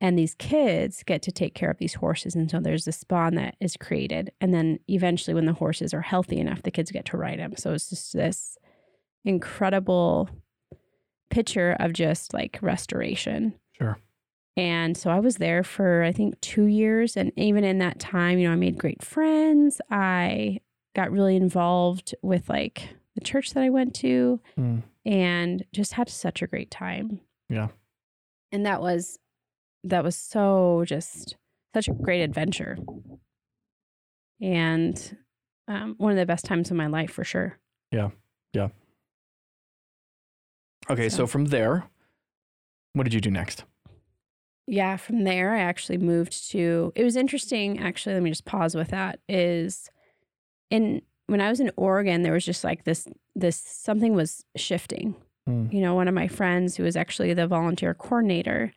And 0.00 0.16
these 0.16 0.34
kids 0.36 1.02
get 1.02 1.22
to 1.22 1.32
take 1.32 1.54
care 1.54 1.70
of 1.70 1.78
these 1.78 1.94
horses. 1.94 2.34
And 2.36 2.48
so 2.50 2.60
there's 2.60 2.84
this 2.84 3.02
bond 3.02 3.36
that 3.36 3.56
is 3.60 3.76
created. 3.76 4.30
And 4.40 4.54
then 4.54 4.78
eventually, 4.88 5.34
when 5.34 5.46
the 5.46 5.52
horses 5.54 5.92
are 5.92 6.02
healthy 6.02 6.38
enough, 6.38 6.62
the 6.62 6.70
kids 6.70 6.92
get 6.92 7.04
to 7.06 7.16
ride 7.16 7.40
them. 7.40 7.56
So 7.56 7.72
it's 7.72 7.90
just 7.90 8.12
this 8.12 8.56
incredible 9.24 10.28
picture 11.30 11.76
of 11.78 11.92
just 11.92 12.32
like 12.32 12.58
restoration. 12.62 13.54
Sure. 13.72 13.98
And 14.56 14.96
so 14.96 15.10
I 15.10 15.20
was 15.20 15.36
there 15.36 15.62
for, 15.62 16.02
I 16.02 16.12
think, 16.12 16.40
two 16.40 16.64
years. 16.64 17.16
And 17.16 17.32
even 17.36 17.64
in 17.64 17.78
that 17.78 17.98
time, 18.00 18.38
you 18.38 18.46
know, 18.48 18.52
I 18.52 18.56
made 18.56 18.78
great 18.78 19.02
friends. 19.04 19.80
I 19.90 20.60
got 20.96 21.12
really 21.12 21.36
involved 21.36 22.14
with 22.22 22.48
like 22.48 22.88
the 23.14 23.20
church 23.20 23.52
that 23.54 23.62
I 23.62 23.70
went 23.70 23.94
to 23.96 24.40
Hmm. 24.56 24.78
and 25.04 25.64
just 25.72 25.92
had 25.94 26.08
such 26.08 26.40
a 26.42 26.46
great 26.46 26.70
time. 26.70 27.20
Yeah. 27.48 27.68
And 28.50 28.64
that 28.66 28.80
was, 28.80 29.18
that 29.84 30.04
was 30.04 30.16
so 30.16 30.84
just 30.86 31.36
such 31.74 31.88
a 31.88 31.92
great 31.92 32.22
adventure. 32.22 32.76
And 34.40 35.16
um, 35.66 35.94
one 35.98 36.12
of 36.12 36.18
the 36.18 36.26
best 36.26 36.44
times 36.44 36.70
of 36.70 36.76
my 36.76 36.86
life 36.86 37.10
for 37.10 37.24
sure. 37.24 37.58
Yeah. 37.92 38.10
Yeah. 38.52 38.68
Okay, 40.90 41.08
so 41.08 41.18
So- 41.18 41.26
from 41.26 41.46
there, 41.46 41.84
what 42.94 43.04
did 43.04 43.14
you 43.14 43.20
do 43.20 43.30
next? 43.30 43.64
yeah, 44.70 44.98
from 44.98 45.24
there 45.24 45.54
I 45.54 45.60
actually 45.60 45.96
moved 45.96 46.50
to 46.50 46.92
it 46.94 47.02
was 47.02 47.16
interesting 47.16 47.78
actually, 47.78 48.14
let 48.14 48.22
me 48.22 48.28
just 48.30 48.44
pause 48.44 48.74
with 48.74 48.88
that 48.88 49.18
is 49.26 49.88
in 50.70 51.00
when 51.26 51.40
I 51.40 51.48
was 51.48 51.58
in 51.60 51.70
Oregon 51.76 52.20
there 52.22 52.34
was 52.34 52.44
just 52.44 52.64
like 52.64 52.84
this 52.84 53.08
this 53.34 53.56
something 53.56 54.12
was 54.14 54.44
shifting. 54.56 55.14
Hmm. 55.46 55.68
You 55.70 55.80
know, 55.80 55.94
one 55.94 56.06
of 56.06 56.12
my 56.14 56.28
friends 56.28 56.76
who 56.76 56.82
was 56.82 56.96
actually 56.96 57.32
the 57.32 57.46
volunteer 57.46 57.94
coordinator 57.94 58.72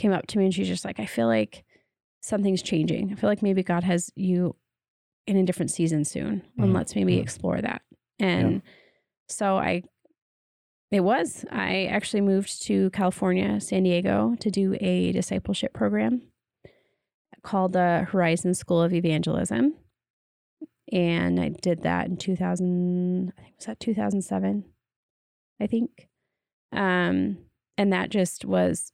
came 0.00 0.12
up 0.12 0.26
to 0.28 0.38
me 0.38 0.44
and 0.46 0.54
she's 0.54 0.68
just 0.68 0.84
like 0.84 0.98
I 0.98 1.06
feel 1.06 1.26
like 1.26 1.64
something's 2.22 2.62
changing. 2.62 3.12
I 3.12 3.14
feel 3.16 3.30
like 3.30 3.42
maybe 3.42 3.62
God 3.62 3.84
has 3.84 4.10
you 4.16 4.56
in 5.26 5.36
a 5.36 5.44
different 5.44 5.70
season 5.70 6.04
soon 6.04 6.42
and 6.58 6.70
Mhm. 6.70 6.74
let's 6.74 6.94
maybe 6.94 7.16
Mhm. 7.16 7.22
explore 7.22 7.60
that. 7.60 7.82
And 8.18 8.62
so 9.28 9.56
I 9.56 9.82
it 10.90 11.00
was. 11.04 11.44
I 11.52 11.84
actually 11.86 12.20
moved 12.20 12.62
to 12.64 12.90
California, 12.90 13.60
San 13.60 13.84
Diego, 13.84 14.34
to 14.40 14.50
do 14.50 14.76
a 14.80 15.12
discipleship 15.12 15.72
program 15.72 16.22
called 17.42 17.74
the 17.74 18.06
Horizon 18.10 18.54
School 18.54 18.82
of 18.82 18.92
Evangelism. 18.92 19.74
And 20.92 21.38
I 21.38 21.50
did 21.50 21.82
that 21.82 22.08
in 22.08 22.16
2000, 22.16 23.32
I 23.38 23.42
think 23.42 23.56
was 23.58 23.66
that 23.66 23.78
2007, 23.78 24.64
I 25.60 25.68
think. 25.68 26.08
Um, 26.72 27.38
and 27.78 27.92
that 27.92 28.10
just 28.10 28.44
was 28.44 28.92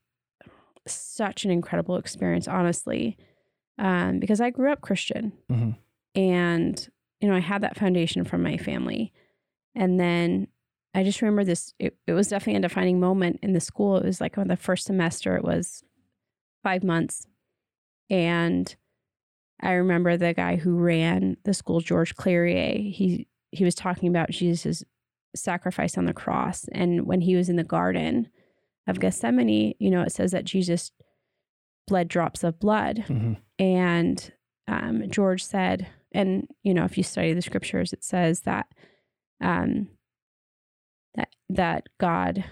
such 0.87 1.45
an 1.45 1.51
incredible 1.51 1.97
experience, 1.97 2.49
honestly, 2.49 3.17
um, 3.79 4.19
because 4.19 4.41
I 4.41 4.51
grew 4.51 4.73
up 4.73 4.81
Christian. 4.81 5.33
Mhm. 5.51 5.77
And, 6.15 6.89
you 7.21 7.29
know, 7.29 7.35
I 7.35 7.41
had 7.41 7.63
that 7.63 7.77
foundation 7.77 8.25
from 8.25 8.43
my 8.43 8.57
family. 8.57 9.13
And 9.75 10.01
then 10.01 10.49
I 10.95 11.05
just 11.05 11.21
remember 11.21 11.45
this, 11.45 11.75
it, 11.79 11.97
it 12.07 12.13
was 12.15 12.29
definitely 12.29 12.59
a 12.59 12.69
defining 12.69 12.99
moment 12.99 13.41
in 13.43 13.53
the 13.53 13.61
school. 13.61 13.99
It 13.99 14.05
was 14.05 14.21
like 14.21 14.39
on 14.39 14.49
the 14.49 14.57
first 14.57 14.87
semester, 14.87 15.37
it 15.37 15.45
was 15.45 15.85
five 16.63 16.83
months. 16.83 17.27
And 18.09 18.75
I 19.61 19.73
remember 19.73 20.17
the 20.17 20.33
guy 20.33 20.57
who 20.57 20.77
ran 20.77 21.37
the 21.45 21.53
school, 21.53 21.81
George 21.81 22.17
Clearier, 22.17 22.93
he, 22.93 23.27
he 23.53 23.65
was 23.65 23.75
talking 23.75 24.09
about 24.09 24.31
Jesus' 24.31 24.85
sacrifice 25.35 25.99
on 25.99 26.07
the 26.07 26.15
cross. 26.15 26.67
And 26.73 27.07
when 27.07 27.21
he 27.21 27.37
was 27.37 27.51
in 27.51 27.57
the 27.57 27.65
garden 27.65 28.29
of 28.87 29.01
Gethsemane, 29.01 29.75
you 29.79 29.91
know, 29.91 30.03
it 30.03 30.13
says 30.13 30.33
that 30.33 30.45
Jesus 30.45 30.93
bled 31.87 32.09
drops 32.09 32.45
of 32.45 32.59
blood. 32.59 33.05
Mhm. 33.09 33.39
And 33.59 34.33
um, 34.69 35.09
George 35.09 35.45
said, 35.45 35.89
and 36.13 36.49
you 36.63 36.75
know, 36.75 36.85
if 36.85 36.97
you 36.97 37.05
study 37.05 37.33
the 37.33 37.43
scriptures, 37.43 37.93
it 37.93 38.05
says 38.05 38.41
that 38.41 38.67
um, 39.41 39.89
that 41.15 41.29
that 41.49 41.89
God 41.99 42.45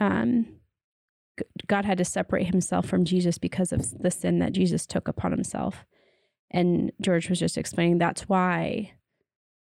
um, 0.00 0.46
God 1.66 1.84
had 1.84 1.98
to 1.98 2.04
separate 2.04 2.46
himself 2.46 2.86
from 2.86 3.04
Jesus 3.04 3.38
because 3.38 3.72
of 3.72 3.98
the 3.98 4.10
sin 4.10 4.38
that 4.40 4.52
Jesus 4.52 4.86
took 4.86 5.08
upon 5.08 5.30
himself. 5.30 5.84
And 6.50 6.92
George 7.00 7.30
was 7.30 7.38
just 7.38 7.56
explaining 7.56 7.98
that's 7.98 8.28
why 8.28 8.92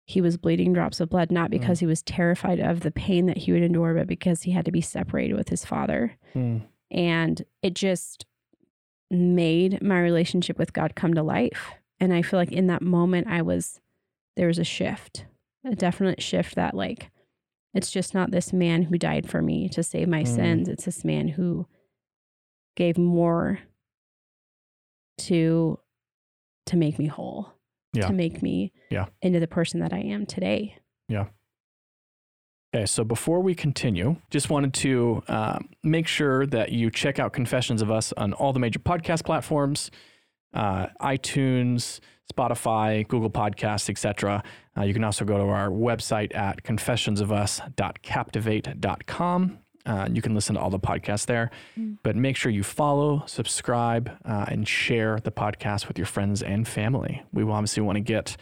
he 0.05 0.19
was 0.21 0.37
bleeding 0.37 0.73
drops 0.73 0.99
of 0.99 1.09
blood, 1.09 1.31
not 1.31 1.49
because 1.49 1.79
he 1.79 1.85
was 1.85 2.01
terrified 2.01 2.59
of 2.59 2.81
the 2.81 2.91
pain 2.91 3.25
that 3.27 3.37
he 3.37 3.51
would 3.53 3.63
endure, 3.63 3.93
but 3.93 4.07
because 4.07 4.41
he 4.43 4.51
had 4.51 4.65
to 4.65 4.71
be 4.71 4.81
separated 4.81 5.35
with 5.35 5.49
his 5.49 5.63
father 5.65 6.17
Hmm. 6.33 6.59
and 6.91 7.43
it 7.61 7.73
just 7.73 8.25
made 9.09 9.81
my 9.81 9.99
relationship 9.99 10.57
with 10.57 10.73
God 10.73 10.95
come 10.95 11.13
to 11.13 11.23
life. 11.23 11.73
And 11.99 12.13
I 12.13 12.21
feel 12.21 12.39
like 12.39 12.51
in 12.51 12.67
that 12.67 12.81
moment, 12.81 13.27
I 13.27 13.41
was 13.41 13.79
there 14.35 14.47
was 14.47 14.57
a 14.59 14.63
shift, 14.63 15.25
a 15.63 15.75
definite 15.75 16.21
shift 16.21 16.55
that 16.55 16.73
like 16.73 17.11
it's 17.73 17.91
just 17.91 18.13
not 18.13 18.31
this 18.31 18.51
man 18.51 18.83
who 18.83 18.97
died 18.97 19.29
for 19.29 19.41
me 19.41 19.69
to 19.69 19.83
save 19.83 20.07
my 20.07 20.23
Mm. 20.23 20.27
sins. 20.27 20.67
It's 20.69 20.85
this 20.85 21.05
man 21.05 21.27
who 21.29 21.67
gave 22.75 22.97
more 22.97 23.59
to 25.19 25.79
to 26.65 26.77
make 26.77 26.97
me 26.97 27.07
whole, 27.07 27.52
Yeah. 27.93 28.07
to 28.07 28.13
make 28.13 28.41
me 28.41 28.71
Yeah. 28.89 29.05
into 29.21 29.39
the 29.39 29.47
person 29.47 29.79
that 29.81 29.93
I 29.93 29.99
am 29.99 30.25
today. 30.25 30.77
Yeah. 31.07 31.27
Okay, 32.75 32.87
so 32.87 33.03
before 33.03 33.39
we 33.41 33.53
continue, 33.53 34.15
just 34.31 34.49
wanted 34.49 34.73
to 34.75 35.21
uh, 35.27 35.59
make 35.83 36.07
sure 36.07 36.47
that 36.47 36.71
you 36.71 36.89
check 36.89 37.19
out 37.19 37.31
Confessions 37.33 37.83
of 37.83 37.91
Us 37.91 38.11
on 38.17 38.33
all 38.33 38.51
the 38.51 38.59
major 38.59 38.79
podcast 38.79 39.23
platforms, 39.25 39.91
uh, 40.55 40.87
iTunes, 40.99 41.99
Spotify, 42.33 43.07
Google 43.07 43.29
Podcasts, 43.29 43.91
etc. 43.91 44.41
Uh, 44.75 44.81
you 44.83 44.93
can 44.93 45.03
also 45.03 45.23
go 45.23 45.37
to 45.37 45.43
our 45.43 45.69
website 45.69 46.33
at 46.35 46.63
confessionsofus.captivate.com. 46.63 49.59
Uh, 49.85 50.07
you 50.11 50.21
can 50.21 50.33
listen 50.33 50.55
to 50.55 50.61
all 50.61 50.69
the 50.69 50.79
podcasts 50.79 51.25
there, 51.25 51.51
Mm. 51.77 51.97
but 52.03 52.15
make 52.15 52.37
sure 52.37 52.51
you 52.51 52.63
follow, 52.63 53.23
subscribe, 53.25 54.09
uh, 54.25 54.45
and 54.47 54.67
share 54.67 55.19
the 55.19 55.31
podcast 55.31 55.87
with 55.87 55.97
your 55.97 56.05
friends 56.07 56.41
and 56.41 56.67
family. 56.67 57.21
We 57.33 57.43
will 57.43 57.53
obviously 57.53 57.83
want 57.83 57.97
to 57.97 58.01
get 58.01 58.37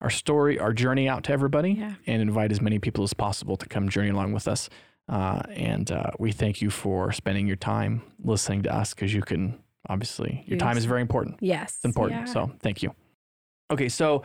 our 0.00 0.10
story, 0.10 0.58
our 0.60 0.72
journey 0.72 1.08
out 1.08 1.24
to 1.24 1.32
everybody 1.32 1.72
Yeah. 1.72 1.94
and 2.06 2.22
invite 2.22 2.52
as 2.52 2.60
many 2.60 2.78
people 2.78 3.02
as 3.02 3.12
possible 3.14 3.56
to 3.56 3.66
come 3.66 3.88
journey 3.88 4.10
along 4.10 4.32
with 4.32 4.46
us. 4.46 4.68
Uh, 5.08 5.40
and 5.50 5.90
uh, 5.90 6.10
we 6.20 6.30
thank 6.30 6.62
you 6.62 6.70
for 6.70 7.10
spending 7.12 7.46
your 7.48 7.56
time 7.56 8.02
listening 8.22 8.62
to 8.62 8.72
us 8.72 8.94
because 8.94 9.12
you 9.12 9.22
can 9.22 9.58
obviously, 9.88 10.44
your 10.46 10.58
time 10.58 10.76
is 10.76 10.84
very 10.84 11.00
important. 11.00 11.36
Yes. 11.40 11.76
It's 11.76 11.84
important. 11.84 12.20
Yeah. 12.20 12.32
So 12.32 12.52
thank 12.60 12.82
you. 12.82 12.94
Okay. 13.72 13.88
So 13.88 14.22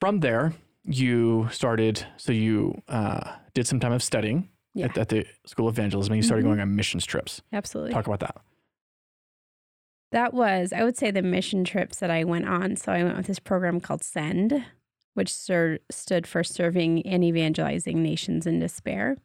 from 0.00 0.20
there, 0.20 0.54
you 0.84 1.48
started, 1.52 2.04
so 2.16 2.32
you 2.32 2.82
uh, 2.88 3.36
did 3.54 3.66
some 3.68 3.78
time 3.78 3.92
of 3.92 4.02
studying 4.02 4.48
Yeah. 4.74 4.86
at, 4.86 4.96
at 4.98 5.08
the 5.10 5.26
School 5.46 5.68
of 5.68 5.74
Evangelism 5.78 6.12
and 6.12 6.16
you 6.18 6.22
started 6.22 6.44
Mhm. 6.44 6.48
going 6.48 6.60
on 6.60 6.74
missions 6.76 7.04
trips. 7.04 7.42
Absolutely. 7.52 7.92
Talk 7.92 8.06
about 8.06 8.20
that. 8.20 8.36
That 10.12 10.34
was, 10.34 10.72
I 10.72 10.84
would 10.84 10.96
say, 10.96 11.10
the 11.10 11.22
mission 11.22 11.64
trips 11.64 11.98
that 11.98 12.10
I 12.10 12.24
went 12.24 12.46
on. 12.46 12.76
So 12.76 12.92
I 12.92 13.02
went 13.02 13.16
with 13.16 13.26
this 13.26 13.38
program 13.38 13.80
called 13.80 14.02
SEND, 14.02 14.64
which 15.14 15.32
ser- 15.32 15.78
stood 15.90 16.26
for 16.26 16.44
Serving 16.44 17.06
and 17.06 17.24
Evangelizing 17.24 18.02
Nations 18.02 18.46
in 18.46 18.58
Despair. 18.58 19.16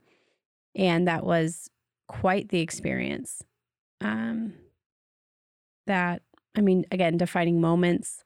And 0.76 1.08
that 1.08 1.26
was 1.26 1.70
quite 2.08 2.50
the 2.50 2.60
experience. 2.62 3.44
Um, 4.00 4.54
that, 5.88 6.22
I 6.56 6.62
mean, 6.62 6.86
again, 6.92 7.18
defining 7.18 7.60
moments, 7.60 8.24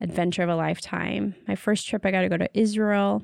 adventure 0.00 0.42
of 0.42 0.48
a 0.50 0.56
lifetime. 0.56 1.34
My 1.48 1.54
first 1.54 1.86
trip, 1.88 2.04
I 2.04 2.10
got 2.10 2.22
to 2.22 2.28
go 2.28 2.36
to 2.36 2.58
Israel 2.58 3.22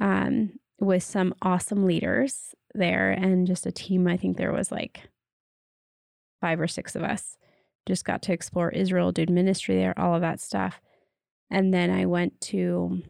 um, 0.00 0.58
with 0.80 1.02
some 1.02 1.34
awesome 1.42 1.84
leaders 1.84 2.54
there 2.74 3.10
and 3.10 3.46
just 3.46 3.66
a 3.66 3.72
team. 3.72 4.08
I 4.08 4.16
think 4.16 4.36
there 4.36 4.52
was 4.52 4.72
like 4.72 5.02
five 6.40 6.60
or 6.60 6.68
six 6.68 6.96
of 6.96 7.02
us 7.02 7.36
just 7.86 8.04
got 8.04 8.22
to 8.22 8.32
explore 8.32 8.70
Israel, 8.70 9.12
did 9.12 9.30
ministry 9.30 9.76
there, 9.76 9.98
all 9.98 10.14
of 10.14 10.20
that 10.22 10.40
stuff. 10.40 10.80
And 11.50 11.74
then 11.74 11.90
I 11.90 12.06
went 12.06 12.40
to, 12.42 13.02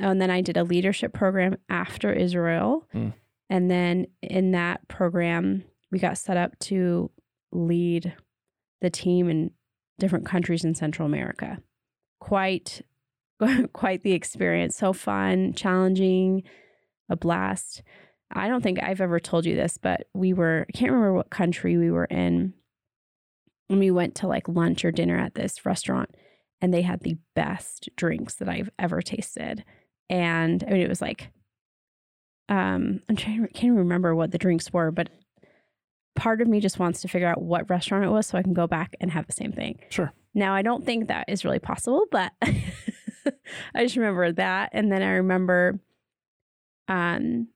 oh, 0.00 0.10
and 0.10 0.20
then 0.20 0.30
I 0.30 0.40
did 0.40 0.56
a 0.56 0.64
leadership 0.64 1.12
program 1.12 1.56
after 1.68 2.12
Israel. 2.12 2.86
Mm. 2.94 3.14
And 3.50 3.70
then 3.70 4.06
in 4.22 4.52
that 4.52 4.86
program, 4.88 5.64
we 5.90 5.98
got 5.98 6.18
set 6.18 6.36
up 6.36 6.58
to 6.60 7.10
lead 7.50 8.14
the 8.80 8.90
team 8.90 9.28
in 9.28 9.50
different 9.98 10.26
countries 10.26 10.64
in 10.64 10.74
Central 10.74 11.06
America. 11.06 11.58
Quite, 12.20 12.82
quite 13.72 14.02
the 14.02 14.12
experience. 14.12 14.76
So 14.76 14.92
fun, 14.92 15.52
challenging, 15.54 16.44
a 17.08 17.16
blast. 17.16 17.82
I 18.32 18.48
don't 18.48 18.62
think 18.62 18.82
I've 18.82 19.00
ever 19.00 19.20
told 19.20 19.44
you 19.44 19.54
this, 19.54 19.78
but 19.78 20.06
we 20.14 20.32
were, 20.32 20.66
I 20.68 20.72
can't 20.72 20.90
remember 20.90 21.14
what 21.14 21.30
country 21.30 21.76
we 21.76 21.90
were 21.90 22.06
in 22.06 22.54
and 23.68 23.78
we 23.78 23.90
went 23.90 24.14
to 24.16 24.26
like 24.26 24.48
lunch 24.48 24.84
or 24.84 24.90
dinner 24.90 25.18
at 25.18 25.34
this 25.34 25.64
restaurant 25.64 26.10
and 26.60 26.72
they 26.72 26.82
had 26.82 27.00
the 27.00 27.16
best 27.34 27.88
drinks 27.96 28.34
that 28.36 28.48
I've 28.48 28.70
ever 28.78 29.02
tasted. 29.02 29.64
And 30.08 30.62
I 30.66 30.70
mean, 30.70 30.82
it 30.82 30.88
was 30.88 31.00
like, 31.00 31.30
um, 32.48 33.00
I'm 33.08 33.16
trying, 33.16 33.42
to 33.42 33.48
can't 33.48 33.76
remember 33.76 34.14
what 34.14 34.30
the 34.30 34.38
drinks 34.38 34.72
were, 34.72 34.90
but 34.90 35.08
part 36.14 36.40
of 36.40 36.48
me 36.48 36.60
just 36.60 36.78
wants 36.78 37.00
to 37.00 37.08
figure 37.08 37.28
out 37.28 37.42
what 37.42 37.68
restaurant 37.70 38.04
it 38.04 38.10
was 38.10 38.26
so 38.26 38.38
I 38.38 38.42
can 38.42 38.52
go 38.52 38.66
back 38.66 38.94
and 39.00 39.10
have 39.10 39.26
the 39.26 39.32
same 39.32 39.52
thing. 39.52 39.80
Sure. 39.88 40.12
Now, 40.34 40.54
I 40.54 40.62
don't 40.62 40.84
think 40.84 41.08
that 41.08 41.24
is 41.28 41.44
really 41.44 41.58
possible, 41.58 42.04
but 42.10 42.32
I 42.42 43.82
just 43.82 43.96
remember 43.96 44.32
that. 44.32 44.70
And 44.72 44.90
then 44.92 45.02
I 45.02 45.12
remember, 45.12 45.80
um, 46.92 47.48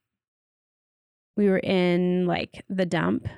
we 1.37 1.49
were 1.49 1.59
in 1.59 2.27
like 2.27 2.65
the 2.71 2.87
dump 2.87 3.29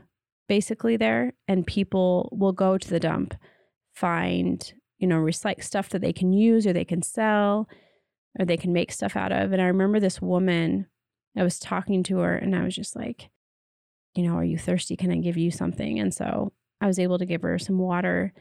basically 0.48 0.96
there 0.96 1.32
and 1.48 1.66
people 1.66 2.28
will 2.32 2.52
go 2.52 2.78
to 2.78 2.88
the 2.88 3.00
dump 3.00 3.34
find 3.94 4.72
you 4.98 5.06
know 5.08 5.16
recycle 5.16 5.62
stuff 5.62 5.88
that 5.88 6.00
they 6.00 6.12
can 6.12 6.32
use 6.32 6.66
or 6.66 6.72
they 6.72 6.84
can 6.84 7.02
sell 7.02 7.68
or 8.38 8.46
they 8.46 8.56
can 8.56 8.72
make 8.72 8.92
stuff 8.92 9.16
out 9.16 9.32
of 9.32 9.52
and 9.52 9.60
i 9.60 9.66
remember 9.66 9.98
this 9.98 10.22
woman 10.22 10.86
i 11.36 11.42
was 11.42 11.58
talking 11.58 12.02
to 12.04 12.18
her 12.18 12.36
and 12.36 12.54
i 12.54 12.62
was 12.62 12.74
just 12.74 12.94
like 12.94 13.28
you 14.14 14.22
know 14.22 14.34
are 14.34 14.44
you 14.44 14.58
thirsty? 14.58 14.96
Can 14.96 15.10
i 15.10 15.16
give 15.16 15.36
you 15.36 15.50
something? 15.50 15.98
And 15.98 16.14
so 16.14 16.52
i 16.80 16.86
was 16.86 16.98
able 16.98 17.18
to 17.18 17.26
give 17.26 17.42
her 17.42 17.58
some 17.58 17.78
water 17.78 18.32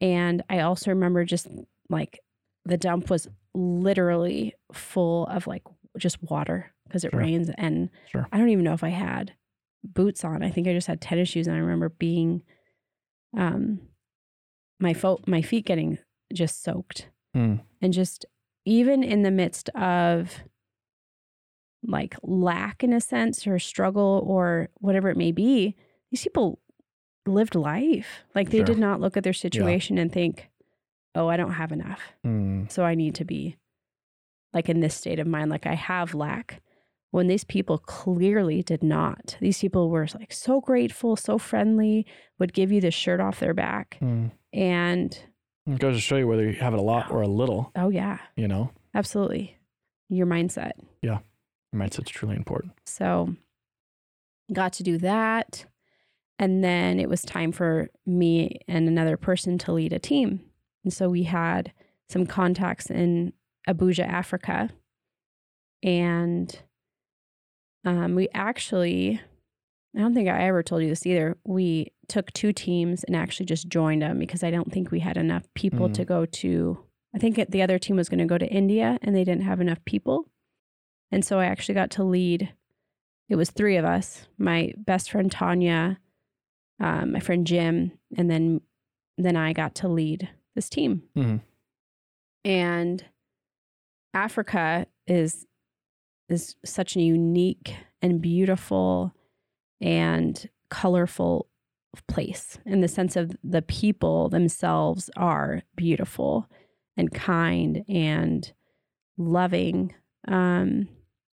and 0.00 0.42
i 0.50 0.60
also 0.60 0.90
remember 0.90 1.24
just 1.24 1.46
like 1.88 2.20
the 2.64 2.76
dump 2.76 3.08
was 3.08 3.28
literally 3.54 4.54
full 4.72 5.26
of 5.26 5.46
like 5.46 5.62
just 5.96 6.20
water 6.20 6.74
because 6.86 7.04
it 7.04 7.10
Sure. 7.10 7.20
rains 7.20 7.50
and 7.58 7.90
Sure. 8.10 8.26
i 8.32 8.38
don't 8.38 8.48
even 8.48 8.64
know 8.64 8.72
if 8.74 8.84
i 8.84 8.88
had 8.90 9.32
boots 9.84 10.24
on. 10.24 10.42
I 10.42 10.50
think 10.50 10.66
I 10.66 10.72
just 10.72 10.88
had 10.88 11.00
tennis 11.00 11.28
shoes, 11.28 11.46
and 11.46 11.54
I 11.54 11.60
remember 11.60 11.90
being, 11.90 12.42
um, 13.36 13.80
my 14.80 14.94
fo- 14.94 15.20
my 15.28 15.42
feet 15.42 15.64
getting 15.64 15.98
just 16.32 16.60
soaked, 16.64 17.08
Hmm. 17.34 17.56
and 17.80 17.92
just 17.92 18.26
even 18.64 19.04
in 19.04 19.22
the 19.22 19.30
midst 19.30 19.68
of 19.70 20.42
like 21.86 22.16
lack 22.24 22.82
in 22.82 22.92
a 22.92 23.00
sense 23.00 23.46
or 23.46 23.60
struggle 23.60 24.24
or 24.26 24.70
whatever 24.80 25.08
it 25.08 25.16
may 25.16 25.30
be, 25.30 25.76
these 26.10 26.22
people 26.24 26.58
lived 27.26 27.54
life. 27.54 28.24
Like 28.34 28.50
they 28.50 28.58
Sure. 28.58 28.64
did 28.66 28.78
not 28.78 29.00
look 29.00 29.16
at 29.16 29.22
their 29.22 29.32
situation 29.32 29.98
and 29.98 30.10
think, 30.10 30.50
"Oh, 31.14 31.28
I 31.28 31.36
don't 31.36 31.52
have 31.52 31.70
enough, 31.70 32.00
Hmm. 32.24 32.66
so 32.68 32.84
I 32.84 32.96
need 32.96 33.14
to 33.16 33.24
be 33.24 33.56
like 34.52 34.68
in 34.68 34.80
this 34.80 34.96
state 34.96 35.20
of 35.20 35.28
mind, 35.28 35.50
like 35.50 35.66
I 35.66 35.74
have 35.74 36.12
lack." 36.12 36.60
When 37.16 37.28
these 37.28 37.44
people 37.44 37.78
clearly 37.78 38.62
did 38.62 38.82
not. 38.82 39.38
These 39.40 39.58
people 39.58 39.88
were 39.88 40.06
like 40.14 40.34
so 40.34 40.60
grateful, 40.60 41.16
so 41.16 41.38
friendly, 41.38 42.04
would 42.38 42.52
give 42.52 42.70
you 42.70 42.78
the 42.78 42.90
shirt 42.90 43.20
off 43.20 43.40
their 43.40 43.54
back. 43.54 43.96
Hmm. 44.00 44.26
And 44.52 45.18
It 45.66 45.78
goes 45.78 45.96
to 45.96 46.00
show 46.02 46.16
you 46.16 46.28
whether 46.28 46.44
you 46.44 46.52
have 46.60 46.74
it 46.74 46.78
a 46.78 46.82
lot 46.82 47.10
or 47.10 47.22
a 47.22 47.26
little, 47.26 47.72
oh, 47.74 47.88
yeah, 47.88 48.18
you 48.36 48.46
know, 48.46 48.70
absolutely. 48.94 49.56
Your 50.10 50.26
mindset. 50.26 50.72
Yeah. 51.00 51.20
Your 51.72 51.82
mindset's 51.82 52.10
truly 52.10 52.36
important. 52.36 52.74
So 52.84 53.34
got 54.52 54.74
to 54.74 54.82
do 54.82 54.98
that. 54.98 55.64
And 56.38 56.62
then 56.62 57.00
it 57.00 57.08
was 57.08 57.22
time 57.22 57.50
for 57.50 57.88
me 58.04 58.60
and 58.68 58.88
another 58.88 59.16
person 59.16 59.56
to 59.56 59.72
lead 59.72 59.94
a 59.94 59.98
team. 59.98 60.40
And 60.84 60.92
so 60.92 61.08
we 61.08 61.22
had 61.22 61.72
some 62.10 62.26
contacts 62.26 62.90
in 62.90 63.32
Abuja, 63.66 64.06
Africa. 64.06 64.68
And 65.82 66.60
um, 67.86 68.14
we 68.14 68.28
actually, 68.34 69.20
I 69.96 70.00
don't 70.00 70.12
think 70.12 70.28
I 70.28 70.42
ever 70.46 70.62
told 70.62 70.82
you 70.82 70.88
this 70.88 71.06
either. 71.06 71.38
We 71.44 71.92
took 72.08 72.32
two 72.32 72.52
teams 72.52 73.02
and 73.04 73.16
actually 73.16 73.46
just 73.46 73.68
joined 73.68 74.02
them 74.02 74.18
because 74.18 74.42
I 74.44 74.50
don't 74.50 74.70
think 74.70 74.90
we 74.90 75.00
had 75.00 75.16
enough 75.16 75.44
people 75.54 75.88
Mm. 75.88 75.94
to 75.94 76.04
go 76.04 76.26
to. 76.26 76.78
I 77.14 77.18
think 77.18 77.36
the 77.50 77.62
other 77.62 77.78
team 77.78 77.96
was 77.96 78.08
going 78.10 78.18
to 78.18 78.26
go 78.26 78.36
to 78.36 78.46
India 78.46 78.98
and 79.02 79.16
they 79.16 79.24
didn't 79.24 79.44
have 79.44 79.60
enough 79.60 79.82
people. 79.86 80.26
And 81.10 81.24
so 81.24 81.38
I 81.38 81.46
actually 81.46 81.76
got 81.76 81.90
to 81.92 82.04
lead. 82.04 82.52
It 83.30 83.36
was 83.36 83.50
three 83.50 83.76
of 83.76 83.84
us 83.84 84.26
my 84.38 84.72
best 84.76 85.10
friend 85.10 85.30
Tanya, 85.32 85.98
um, 86.80 87.12
my 87.12 87.20
friend 87.20 87.46
Jim, 87.46 87.92
and 88.16 88.30
then 88.30 88.60
then 89.18 89.34
I 89.36 89.52
got 89.54 89.74
to 89.76 89.88
lead 89.88 90.28
this 90.54 90.68
team. 90.68 91.04
Mhm. 91.16 91.40
And 92.44 93.04
Africa 94.14 94.86
is 95.06 95.46
is 96.28 96.56
such 96.64 96.96
a 96.96 97.00
unique 97.02 97.76
and 98.02 98.20
beautiful 98.20 99.12
and 99.80 100.48
colorful 100.70 101.48
place 102.08 102.58
in 102.66 102.80
the 102.80 102.88
sense 102.88 103.16
of 103.16 103.36
the 103.42 103.62
people 103.62 104.28
themselves 104.28 105.08
are 105.16 105.62
beautiful 105.76 106.48
and 106.96 107.12
kind 107.12 107.84
and 107.88 108.52
loving 109.16 109.94
um 110.28 110.88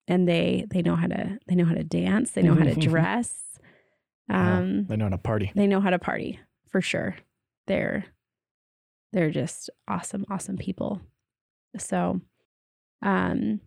and 0.07 0.29
they 0.29 0.67
they 0.71 0.83
know 0.83 0.97
how 0.97 1.07
to 1.07 1.39
they 1.47 1.55
know 1.55 1.65
how 1.65 1.75
to 1.75 1.85
dance 1.85 2.33
they 2.33 2.43
know 2.43 2.55
how 2.55 2.65
to 2.65 2.75
dress 2.75 3.37
Wow. 4.29 4.59
um 4.59 4.87
They 4.89 4.97
know 4.97 5.07
how 5.07 5.11
to 5.11 5.19
party. 5.19 5.51
they 5.55 5.67
know 5.67 5.81
how 5.81 5.91
to 5.91 5.99
party 5.99 6.39
for 6.69 6.81
sure 6.81 7.17
they're 7.67 8.05
they're 9.13 9.31
just 9.31 9.71
awesome 9.89 10.25
awesome 10.31 10.57
people 10.59 11.01
so 11.79 12.21
um 13.03 13.61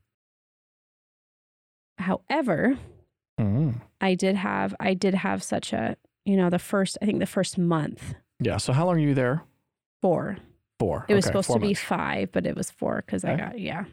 however 1.97 2.77
Mm. 3.39 3.81
i 3.99 4.13
did 4.13 4.35
have 4.35 4.75
i 4.79 4.93
did 4.93 5.15
have 5.15 5.41
such 5.41 5.73
a 5.73 5.95
you 6.23 6.37
know 6.37 6.49
the 6.51 6.59
first 6.59 6.97
i 7.01 7.05
think 7.05 7.19
the 7.19 7.25
first 7.25 7.57
month 7.57 8.13
Yeah. 8.39 8.57
So 8.57 8.73
how 8.73 8.85
long 8.85 8.95
are 8.97 8.99
you 8.99 9.15
there 9.15 9.43
four 10.01 10.37
Four. 10.79 11.05
it 11.09 11.15
was 11.15 11.25
Okay, 11.25 11.29
supposed 11.31 11.51
to 11.53 11.59
be 11.59 11.73
five 11.73 12.31
but 12.31 12.45
it 12.45 12.55
was 12.55 12.69
four 12.69 13.01
because 13.05 13.23
i 13.25 13.35
got 13.35 13.57
yeah 13.59 13.85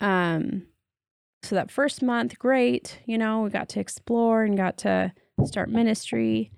um 0.00 0.66
so 1.42 1.54
that 1.54 1.70
first 1.70 2.02
month 2.02 2.38
great 2.38 2.98
you 3.06 3.16
know 3.16 3.42
we 3.42 3.50
got 3.50 3.68
to 3.70 3.80
explore 3.80 4.44
and 4.44 4.56
got 4.56 4.76
to 4.78 5.12
start 5.44 5.70
ministry 5.70 6.50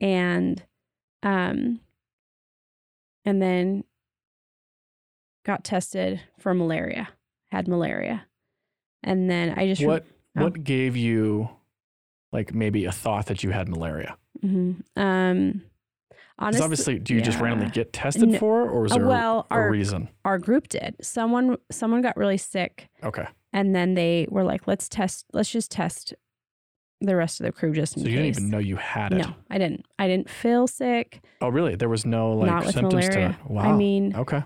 and 0.00 0.62
um 1.22 1.80
and 3.24 3.40
then 3.40 3.84
got 5.44 5.62
tested 5.64 6.20
for 6.38 6.52
malaria 6.54 7.08
had 7.52 7.68
malaria 7.68 8.26
and 9.04 9.30
then 9.30 9.54
i 9.56 9.66
just 9.68 9.84
What 9.84 10.04
oh. 10.36 10.42
What 10.44 10.64
gave 10.64 10.96
you, 10.96 11.48
like, 12.32 12.52
maybe 12.52 12.86
a 12.86 12.92
thought 12.92 13.26
that 13.26 13.44
you 13.44 13.50
had 13.50 13.68
malaria? 13.68 14.16
Mhm. 14.44 14.82
um 14.96 15.62
honestly 16.38 16.64
obviously, 16.64 16.98
do 16.98 17.14
you 17.14 17.20
just 17.20 17.38
randomly 17.40 17.70
get 17.70 17.92
tested 17.92 18.28
No- 18.30 18.38
for, 18.38 18.68
or 18.68 18.82
was 18.82 18.90
Uh, 18.92 18.96
there 18.98 19.06
well, 19.06 19.46
a 19.50 19.54
our- 19.54 19.70
reason? 19.70 20.08
our 20.24 20.38
group 20.38 20.66
did 20.68 20.96
someone 21.00 21.56
someone 21.70 22.02
got 22.02 22.16
really 22.16 22.36
sick 22.38 22.88
Okay. 23.04 23.26
and 23.52 23.74
then 23.76 23.94
they 23.94 24.26
were 24.28 24.42
like 24.42 24.66
let's 24.66 24.88
test 24.88 25.26
let's 25.32 25.50
just 25.50 25.70
test 25.70 26.14
the 27.00 27.14
rest 27.14 27.38
of 27.40 27.44
the 27.46 27.52
crew 27.52 27.72
just 27.72 27.96
in 27.96 28.02
So 28.02 28.06
case 28.06 28.12
you 28.12 28.16
didn't 28.22 28.36
even 28.38 28.50
know 28.50 28.58
you 28.58 28.76
had 28.76 29.12
it. 29.12 29.18
no 29.18 29.34
i 29.50 29.58
didn't 29.58 29.84
i 29.98 30.08
didn't 30.08 30.28
feel 30.30 30.66
sick 30.66 31.22
Oh, 31.40 31.48
really? 31.50 31.76
There 31.76 31.88
was 31.90 32.04
no 32.06 32.32
like 32.32 32.50
not 32.50 32.64
with 32.64 32.74
symptoms 32.74 33.08
malaria 33.08 33.38
to. 33.46 33.52
Wow. 33.52 33.62
i 33.62 33.76
mean 33.76 34.16
okay. 34.16 34.42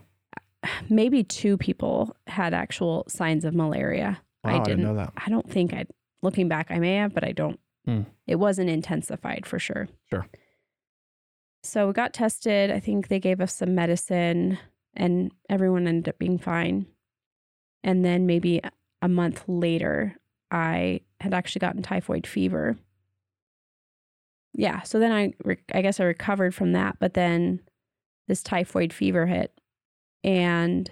maybe 0.90 1.22
two 1.24 1.56
people 1.56 2.14
had 2.26 2.52
actual 2.52 3.04
signs 3.08 3.44
of 3.46 3.54
malaria. 3.54 4.20
Wow, 4.52 4.58
I 4.58 4.60
I 4.60 4.64
didn't 4.64 4.78
didn't. 4.78 4.84
know 4.84 4.94
that. 4.96 5.12
I 5.16 5.28
don't 5.30 5.48
think 5.50 5.72
I. 5.72 5.84
Looking 6.20 6.48
back, 6.48 6.70
I 6.70 6.78
may 6.80 6.96
have, 6.96 7.14
but 7.14 7.22
I 7.24 7.30
don't. 7.32 7.60
Hmm. 7.84 8.02
It 8.26 8.36
wasn't 8.36 8.70
intensified 8.70 9.46
for 9.46 9.58
sure. 9.60 9.88
Sure. 10.10 10.26
So 11.62 11.86
we 11.86 11.92
got 11.92 12.12
tested. 12.12 12.70
I 12.70 12.80
think 12.80 13.08
they 13.08 13.20
gave 13.20 13.40
us 13.40 13.54
some 13.54 13.74
medicine, 13.74 14.58
and 14.94 15.30
everyone 15.48 15.86
ended 15.86 16.08
up 16.08 16.18
being 16.18 16.38
fine. 16.38 16.86
And 17.84 18.04
then 18.04 18.26
maybe 18.26 18.60
a 19.00 19.08
month 19.08 19.44
later, 19.46 20.16
I 20.50 21.02
had 21.20 21.32
actually 21.34 21.60
gotten 21.60 21.82
typhoid 21.82 22.26
fever. 22.26 22.76
Yeah. 24.54 24.82
So 24.82 24.98
then 24.98 25.12
I, 25.12 25.32
re- 25.44 25.58
I 25.72 25.82
guess 25.82 26.00
I 26.00 26.04
recovered 26.04 26.54
from 26.54 26.72
that, 26.72 26.96
but 26.98 27.14
then 27.14 27.60
this 28.26 28.42
typhoid 28.42 28.92
fever 28.92 29.26
hit, 29.26 29.52
and 30.24 30.90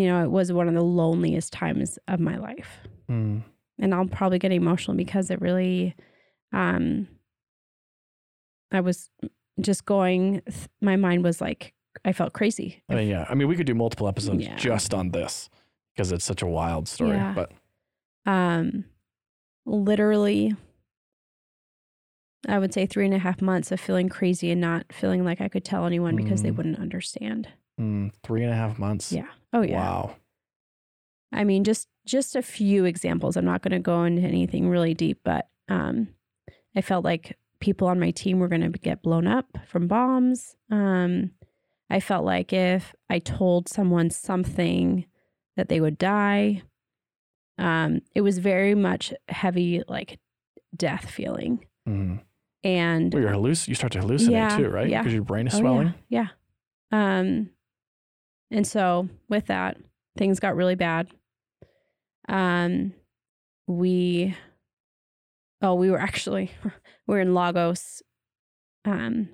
you 0.00 0.06
know, 0.08 0.22
it 0.24 0.30
was 0.30 0.52
one 0.52 0.68
of 0.68 0.74
the 0.74 0.82
loneliest 0.82 1.52
times 1.52 1.98
of 2.08 2.20
my 2.20 2.36
life 2.36 2.78
Mm. 3.08 3.42
and 3.78 3.94
I'll 3.94 4.06
probably 4.06 4.38
get 4.38 4.50
emotional 4.52 4.96
because 4.96 5.30
it 5.30 5.40
really, 5.40 5.94
um, 6.52 7.06
I 8.72 8.80
was 8.80 9.10
just 9.60 9.84
going, 9.84 10.42
my 10.80 10.96
mind 10.96 11.22
was 11.24 11.40
like, 11.40 11.72
I 12.04 12.12
felt 12.12 12.32
crazy. 12.32 12.82
I 12.88 12.94
mean, 12.96 13.08
yeah. 13.08 13.24
I 13.28 13.34
mean, 13.34 13.48
we 13.48 13.56
could 13.56 13.66
do 13.66 13.74
multiple 13.74 14.08
episodes 14.08 14.42
Yeah. 14.44 14.56
just 14.56 14.92
on 14.92 15.10
this 15.12 15.48
because 15.94 16.12
it's 16.12 16.24
such 16.24 16.42
a 16.42 16.46
wild 16.46 16.88
story. 16.88 17.16
Yeah. 17.16 17.32
But 17.32 17.52
Um, 18.30 18.84
literally, 19.64 20.54
I 22.48 22.58
would 22.58 22.74
say 22.74 22.86
three 22.86 23.04
and 23.06 23.14
a 23.14 23.18
half 23.18 23.40
months 23.40 23.72
of 23.72 23.80
feeling 23.80 24.08
crazy 24.08 24.50
and 24.50 24.60
not 24.60 24.92
feeling 24.92 25.24
like 25.24 25.40
I 25.40 25.48
could 25.48 25.64
tell 25.64 25.86
anyone 25.86 26.16
because 26.16 26.42
they 26.42 26.50
Mm. 26.50 26.56
wouldn't 26.56 26.78
understand. 26.78 27.48
Mm, 27.80 28.10
three 28.22 28.42
and 28.42 28.52
a 28.52 28.56
half 28.56 28.78
months. 28.78 29.12
Yeah. 29.12 29.26
Oh 29.52 29.62
yeah. 29.62 29.76
Wow. 29.78 30.16
I 31.32 31.44
mean, 31.44 31.64
just 31.64 31.88
just 32.06 32.36
a 32.36 32.42
few 32.42 32.84
examples. 32.84 33.36
I'm 33.36 33.44
not 33.44 33.62
going 33.62 33.72
to 33.72 33.78
go 33.80 34.04
into 34.04 34.22
anything 34.22 34.68
really 34.68 34.94
deep, 34.94 35.20
but 35.24 35.48
um, 35.68 36.08
I 36.76 36.80
felt 36.80 37.04
like 37.04 37.36
people 37.60 37.88
on 37.88 37.98
my 37.98 38.12
team 38.12 38.38
were 38.38 38.48
going 38.48 38.60
to 38.70 38.78
get 38.78 39.02
blown 39.02 39.26
up 39.26 39.58
from 39.66 39.88
bombs. 39.88 40.54
Um, 40.70 41.32
I 41.90 41.98
felt 42.00 42.24
like 42.24 42.52
if 42.52 42.94
I 43.10 43.18
told 43.18 43.68
someone 43.68 44.10
something, 44.10 45.04
that 45.56 45.68
they 45.68 45.80
would 45.80 45.98
die. 45.98 46.62
Um, 47.58 48.02
it 48.14 48.20
was 48.20 48.38
very 48.38 48.74
much 48.74 49.12
heavy, 49.28 49.82
like 49.88 50.18
death 50.76 51.10
feeling, 51.10 51.64
Mm. 51.88 52.20
and 52.62 53.12
Well, 53.14 53.22
you're 53.22 53.32
halluc- 53.32 53.66
you 53.68 53.74
start 53.74 53.92
to 53.94 54.00
hallucinate 54.00 54.30
Yeah, 54.32 54.56
too, 54.56 54.68
right? 54.68 54.88
yeah. 54.88 55.00
Because 55.02 55.14
your 55.14 55.22
brain 55.24 55.46
is 55.46 55.54
Oh, 55.54 55.58
swelling. 55.60 55.94
Yeah. 56.08 56.28
yeah. 56.92 57.18
Um, 57.20 57.50
and 58.50 58.66
so 58.66 59.08
with 59.28 59.46
that, 59.46 59.76
things 60.16 60.40
got 60.40 60.56
really 60.56 60.74
bad. 60.74 61.08
Um, 62.28 62.92
we, 63.66 64.34
oh, 65.62 65.74
we 65.74 65.90
were 65.90 65.98
actually, 66.00 66.50
we 66.64 66.70
were 67.14 67.20
in 67.20 67.34
Lagos, 67.34 68.02
um, 68.84 69.28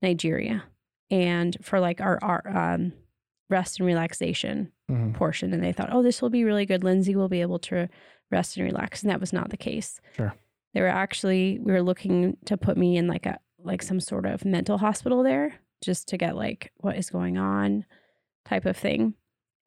Nigeria, 0.00 0.64
and 1.10 1.56
for 1.62 1.80
like 1.80 2.00
our, 2.00 2.18
our, 2.22 2.42
um, 2.74 2.92
rest 3.50 3.78
and 3.78 3.86
relaxation 3.86 4.72
Mhm. 4.90 5.14
portion. 5.14 5.52
And 5.52 5.62
they 5.62 5.72
thought, 5.72 5.90
oh, 5.92 6.02
this 6.02 6.20
will 6.22 6.30
be 6.30 6.44
really 6.44 6.66
good. 6.66 6.82
Lindsay 6.84 7.14
will 7.14 7.28
be 7.28 7.40
able 7.42 7.58
to 7.60 7.88
rest 8.30 8.56
and 8.56 8.64
relax. 8.66 9.02
And 9.02 9.10
that 9.10 9.20
was 9.20 9.32
not 9.32 9.50
the 9.50 9.56
case. 9.56 10.00
Sure. 10.16 10.34
They 10.74 10.80
were 10.80 10.86
actually, 10.88 11.58
we 11.60 11.72
were 11.72 11.82
looking 11.82 12.36
to 12.46 12.56
put 12.56 12.76
me 12.76 12.96
in 12.96 13.06
like 13.06 13.26
a, 13.26 13.38
like 13.58 13.82
some 13.82 14.00
sort 14.00 14.26
of 14.26 14.44
mental 14.44 14.78
hospital 14.78 15.22
there 15.22 15.54
just 15.82 16.08
to 16.08 16.16
get 16.16 16.36
like 16.36 16.72
what 16.76 16.96
is 16.96 17.10
going 17.10 17.36
on 17.36 17.84
type 18.44 18.64
of 18.64 18.76
thing. 18.76 19.14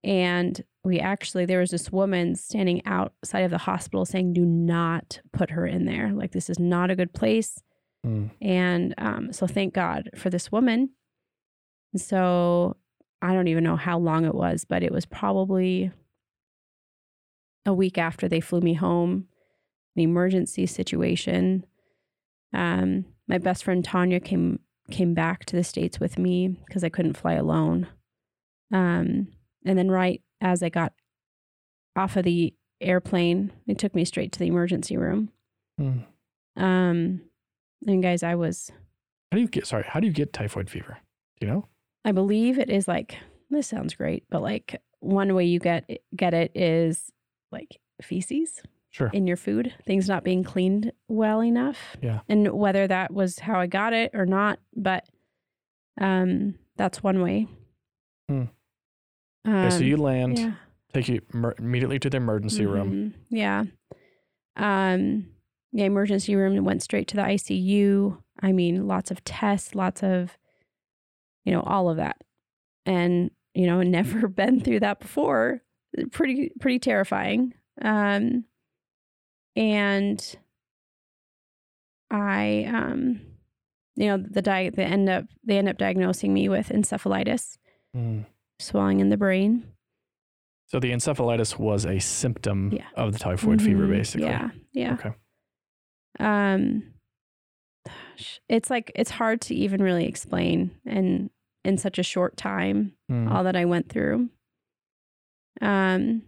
And 0.04 0.64
we 0.84 1.00
actually, 1.00 1.46
there 1.46 1.62
was 1.62 1.72
this 1.72 1.92
woman 1.92 2.36
standing 2.36 2.86
outside 2.86 3.40
of 3.40 3.52
the 3.52 3.58
hospital 3.58 4.06
saying, 4.06 4.34
do 4.34 4.46
not 4.46 5.20
put 5.34 5.50
her 5.50 5.66
in 5.66 5.86
there. 5.86 6.12
Like, 6.14 6.32
this 6.32 6.50
is 6.50 6.60
not 6.60 6.92
a 6.92 6.96
good 6.96 7.12
place. 7.12 7.60
Mm. 8.06 8.30
And 8.40 8.94
um, 9.00 9.34
so 9.34 9.48
thank 9.48 9.74
God 9.74 10.12
for 10.16 10.30
this 10.30 10.52
woman. 10.52 10.92
And 11.92 12.02
so 12.02 12.78
I 13.22 13.34
don't 13.34 13.48
even 13.48 13.64
know 13.64 13.78
how 13.78 13.98
long 13.98 14.26
it 14.26 14.36
was, 14.36 14.64
but 14.64 14.84
it 14.84 14.92
was 14.92 15.08
probably 15.08 15.92
a 17.66 17.74
week 17.74 17.98
after 17.98 18.28
they 18.28 18.42
flew 18.42 18.62
me 18.62 18.76
home, 18.76 19.26
an 19.96 20.04
emergency 20.04 20.68
situation. 20.68 21.66
Um, 22.54 23.06
my 23.28 23.40
best 23.40 23.64
friend 23.64 23.84
Tanya 23.84 24.20
came 24.20 24.60
came 24.92 25.14
back 25.14 25.46
to 25.46 25.56
the 25.56 25.64
states 25.64 26.00
with 26.00 26.18
me 26.18 26.48
because 26.66 26.84
I 26.84 26.90
couldn't 26.90 27.18
fly 27.18 27.34
alone. 27.34 27.88
Um, 28.74 29.28
and 29.66 29.78
then 29.78 29.90
right 29.90 30.22
as 30.42 30.62
I 30.62 30.70
got 30.70 30.94
off 31.96 32.16
of 32.16 32.24
the 32.24 32.54
airplane, 32.82 33.52
they 33.68 33.74
took 33.74 33.96
me 33.96 34.06
straight 34.06 34.32
to 34.34 34.40
the 34.40 34.48
emergency 34.48 34.98
room. 34.98 35.32
Mm. 35.80 36.06
Um, 36.58 37.22
and 37.86 38.04
guys, 38.04 38.24
I 38.24 38.36
was 38.36 38.72
How 39.32 39.38
do 39.38 39.42
you 39.42 39.48
get? 39.48 39.68
Sorry, 39.68 39.86
how 39.88 40.00
do 40.00 40.08
you 40.08 40.14
get 40.14 40.34
typhoid 40.34 40.70
fever? 40.70 40.98
Do 41.40 41.48
you 41.48 41.54
know? 41.54 41.68
I 42.04 42.12
believe 42.12 42.60
it 42.60 42.70
is 42.70 42.88
like 42.88 43.18
this 43.50 43.68
sounds 43.68 43.96
great, 43.96 44.24
but 44.30 44.42
like 44.42 44.82
one 45.00 45.34
way 45.34 45.46
you 45.46 45.60
get 45.60 45.90
get 46.16 46.34
it 46.34 46.52
is 46.56 47.12
like 47.52 47.80
feces 48.02 48.62
Sure. 48.96 49.10
in 49.12 49.28
your 49.28 49.36
food, 49.36 49.74
things 49.86 50.08
not 50.08 50.24
being 50.24 50.42
cleaned 50.42 50.94
well 51.10 51.44
enough. 51.44 51.98
Yeah. 52.02 52.22
And 52.30 52.54
whether 52.54 52.88
that 52.88 53.14
was 53.14 53.40
how 53.40 53.60
I 53.60 53.68
got 53.68 53.92
it 53.92 54.12
or 54.14 54.26
not, 54.26 54.60
but 54.74 55.04
um 56.00 56.56
that's 56.78 57.04
one 57.04 57.22
way. 57.22 57.48
Hmm. 58.30 58.44
Okay, 59.48 59.70
so 59.70 59.78
Um, 59.78 59.84
you 59.84 59.98
land, 59.98 60.40
yeah. 60.40 60.54
take 60.94 61.10
you 61.10 61.22
emer- 61.34 61.56
immediately 61.60 62.00
to 62.00 62.10
the 62.10 62.16
emergency 62.18 62.66
room. 62.66 63.14
Mhm. 63.14 63.14
Yeah. 63.30 63.64
Um 64.56 65.28
yeah, 65.74 65.86
emergency 65.86 66.36
room 66.38 66.64
went 66.64 66.82
straight 66.82 67.10
to 67.10 67.18
the 67.18 67.22
ICU. 67.24 68.18
I 68.42 68.54
mean, 68.54 68.88
lots 68.88 69.12
of 69.12 69.24
tests, 69.26 69.76
lots 69.76 70.04
of 70.04 70.38
you 71.44 71.52
know, 71.52 71.62
all 71.62 71.90
of 71.90 71.98
that. 71.98 72.16
And, 72.86 73.30
you 73.54 73.68
know, 73.68 73.82
never 73.84 74.28
been 74.30 74.62
through 74.62 74.80
that 74.80 75.00
before. 75.02 75.62
Pretty 76.12 76.52
pretty 76.62 76.80
terrifying. 76.80 77.54
Um 77.82 78.46
and 79.56 80.36
I 82.12 82.66
um 82.74 83.22
you 83.98 84.08
know, 84.08 84.18
the 84.18 84.42
di- 84.42 84.70
they 84.70 84.84
end 84.84 85.08
up 85.10 85.26
they 85.44 85.58
end 85.58 85.70
up 85.70 85.78
diagnosing 85.78 86.34
me 86.34 86.50
with 86.50 86.70
encephalitis, 86.70 87.58
Mm. 87.96 88.26
swelling 88.60 89.00
in 89.00 89.10
the 89.10 89.16
brain. 89.18 89.72
So 90.68 90.80
the 90.80 90.92
encephalitis 90.92 91.58
was 91.58 91.86
a 91.86 92.00
symptom 92.00 92.72
Yeah. 92.74 92.88
of 92.96 93.14
the 93.14 93.20
typhoid 93.20 93.62
fever, 93.62 93.86
Mhm. 93.86 93.92
basically. 93.92 94.28
Yeah. 94.28 94.50
Yeah. 94.74 94.94
Okay. 94.96 95.12
Um 96.20 96.94
gosh, 97.88 98.42
it's 98.50 98.70
like 98.70 98.92
it's 98.96 99.12
hard 99.12 99.42
to 99.42 99.56
even 99.56 99.82
really 99.82 100.06
explain 100.08 100.72
and 100.86 101.30
in 101.64 101.78
such 101.78 101.98
a 102.00 102.04
short 102.04 102.36
time 102.38 102.94
Mm. 103.10 103.32
all 103.32 103.44
that 103.46 103.56
I 103.56 103.64
went 103.66 103.88
through. 103.90 104.30
Um 105.62 106.24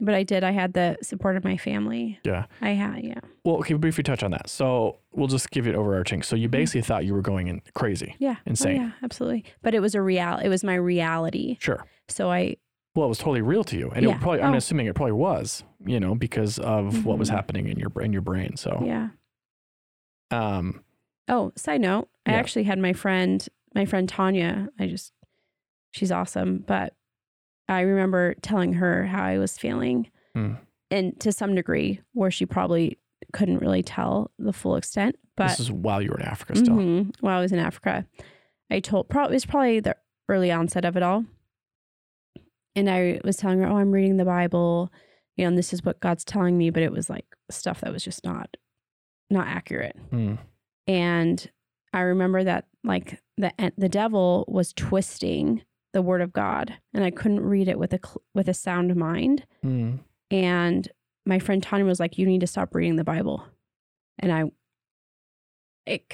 but 0.00 0.14
I 0.14 0.22
did 0.22 0.42
I 0.44 0.50
had 0.52 0.72
the 0.72 0.96
support 1.02 1.36
of 1.36 1.44
my 1.44 1.56
family. 1.56 2.18
Yeah. 2.24 2.46
I 2.60 2.70
had 2.70 3.04
yeah. 3.04 3.20
Well, 3.44 3.56
okay, 3.58 3.74
briefly 3.74 4.02
touch 4.02 4.22
on 4.22 4.30
that. 4.32 4.48
So 4.50 4.98
we'll 5.12 5.28
just 5.28 5.50
give 5.50 5.66
it 5.66 5.74
overarching. 5.74 6.22
So 6.22 6.36
you 6.36 6.48
Mhm. 6.48 6.52
basically 6.52 6.82
thought 6.82 7.04
you 7.04 7.14
were 7.14 7.22
going 7.22 7.48
in 7.48 7.62
crazy, 7.74 8.16
Yeah. 8.18 8.36
Oh, 8.38 8.42
insane. 8.46 8.76
yeah, 8.80 8.90
absolutely. 9.02 9.44
But 9.62 9.74
it 9.74 9.80
was 9.80 9.94
a 9.94 10.02
real 10.02 10.36
it 10.38 10.48
was 10.48 10.64
my 10.64 10.74
reality. 10.74 11.56
Sure. 11.60 11.84
So 12.08 12.30
I 12.30 12.56
Well, 12.96 13.06
it 13.06 13.08
was 13.08 13.18
totally 13.18 13.40
real 13.42 13.62
to 13.64 13.76
you, 13.78 13.90
and 13.94 14.04
it 14.04 14.20
probably. 14.20 14.42
I'm 14.42 14.54
Oh. 14.54 14.56
assuming 14.56 14.86
it 14.86 14.94
probably 14.96 15.12
was, 15.12 15.62
you 15.86 16.00
know, 16.00 16.16
because 16.16 16.58
of 16.58 17.04
what 17.06 17.18
was 17.18 17.30
Mhm. 17.30 17.34
happening 17.34 17.68
in 17.68 17.78
your 17.78 17.92
in 18.02 18.12
your 18.12 18.22
brain. 18.22 18.56
So, 18.56 18.82
yeah. 18.84 19.10
um, 20.30 20.82
Oh, 21.28 21.52
side 21.56 21.80
note, 21.80 22.08
I 22.26 22.32
actually 22.32 22.64
had 22.64 22.78
my 22.80 22.92
friend, 22.92 23.46
my 23.74 23.84
friend 23.84 24.08
Tanya. 24.08 24.68
I 24.80 24.88
just, 24.88 25.12
she's 25.92 26.10
awesome. 26.10 26.64
But 26.66 26.94
I 27.70 27.80
remember 27.82 28.34
telling 28.42 28.74
her 28.74 29.06
how 29.06 29.22
I 29.22 29.38
was 29.38 29.56
feeling, 29.56 30.10
Hmm. 30.34 30.54
and 30.90 31.18
to 31.20 31.32
some 31.32 31.54
degree, 31.54 32.00
where 32.12 32.30
she 32.30 32.44
probably 32.46 32.98
couldn't 33.32 33.58
really 33.58 33.82
tell 33.82 34.30
the 34.38 34.52
full 34.52 34.76
extent. 34.76 35.16
But 35.36 35.48
this 35.48 35.60
is 35.60 35.70
while 35.72 36.02
you 36.02 36.10
were 36.10 36.18
in 36.20 36.26
Africa 36.26 36.56
still. 36.56 36.74
Mhm. 36.76 37.14
while 37.20 37.38
I 37.38 37.40
was 37.40 37.52
in 37.52 37.58
Africa, 37.58 38.06
I 38.70 38.80
told 38.80 39.08
probably 39.08 39.34
it 39.34 39.36
was 39.36 39.46
probably 39.46 39.80
the 39.80 39.96
early 40.28 40.50
onset 40.52 40.84
of 40.84 40.96
it 40.96 41.02
all, 41.02 41.24
and 42.76 42.88
I 42.90 43.20
was 43.24 43.36
telling 43.36 43.60
her, 43.60 43.66
"Oh, 43.66 43.76
I'm 43.76 43.92
reading 43.92 44.16
the 44.16 44.24
Bible, 44.24 44.92
you 45.36 45.44
know, 45.44 45.48
and 45.48 45.58
this 45.58 45.72
is 45.72 45.84
what 45.84 46.00
God's 46.00 46.24
telling 46.24 46.56
me," 46.58 46.70
but 46.70 46.82
it 46.82 46.92
was 46.92 47.08
like 47.10 47.26
stuff 47.50 47.80
that 47.80 47.92
was 47.92 48.04
just 48.04 48.24
not, 48.24 48.56
not 49.30 49.46
accurate. 49.46 49.96
Mm. 50.10 50.38
And 50.86 51.50
I 51.92 52.00
remember 52.00 52.44
that 52.44 52.66
like 52.84 53.20
the 53.36 53.52
the 53.76 53.88
devil 53.88 54.44
was 54.48 54.72
twisting 54.72 55.62
the 55.92 56.02
word 56.02 56.20
of 56.22 56.32
God, 56.32 56.74
and 56.94 57.02
I 57.04 57.10
couldn't 57.10 57.40
read 57.40 57.68
it 57.68 57.78
with 57.78 57.92
a 57.92 58.00
with 58.34 58.48
a 58.48 58.54
sound 58.54 58.94
mind. 58.96 59.44
Mm. 59.64 60.00
And 60.30 60.88
my 61.26 61.38
friend 61.38 61.62
Tanya 61.62 61.84
was 61.86 62.00
like, 62.00 62.18
"You 62.18 62.26
need 62.26 62.40
to 62.40 62.46
stop 62.46 62.74
reading 62.74 62.96
the 62.96 63.04
Bible," 63.04 63.44
and 64.18 64.32
I, 64.32 64.44
it, 65.86 66.12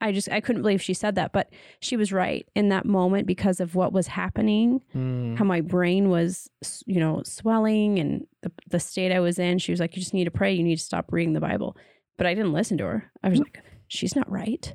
I 0.00 0.12
just 0.12 0.28
I 0.30 0.40
couldn't 0.40 0.62
believe 0.62 0.82
she 0.82 0.94
said 0.94 1.14
that, 1.16 1.32
but 1.32 1.50
she 1.80 1.96
was 1.96 2.12
right 2.12 2.46
in 2.54 2.68
that 2.68 2.84
moment 2.86 3.26
because 3.26 3.60
of 3.60 3.74
what 3.74 3.92
was 3.92 4.06
happening, 4.08 4.80
Mm. 4.94 5.36
how 5.38 5.44
my 5.44 5.60
brain 5.60 6.08
was, 6.10 6.48
you 6.86 7.00
know, 7.00 7.22
swelling 7.24 7.98
and 7.98 8.26
the 8.42 8.52
the 8.68 8.80
state 8.80 9.12
I 9.12 9.20
was 9.20 9.38
in. 9.38 9.58
She 9.58 9.72
was 9.72 9.80
like, 9.80 9.96
"You 9.96 10.00
just 10.02 10.14
need 10.14 10.24
to 10.26 10.30
pray. 10.30 10.52
You 10.52 10.62
need 10.62 10.76
to 10.78 10.84
stop 10.84 11.12
reading 11.12 11.32
the 11.32 11.40
Bible." 11.40 11.76
But 12.18 12.26
I 12.26 12.34
didn't 12.34 12.52
listen 12.52 12.78
to 12.78 12.84
her. 12.84 13.10
I 13.22 13.28
was 13.28 13.38
like, 13.40 13.62
"She's 13.88 14.14
not 14.16 14.30
right," 14.30 14.74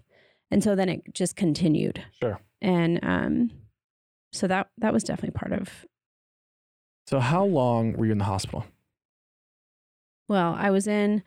and 0.51 0.63
so 0.63 0.75
then 0.75 0.89
it 0.89 1.01
just 1.13 1.35
continued, 1.35 2.03
Sure. 2.19 2.39
and 2.61 2.99
um, 3.03 3.51
so 4.31 4.47
that 4.47 4.69
that 4.77 4.93
was 4.93 5.03
definitely 5.03 5.37
part 5.37 5.53
of. 5.53 5.85
So 7.07 7.19
how 7.19 7.43
long 7.45 7.93
were 7.93 8.05
you 8.05 8.11
in 8.13 8.17
the 8.17 8.23
hospital? 8.25 8.65
Well, 10.27 10.55
I 10.57 10.69
was 10.71 10.87
in 10.87 11.23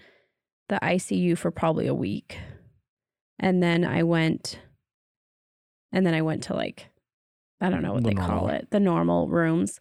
the 0.68 0.78
ICU 0.82 1.36
for 1.36 1.50
probably 1.50 1.86
a 1.86 1.94
week, 1.94 2.38
and 3.38 3.62
then 3.62 3.84
I 3.84 4.02
went, 4.02 4.58
and 5.92 6.06
then 6.06 6.14
I 6.14 6.22
went 6.22 6.44
to 6.44 6.54
like, 6.54 6.88
I 7.60 7.68
don't 7.68 7.82
know 7.82 7.92
what 7.92 8.02
The 8.04 8.10
they 8.10 8.14
call 8.14 8.48
it, 8.48 8.68
the 8.70 8.80
normal 8.80 9.28
rooms, 9.28 9.78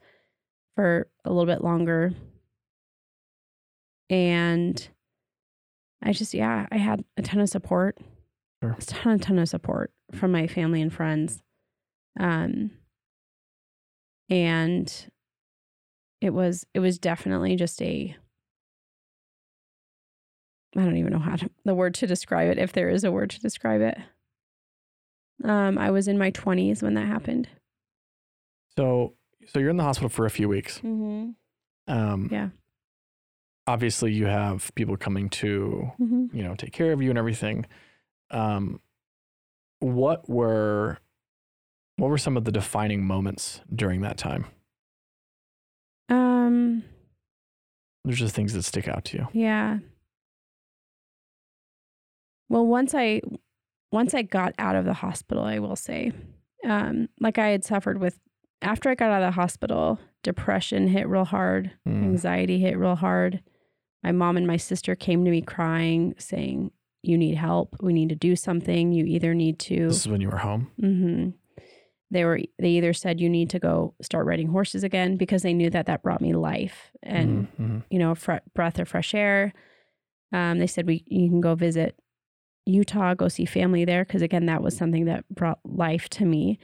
for 0.76 1.08
a 1.24 1.30
little 1.32 1.46
bit 1.46 1.64
longer, 1.64 2.12
and 4.10 4.90
I 6.04 6.12
just 6.12 6.34
yeah, 6.34 6.68
I 6.72 6.78
had 6.78 7.06
a 7.16 7.22
ton 7.22 7.40
of 7.40 7.48
support, 7.50 7.98
Sure. 8.62 8.76
a 8.78 8.82
ton, 8.82 9.20
ton 9.20 9.40
of 9.40 9.48
support 9.48 9.92
from 10.12 10.32
my 10.34 10.48
family 10.48 10.82
and 10.82 10.92
friends, 10.92 11.42
um, 12.20 12.72
and 14.30 15.12
it 16.22 16.34
was 16.34 16.66
it 16.74 16.80
was 16.80 16.98
definitely 17.00 17.56
just 17.56 17.82
a 17.82 18.16
I 20.76 20.82
don't 20.82 20.98
even 20.98 21.14
know 21.14 21.20
how 21.20 21.36
to 21.36 21.50
the 21.66 21.76
word 21.76 21.94
to 21.96 22.08
describe 22.08 22.50
it 22.50 22.58
if 22.58 22.74
there 22.74 22.90
is 22.90 23.04
a 23.04 23.12
word 23.12 23.30
to 23.32 23.40
describe 23.40 23.82
it. 23.82 23.98
Um, 25.44 25.78
I 25.78 25.92
was 25.92 26.08
in 26.08 26.18
my 26.18 26.30
twenties 26.32 26.82
when 26.82 26.96
that 26.96 27.06
happened. 27.08 27.48
So 28.78 29.14
so 29.48 29.60
you're 29.60 29.70
in 29.70 29.78
the 29.78 29.84
hospital 29.84 30.10
for 30.10 30.26
a 30.26 30.30
few 30.32 30.48
weeks. 30.50 30.80
Mm-hmm. 30.80 31.32
Um, 31.94 32.30
Yeah. 32.32 32.50
Obviously, 33.68 34.12
you 34.14 34.26
have 34.26 34.74
people 34.76 34.98
coming 34.98 35.30
to 35.30 35.92
Mm-hmm. 36.02 36.36
you 36.36 36.44
know 36.44 36.56
take 36.56 36.74
care 36.74 36.92
of 36.92 37.02
you 37.02 37.10
and 37.10 37.20
everything. 37.20 37.66
Um, 38.32 38.80
what 39.80 40.28
were 40.30 40.98
what 41.98 42.10
were 42.10 42.18
some 42.18 42.36
of 42.38 42.44
the 42.46 42.52
defining 42.52 43.04
moments 43.06 43.62
during 43.74 44.02
that 44.02 44.18
time? 44.18 44.46
Um, 46.10 46.84
There's 48.04 48.20
just 48.20 48.36
things 48.36 48.54
that 48.54 48.64
stick 48.64 48.88
out 48.88 49.06
to 49.06 49.18
you. 49.18 49.28
yeah. 49.34 49.80
Well, 52.50 52.66
once 52.68 52.94
I 52.94 53.22
once 53.92 54.14
I 54.14 54.22
got 54.24 54.54
out 54.60 54.76
of 54.76 54.86
the 54.86 54.94
hospital, 54.94 55.44
I 55.44 55.60
will 55.60 55.76
say, 55.76 56.12
um, 56.66 57.10
like 57.20 57.38
I 57.38 57.48
had 57.50 57.64
suffered 57.64 58.00
with 58.00 58.20
after 58.62 58.90
I 58.90 58.96
got 58.96 59.12
out 59.12 59.24
of 59.24 59.28
the 59.28 59.40
hospital, 59.42 60.00
depression 60.24 60.88
hit 60.88 61.08
real 61.08 61.26
hard, 61.26 61.72
Mm. 61.88 62.04
anxiety 62.04 62.60
hit 62.60 62.78
real 62.78 62.96
hard. 62.96 63.42
My 64.04 64.12
mom 64.12 64.38
and 64.38 64.46
my 64.46 64.58
sister 64.58 64.96
came 64.96 65.24
to 65.26 65.32
me 65.32 65.42
crying, 65.42 66.14
saying, 66.18 66.72
"You 67.02 67.18
need 67.18 67.36
help. 67.36 67.76
We 67.82 67.94
need 67.94 68.10
to 68.10 68.16
do 68.16 68.36
something. 68.36 68.92
You 68.92 69.06
either 69.06 69.34
need 69.34 69.58
to." 69.60 69.88
This 69.88 69.98
is 70.06 70.08
when 70.10 70.22
you 70.22 70.30
were 70.30 70.38
home. 70.38 70.72
hmm 70.80 71.30
They 72.14 72.24
were. 72.26 72.40
They 72.60 72.70
either 72.70 72.94
said 72.94 73.20
you 73.20 73.30
need 73.30 73.50
to 73.50 73.60
go 73.60 73.94
start 74.02 74.26
riding 74.26 74.48
horses 74.48 74.84
again 74.84 75.18
because 75.18 75.42
they 75.42 75.54
knew 75.54 75.70
that 75.72 75.88
that 75.88 76.02
brought 76.04 76.22
me 76.22 76.34
life 76.34 76.92
and 77.02 77.48
Mhm, 77.60 77.66
mhm. 77.68 77.84
you 77.90 78.00
know 78.00 78.16
breath 78.54 78.80
of 78.80 78.88
fresh 78.88 79.14
air. 79.14 79.52
Um, 80.32 80.60
they 80.60 80.68
said 80.68 80.88
we 80.88 81.04
you 81.08 81.28
can 81.30 81.42
go 81.42 81.56
visit 81.56 82.00
Utah, 82.66 83.14
go 83.14 83.28
see 83.28 83.46
family 83.46 83.84
there 83.84 84.06
because 84.06 84.22
again 84.22 84.46
that 84.46 84.64
was 84.64 84.78
something 84.78 85.06
that 85.06 85.28
brought 85.30 85.60
life 85.66 86.08
to 86.10 86.26
me. 86.26 86.60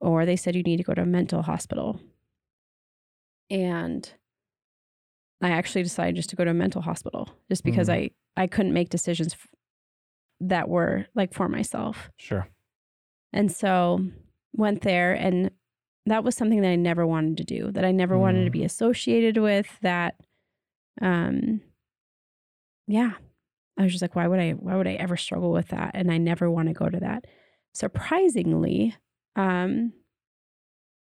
Or 0.00 0.26
they 0.26 0.36
said 0.36 0.54
you 0.54 0.62
need 0.62 0.76
to 0.76 0.82
go 0.82 0.92
to 0.94 1.02
a 1.02 1.06
mental 1.06 1.42
hospital. 1.42 1.98
And 3.50 4.12
I 5.40 5.50
actually 5.50 5.82
decided 5.84 6.16
just 6.16 6.30
to 6.30 6.36
go 6.36 6.44
to 6.44 6.50
a 6.50 6.54
mental 6.54 6.82
hospital 6.82 7.28
just 7.48 7.64
because 7.64 7.88
Mm. 7.88 7.92
I 7.92 8.10
I 8.42 8.46
couldn't 8.46 8.74
make 8.74 8.90
decisions 8.90 9.32
f- 9.34 9.46
that 10.40 10.68
were 10.68 11.06
like 11.14 11.32
for 11.32 11.48
myself. 11.48 12.10
sure. 12.18 12.48
And 13.32 13.50
so 13.50 14.00
went 14.52 14.82
there 14.82 15.12
and 15.12 15.50
that 16.06 16.22
was 16.24 16.36
something 16.36 16.60
that 16.62 16.70
I 16.70 16.76
never 16.76 17.04
wanted 17.06 17.36
to 17.38 17.44
do, 17.44 17.72
that 17.72 17.84
I 17.84 17.90
never 17.92 18.16
wanted 18.18 18.44
to 18.44 18.50
Mm. 18.50 18.52
be 18.52 18.64
associated 18.64 19.36
with, 19.38 19.66
that 19.82 20.14
um 21.02 21.60
yeah. 22.86 23.12
I 23.78 23.82
was 23.82 23.92
just 23.92 24.00
like, 24.02 24.14
why 24.16 24.26
would 24.26 24.38
I 24.40 24.52
why 24.52 24.76
would 24.76 24.86
I 24.86 24.94
ever 24.94 25.16
struggle 25.16 25.50
with 25.52 25.68
that? 25.68 25.90
And 25.94 26.10
I 26.10 26.18
never 26.18 26.50
want 26.50 26.68
to 26.68 26.74
go 26.74 26.88
to 26.88 27.00
that. 27.00 27.24
Surprisingly, 27.74 28.94
um 29.34 29.92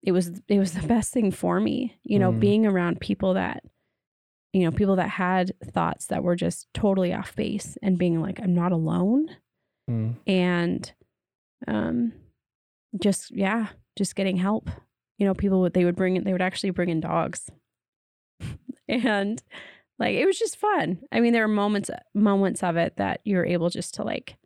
it 0.03 0.13
was 0.13 0.41
it 0.49 0.59
was 0.59 0.73
the 0.75 0.87
best 0.95 1.13
thing 1.13 1.31
for 1.31 1.61
me, 1.61 1.99
you 2.03 2.19
know, 2.19 2.33
Mm. 2.33 2.41
being 2.41 2.67
around 2.67 3.01
people 3.01 3.35
that 3.35 3.63
you 4.55 4.65
know, 4.65 4.71
people 4.73 4.97
that 4.97 5.11
had 5.11 5.53
thoughts 5.73 6.07
that 6.07 6.23
were 6.25 6.35
just 6.35 6.67
totally 6.73 7.13
off 7.13 7.37
base 7.37 7.77
and 7.83 7.99
being 7.99 8.21
like, 8.21 8.41
I'm 8.41 8.55
not 8.55 8.73
alone 8.73 9.29
Mm. 9.89 10.17
and 10.27 10.93
um 11.67 12.13
just 13.01 13.31
yeah 13.31 13.69
just 13.97 14.15
getting 14.17 14.37
help. 14.37 14.69
You 15.19 15.27
know 15.27 15.35
people 15.35 15.61
would 15.63 15.75
they 15.75 15.85
would 15.85 15.97
bring 15.97 16.23
they 16.25 16.33
would 16.33 16.43
actually 16.43 16.71
bring 16.71 16.89
in 16.89 17.01
dogs. 17.01 17.51
And 18.89 19.43
like 19.99 20.15
it 20.15 20.25
was 20.25 20.39
just 20.39 20.57
fun. 20.57 21.01
I 21.13 21.21
mean 21.21 21.33
there 21.35 21.47
were 21.47 21.53
moments 21.53 21.91
moments 22.15 22.63
of 22.63 22.77
it 22.77 22.97
that 22.97 23.21
you're 23.25 23.45
able 23.45 23.69
just 23.69 23.95
to 23.95 24.03
like 24.03 24.37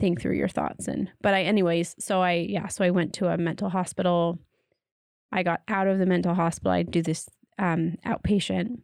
think 0.00 0.20
through 0.20 0.36
your 0.36 0.48
thoughts 0.48 0.88
and 0.88 1.08
but 1.20 1.34
i 1.34 1.42
anyways 1.42 1.94
so 2.00 2.20
i 2.20 2.32
yeah 2.32 2.66
so 2.66 2.84
i 2.84 2.90
went 2.90 3.12
to 3.14 3.28
a 3.28 3.36
mental 3.36 3.68
hospital. 3.68 4.38
I 5.30 5.42
got 5.42 5.60
out 5.68 5.86
of 5.88 5.98
the 5.98 6.06
mental 6.06 6.34
hospital. 6.34 6.72
I 6.72 6.82
do 6.84 7.02
this 7.02 7.28
um 7.58 7.96
outpatient. 8.06 8.78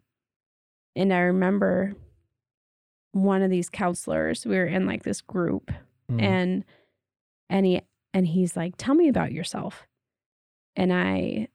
And 0.95 1.13
i 1.13 1.21
remember 1.21 1.95
one 3.13 3.43
of 3.43 3.51
these 3.51 3.69
counselors 3.71 4.45
we 4.45 4.57
were 4.57 4.67
in 4.67 4.87
like 4.87 5.03
this 5.05 5.21
group 5.21 5.71
Mm. 6.11 6.23
and 6.23 6.65
and 7.49 7.65
he 7.67 7.81
and 8.15 8.27
he's 8.29 8.57
like 8.57 8.75
tell 8.77 8.95
me 8.95 9.09
about 9.09 9.33
yourself 9.33 9.87
and 10.77 10.93
i 10.93 11.49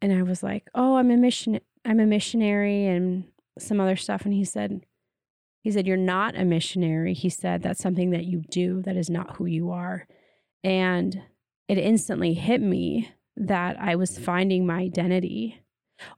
and 0.00 0.12
i 0.12 0.22
was 0.22 0.42
like 0.42 0.68
oh 0.74 0.96
i'm 0.96 1.10
a 1.10 1.16
mission 1.16 1.58
i'm 1.84 2.00
a 2.00 2.06
missionary 2.06 2.86
and 2.86 3.24
some 3.58 3.80
other 3.80 3.96
stuff 3.96 4.24
and 4.24 4.34
he 4.34 4.44
said 4.44 4.84
he 5.62 5.70
said 5.70 5.86
you're 5.86 5.96
not 5.96 6.36
a 6.38 6.44
missionary 6.44 7.14
he 7.14 7.28
said 7.28 7.62
that's 7.62 7.82
something 7.82 8.10
that 8.10 8.24
you 8.24 8.42
do 8.50 8.82
that 8.82 8.96
is 8.96 9.08
not 9.10 9.36
who 9.36 9.46
you 9.46 9.70
are 9.70 10.06
and 10.62 11.22
it 11.68 11.78
instantly 11.78 12.34
hit 12.34 12.60
me 12.60 13.10
that 13.36 13.76
i 13.80 13.94
was 13.96 14.18
finding 14.18 14.66
my 14.66 14.78
identity 14.78 15.60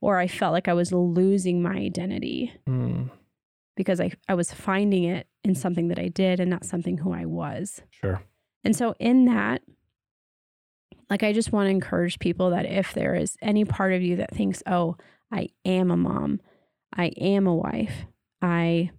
or 0.01 0.19
i 0.19 0.27
felt 0.27 0.53
like 0.53 0.69
i 0.69 0.73
was 0.75 0.93
losing 0.93 1.63
my 1.63 1.75
identity 1.77 2.53
Mm. 2.67 3.11
because 3.77 4.01
I, 4.01 4.13
I 4.29 4.35
was 4.35 4.51
finding 4.53 5.05
it 5.05 5.27
in 5.45 5.55
something 5.55 5.89
that 5.89 5.99
I 5.99 6.09
did 6.09 6.41
and 6.41 6.51
not 6.51 6.65
something 6.65 6.99
who 6.99 7.13
I 7.13 7.25
was. 7.27 7.83
Sure. 7.91 8.21
And 8.67 8.75
so, 8.75 8.95
in 8.99 9.27
that, 9.27 9.63
like, 11.09 11.23
I 11.23 11.33
just 11.33 11.53
want 11.53 11.67
to 11.67 11.71
encourage 11.71 12.19
people 12.19 12.51
that 12.51 12.67
if 12.67 12.93
there 12.95 13.15
is 13.15 13.37
any 13.41 13.65
part 13.65 13.93
of 13.93 14.03
you 14.03 14.17
that 14.17 14.35
thinks, 14.35 14.61
oh, 14.67 14.97
I 15.31 15.51
am 15.65 15.93
a 15.93 15.97
mom, 15.97 16.41
I 16.93 17.07
am 17.17 17.47
a 17.47 17.55
wife, 17.55 18.07
I 18.43 18.91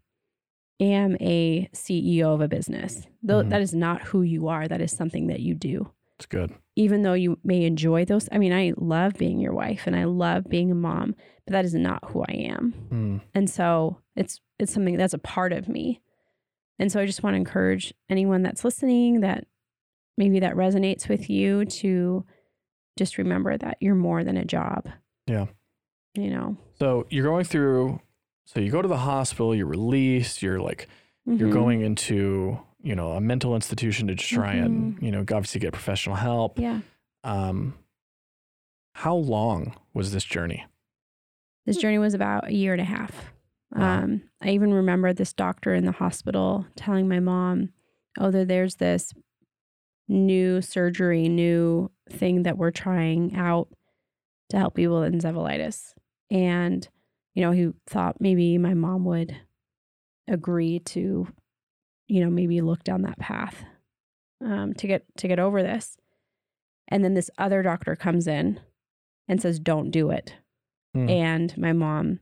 am 0.80 1.18
a 1.20 1.68
CEO 1.74 2.34
of 2.34 2.40
a 2.40 2.48
business, 2.48 3.08
though 3.22 3.44
Mhm. 3.44 3.50
that 3.50 3.62
is 3.62 3.74
not 3.74 4.04
who 4.04 4.22
you 4.22 4.48
are. 4.48 4.70
That 4.70 4.80
is 4.80 4.92
something 4.96 5.28
that 5.28 5.42
you 5.42 5.54
do. 5.54 5.92
It's 6.18 6.26
good. 6.26 6.54
Even 6.78 7.02
though 7.02 7.14
you 7.14 7.38
may 7.44 7.66
enjoy 7.66 8.06
those, 8.06 8.30
I 8.32 8.38
mean, 8.38 8.54
I 8.54 8.74
love 8.78 9.16
being 9.16 9.40
your 9.40 9.54
wife 9.54 9.86
and 9.86 9.96
I 9.96 10.06
love 10.06 10.46
being 10.48 10.72
a 10.72 10.76
mom, 10.76 11.14
but 11.46 11.52
that 11.52 11.66
is 11.66 11.74
not 11.74 12.06
who 12.12 12.22
I 12.22 12.32
am. 12.34 12.74
Mm. 12.90 13.22
And 13.34 13.50
so 13.50 13.98
it's 14.16 14.40
it's 14.60 14.74
something 14.74 14.96
that's 14.98 15.14
a 15.14 15.20
part 15.20 15.52
of 15.52 15.68
me. 15.68 16.00
And 16.80 16.92
so 16.92 17.00
I 17.00 17.06
just 17.08 17.24
want 17.24 17.34
to 17.34 17.38
encourage 17.38 17.94
anyone 18.10 18.44
that's 18.44 18.64
listening 18.64 19.22
that 19.22 19.46
maybe 20.18 20.40
that 20.40 20.56
resonates 20.56 21.08
with 21.08 21.30
you 21.30 21.66
to 21.66 22.26
just 22.98 23.18
remember 23.18 23.58
that 23.58 23.78
you're 23.80 23.96
more 23.96 24.24
than 24.24 24.38
a 24.38 24.46
job. 24.46 24.90
Yeah. 25.28 25.46
You 26.16 26.30
know. 26.32 26.58
So 26.80 27.06
you're 27.10 27.26
going 27.26 27.46
through. 27.46 28.00
So 28.46 28.60
you 28.60 28.72
go 28.72 28.82
to 28.82 28.88
the 28.88 28.98
hospital. 28.98 29.54
You're 29.54 29.68
released. 29.68 30.42
You're 30.42 30.60
like 30.60 30.88
you're 31.26 31.50
Mhm. 31.50 31.54
going 31.54 31.82
into 31.82 32.60
you 32.82 32.96
know 32.96 33.12
a 33.12 33.22
mental 33.22 33.54
institution 33.56 34.08
to 34.08 34.16
try 34.16 34.54
and 34.54 34.98
you 35.02 35.12
know 35.12 35.20
obviously 35.22 35.60
get 35.60 35.74
professional 35.74 36.16
help. 36.16 36.58
Yeah. 36.60 36.80
Um, 37.24 37.76
how 38.94 39.16
long 39.16 39.76
was 39.94 40.12
this 40.14 40.24
journey? 40.24 40.66
This 41.66 41.78
journey 41.78 41.98
was 42.00 42.14
about 42.14 42.48
a 42.48 42.54
year 42.54 42.72
and 42.72 42.82
a 42.82 42.86
half. 42.86 43.34
Wow. 43.76 44.04
Um, 44.04 44.22
I 44.42 44.52
even 44.52 44.74
remember 44.74 45.12
this 45.14 45.34
doctor 45.34 45.74
in 45.76 45.86
the 45.86 45.92
hospital 45.92 46.66
telling 46.78 47.10
my 47.10 47.20
mom, 47.20 47.70
"Oh, 48.18 48.32
there, 48.32 48.46
there's 48.46 48.76
this 48.76 49.14
new 50.08 50.62
surgery, 50.62 51.28
new 51.30 51.92
thing 52.10 52.44
that 52.44 52.58
we're 52.58 52.72
trying 52.72 53.36
out 53.36 53.68
to 54.50 54.58
help 54.58 54.76
people 54.76 55.02
with 55.02 55.14
encephalitis." 55.14 55.94
And 56.32 56.88
you 57.34 57.42
know, 57.42 57.52
he 57.52 57.70
thought 57.88 58.20
maybe 58.20 58.58
my 58.58 58.74
mom 58.74 59.06
would 59.06 59.36
agree 60.28 60.80
to 60.80 61.28
you 62.08 62.24
know, 62.24 62.30
maybe 62.30 62.62
look 62.62 62.84
down 62.84 63.02
that 63.04 63.20
path 63.20 63.64
um, 64.44 64.74
to 64.76 64.88
get 64.88 65.06
to 65.18 65.28
get 65.28 65.40
over 65.40 65.62
this. 65.62 65.98
And 66.88 67.04
then 67.04 67.14
this 67.14 67.30
other 67.38 67.62
doctor 67.62 67.96
comes 67.96 68.28
in 68.28 68.60
and 69.28 69.42
says, 69.42 69.60
"Don't 69.60 69.92
do 69.92 70.10
it." 70.10 70.36
Hmm. 70.94 71.10
And 71.10 71.58
my 71.58 71.74
mom, 71.74 72.20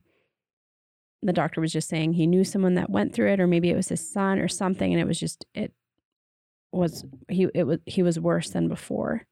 the 1.22 1.34
doctor 1.34 1.62
was 1.62 1.72
just 1.72 1.88
saying 1.88 2.14
he 2.14 2.26
knew 2.26 2.44
someone 2.44 2.76
that 2.76 2.90
went 2.90 3.14
through 3.14 3.32
it, 3.32 3.40
or 3.40 3.48
maybe 3.48 3.70
it 3.70 3.76
was 3.76 3.90
his 3.90 4.12
son 4.12 4.40
or 4.40 4.48
something, 4.48 4.92
and 4.92 5.00
it 5.00 5.08
was 5.08 5.20
just 5.20 5.46
it 5.54 5.72
was 6.76 7.06
he 7.30 7.48
it 7.56 7.64
was 7.64 7.80
he 7.86 8.04
was 8.04 8.20
worse 8.20 8.50
than 8.50 8.68
before. 8.68 9.24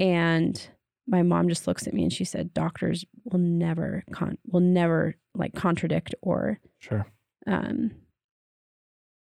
And 0.00 0.68
my 1.06 1.22
mom 1.22 1.48
just 1.48 1.66
looks 1.66 1.86
at 1.86 1.94
me 1.94 2.02
and 2.02 2.12
she 2.12 2.24
said, 2.24 2.54
"Doctors 2.54 3.04
will 3.24 3.38
never 3.40 4.04
con 4.12 4.38
will 4.46 4.60
never 4.60 5.16
like 5.34 5.54
contradict 5.54 6.14
or 6.22 6.60
Sure. 6.78 7.06
um, 7.46 7.92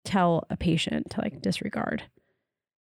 tell 0.05 0.45
a 0.49 0.57
patient 0.57 1.09
to 1.11 1.21
like 1.21 1.41
disregard." 1.41 2.03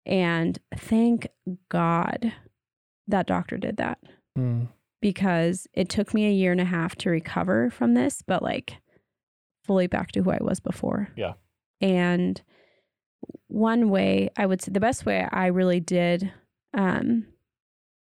And 0.06 0.60
thank 0.76 1.28
God 1.70 2.34
that 3.08 3.28
doctor 3.28 3.58
did 3.58 3.78
that 3.78 4.00
Hmm. 4.36 4.66
because 5.02 5.68
it 5.74 5.88
took 5.90 6.14
me 6.14 6.26
a 6.28 6.32
year 6.32 6.52
and 6.52 6.60
a 6.62 6.66
half 6.66 6.96
to 6.98 7.10
recover 7.10 7.70
from 7.70 7.94
this, 7.94 8.22
but 8.22 8.42
like 8.44 8.78
fully 9.64 9.88
back 9.88 10.12
to 10.14 10.24
who 10.24 10.32
I 10.32 10.40
was 10.42 10.60
before. 10.60 11.10
Yeah. 11.16 11.34
And 11.80 12.42
one 13.48 13.90
way 13.90 14.30
I 14.38 14.46
would 14.46 14.62
say 14.62 14.72
the 14.72 14.80
best 14.80 15.06
way 15.06 15.28
I 15.32 15.48
really 15.48 15.80
did, 15.80 16.32
um, 16.74 17.26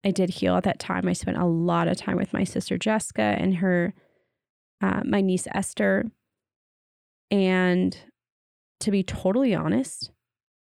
I 0.03 0.11
did 0.11 0.29
heal 0.29 0.55
at 0.55 0.63
that 0.63 0.79
time. 0.79 1.07
I 1.07 1.13
spent 1.13 1.37
a 1.37 1.45
lot 1.45 1.87
of 1.87 1.97
time 1.97 2.17
with 2.17 2.33
my 2.33 2.43
sister 2.43 2.77
Jessica 2.77 3.35
and 3.37 3.57
her, 3.57 3.93
uh, 4.81 5.01
my 5.05 5.21
niece 5.21 5.47
Esther. 5.53 6.05
And 7.31 7.97
to 8.81 8.91
be 8.91 9.03
totally 9.03 9.55
honest, 9.55 10.11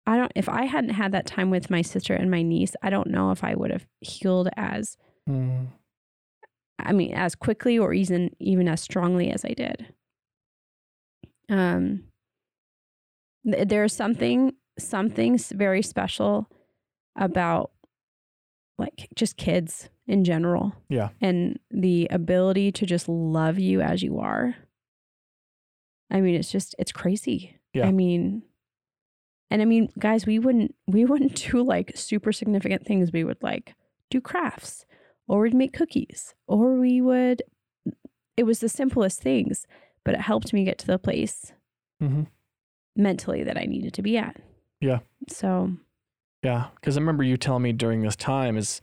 I 0.07 0.17
don't, 0.17 0.31
if 0.35 0.49
I 0.49 0.65
hadn't 0.65 0.91
had 0.91 1.11
that 1.11 1.27
time 1.27 1.51
with 1.51 1.69
my 1.69 1.83
sister 1.83 2.15
and 2.15 2.31
my 2.31 2.41
niece, 2.41 2.75
I 2.81 2.89
don't 2.89 3.09
know 3.09 3.31
if 3.31 3.43
I 3.43 3.53
would 3.53 3.71
have 3.71 3.85
healed 4.01 4.49
as 4.57 4.97
Hmm. 5.29 5.65
I 6.79 6.91
mean, 6.91 7.13
as 7.13 7.35
quickly 7.35 7.77
or 7.77 7.93
even 7.93 8.31
even 8.39 8.67
as 8.67 8.81
strongly 8.81 9.29
as 9.29 9.45
I 9.45 9.49
did. 9.49 9.93
Um, 11.49 12.05
there's 13.43 13.93
something 13.93 14.53
something 14.77 15.37
very 15.53 15.81
special 15.81 16.49
about 17.17 17.71
like 18.77 19.09
just 19.15 19.35
kids 19.37 19.89
in 20.07 20.23
general. 20.23 20.73
Yeah. 20.89 21.09
and 21.21 21.59
the 21.69 22.07
ability 22.11 22.71
to 22.73 22.85
just 22.85 23.07
love 23.09 23.59
you 23.59 23.81
as 23.81 24.01
you 24.01 24.19
are. 24.19 24.55
I 26.11 26.21
mean, 26.21 26.35
it's 26.35 26.51
just 26.51 26.75
it's 26.79 26.91
crazy. 26.91 27.57
Yeah. 27.73 27.87
I 27.87 27.91
mean, 27.91 28.43
and 29.51 29.61
I 29.61 29.65
mean, 29.65 29.89
guys, 29.99 30.25
we 30.25 30.39
wouldn't 30.39 30.73
we 30.87 31.05
wouldn't 31.05 31.35
do 31.51 31.61
like 31.63 31.91
super 31.95 32.31
significant 32.31 32.85
things. 32.85 33.11
We 33.11 33.23
would 33.23 33.41
like 33.43 33.75
do 34.09 34.19
crafts 34.21 34.85
or 35.27 35.41
we'd 35.41 35.53
make 35.53 35.73
cookies 35.73 36.33
or 36.47 36.73
we 36.79 36.99
would 37.01 37.43
it 38.37 38.43
was 38.43 38.59
the 38.59 38.69
simplest 38.69 39.21
things 39.21 39.67
but 40.03 40.15
it 40.15 40.21
helped 40.21 40.51
me 40.53 40.63
get 40.63 40.79
to 40.79 40.87
the 40.87 40.97
place 40.97 41.51
Mhm. 42.01 42.25
Mentally 42.95 43.43
that 43.43 43.57
i 43.57 43.63
needed 43.65 43.93
to 43.93 44.01
be 44.01 44.17
at 44.17 44.35
Yeah. 44.81 44.99
so 45.27 45.71
Yeah, 46.43 46.67
because 46.75 46.95
I 46.97 46.99
remember 47.01 47.23
you 47.23 47.37
telling 47.37 47.63
me 47.63 47.73
during 47.73 48.01
this 48.01 48.15
time 48.15 48.55
is 48.57 48.79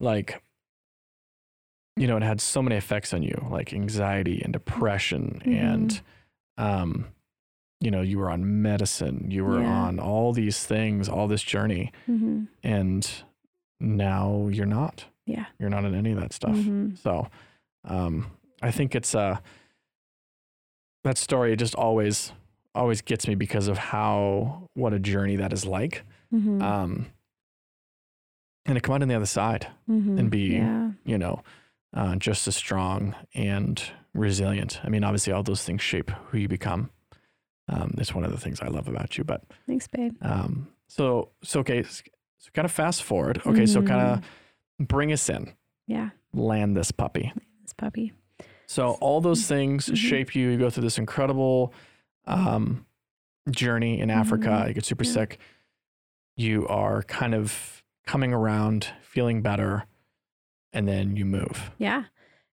like, 0.00 0.42
you 1.96 2.06
know, 2.06 2.16
it 2.16 2.22
had 2.22 2.40
so 2.40 2.60
many 2.62 2.76
effects 2.76 3.12
on 3.14 3.22
you, 3.22 3.46
like 3.50 3.72
anxiety 3.72 4.40
and 4.42 4.52
depression, 4.52 5.42
and, 5.44 6.00
um, 6.56 7.06
you 7.80 7.90
know, 7.90 8.02
you 8.02 8.18
were 8.18 8.30
on 8.30 8.62
medicine, 8.62 9.26
you 9.30 9.44
were 9.44 9.60
Yeah. 9.62 9.68
on 9.68 9.98
all 10.00 10.32
these 10.32 10.64
things, 10.66 11.08
all 11.08 11.26
this 11.28 11.42
journey, 11.42 11.92
mhm, 12.08 12.48
and 12.62 13.08
now 13.80 14.48
you're 14.48 14.66
not. 14.66 15.06
Yeah. 15.26 15.46
you're 15.58 15.70
not 15.70 15.84
in 15.84 15.94
any 15.94 16.12
of 16.12 16.20
that 16.20 16.32
stuff. 16.32 16.56
mhm, 16.56 16.96
So, 16.96 17.28
um, 17.84 18.26
I 18.62 18.70
think 18.70 18.94
it's 18.94 19.14
uh, 19.14 19.38
that 21.04 21.18
story 21.18 21.54
just 21.56 21.74
always 21.74 22.32
always 22.78 23.02
gets 23.02 23.26
me 23.28 23.34
because 23.34 23.68
of 23.68 23.76
how 23.78 24.68
what 24.74 24.92
a 24.94 24.98
journey 24.98 25.36
that 25.36 25.52
is 25.52 25.64
like. 25.66 26.04
mhm, 26.32 26.62
Um, 26.62 27.06
and 28.66 28.74
to 28.76 28.80
come 28.80 28.94
out 28.94 29.02
on 29.02 29.08
the 29.08 29.14
other 29.14 29.26
side, 29.26 29.66
mhm. 29.88 30.18
and 30.18 30.30
be- 30.30 30.54
yeah 30.54 30.90
you 31.04 31.16
know, 31.18 31.42
uh, 31.94 32.16
just 32.16 32.46
as 32.48 32.54
strong 32.56 33.14
and 33.34 33.82
resilient. 34.14 34.80
I 34.84 34.88
mean, 34.90 35.04
obviously, 35.04 35.32
all 35.32 35.42
those 35.42 35.64
things 35.64 35.80
shape 35.82 36.10
who 36.28 36.38
you 36.38 36.48
become. 36.48 36.90
Um, 37.68 37.94
it's 37.98 38.14
one 38.14 38.24
of 38.24 38.30
the 38.30 38.38
things 38.38 38.60
I 38.60 38.68
love 38.68 38.88
about 38.88 39.16
you. 39.18 39.24
But 39.24 39.42
thanks 39.66 39.86
babe 39.88 40.14
um, 40.22 40.68
so, 40.86 41.30
so 41.42 41.60
okay, 41.60 41.82
so 41.82 42.02
kind 42.54 42.64
of 42.66 42.72
fast 42.72 43.02
forward. 43.02 43.40
Okay, 43.46 43.64
so 43.66 43.80
kind 43.82 44.00
of 44.00 44.86
bring 44.86 45.12
us 45.12 45.28
in, 45.30 45.52
yeah 45.86 46.10
land 46.34 46.76
this 46.76 46.90
puppy. 46.92 47.32
this 47.62 47.72
puppy 47.72 48.12
So 48.66 48.92
all 49.00 49.20
those 49.22 49.46
things 49.46 49.86
Mhm. 49.88 49.96
shape 49.96 50.34
you. 50.34 50.50
You 50.50 50.58
go 50.58 50.68
through 50.70 50.82
this 50.84 50.98
incredible 50.98 51.72
um, 52.28 52.86
journey 53.50 54.00
in 54.00 54.10
Africa. 54.10 54.48
Mhm. 54.48 54.68
You 54.68 54.74
get 54.74 54.84
super 54.84 55.04
Yeah. 55.04 55.10
sick. 55.12 55.38
You 56.36 56.66
are 56.68 57.02
kind 57.02 57.34
of 57.34 57.82
coming 58.06 58.32
around, 58.32 58.88
feeling 59.02 59.42
better, 59.42 59.84
and 60.72 60.86
then 60.86 61.16
you 61.16 61.24
move. 61.24 61.70
yeah 61.78 62.04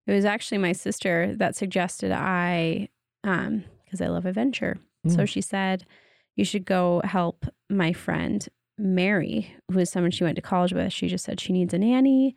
it 0.07 0.11
was 0.13 0.23
actually 0.25 0.57
my 0.59 0.71
sister 0.71 1.35
that 1.35 1.55
suggested 1.55 2.11
i 2.11 2.87
um 3.23 3.63
because 3.83 3.99
i 4.01 4.07
love 4.07 4.25
adventure 4.25 4.77
So 5.07 5.23
Mm. 5.23 5.27
she 5.29 5.41
said, 5.41 5.85
You 6.35 6.45
should 6.45 6.65
go 6.65 7.01
help 7.03 7.45
my 7.69 7.91
friend 7.93 8.47
Mary, 8.77 9.53
who 9.71 9.79
is 9.79 9.89
someone 9.89 10.11
she 10.11 10.23
went 10.23 10.35
to 10.37 10.41
college 10.41 10.73
with. 10.73 10.91
She 10.93 11.07
just 11.07 11.23
said 11.25 11.39
she 11.39 11.53
needs 11.53 11.73
a 11.73 11.77
nanny 11.79 12.35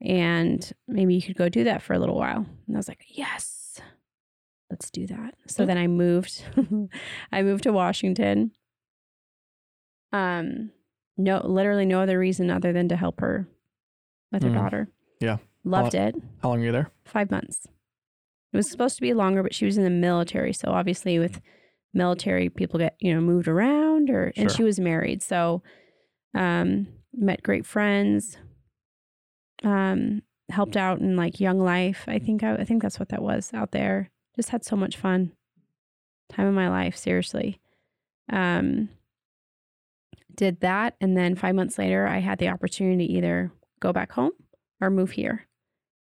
and 0.00 0.72
maybe 0.86 1.14
you 1.14 1.22
could 1.22 1.36
go 1.36 1.48
do 1.48 1.64
that 1.64 1.82
for 1.82 1.92
a 1.94 1.98
little 1.98 2.16
while. 2.16 2.44
And 2.66 2.76
I 2.76 2.78
was 2.78 2.88
like, 2.88 3.04
Yes, 3.08 3.55
let's 4.70 4.90
do 4.90 5.06
that. 5.06 5.34
So 5.46 5.62
Yeah. 5.62 5.66
then 5.66 5.78
I 5.78 5.86
moved. 5.86 6.42
I 7.32 7.42
moved 7.42 7.62
to 7.64 7.72
Washington. 7.72 8.52
Um, 10.12 10.70
no, 11.16 11.40
literally 11.46 11.86
no 11.86 12.00
other 12.00 12.18
reason 12.18 12.50
other 12.50 12.72
than 12.72 12.88
to 12.88 12.96
help 12.96 13.20
her 13.20 13.48
with 14.32 14.42
her 14.42 14.50
Mhm. 14.50 14.54
daughter. 14.54 14.88
Yeah. 15.20 15.38
Loved 15.64 15.94
it 15.94 16.14
How 16.42 16.50
long 16.50 16.60
were 16.60 16.66
you 16.66 16.72
there? 16.72 16.90
five 17.04 17.30
months. 17.30 17.66
It 18.52 18.56
was 18.56 18.70
supposed 18.70 18.94
to 18.96 19.02
be 19.02 19.12
longer, 19.14 19.42
but 19.42 19.54
she 19.54 19.64
was 19.66 19.76
in 19.76 19.84
the 19.84 19.90
military. 19.90 20.52
So 20.52 20.70
obviously, 20.70 21.18
with 21.18 21.40
military, 21.92 22.48
people 22.48 22.78
get 22.78 22.96
you 23.00 23.12
know 23.14 23.20
moved 23.20 23.48
around, 23.48 24.08
or 24.10 24.32
and 24.36 24.48
Sure. 24.50 24.56
she 24.56 24.62
was 24.62 24.78
married, 24.78 25.22
so 25.22 25.62
um, 26.34 26.86
met 27.12 27.42
great 27.42 27.66
friends. 27.66 28.38
Um, 29.64 30.22
helped 30.50 30.76
out 30.76 31.00
in 31.00 31.16
like 31.16 31.40
young 31.40 31.58
life. 31.58 32.04
I 32.06 32.18
think 32.20 32.42
I, 32.44 32.54
I 32.56 32.64
think 32.64 32.82
that's 32.82 33.00
what 33.00 33.08
that 33.08 33.22
was 33.22 33.52
out 33.52 33.72
there. 33.72 34.10
Just 34.36 34.50
had 34.50 34.64
so 34.64 34.76
much 34.76 34.96
fun. 34.96 35.32
Time 36.28 36.46
of 36.46 36.54
my 36.54 36.68
life, 36.68 36.96
seriously. 36.96 37.60
Um, 38.30 38.90
did 40.34 40.60
that, 40.60 40.94
and 41.00 41.16
then 41.16 41.34
five 41.34 41.54
months 41.54 41.78
later, 41.78 42.06
I 42.06 42.18
had 42.18 42.38
the 42.38 42.48
opportunity 42.48 43.06
to 43.06 43.12
either 43.12 43.52
go 43.80 43.92
back 43.92 44.12
home 44.12 44.32
or 44.80 44.90
move 44.90 45.12
here, 45.12 45.46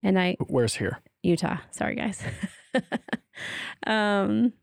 and 0.03 0.19
I 0.19 0.35
Where's 0.47 0.75
here? 0.75 0.99
Utah. 1.23 1.57
Sorry, 1.71 1.95
guys. 1.95 2.21
um, 3.87 4.53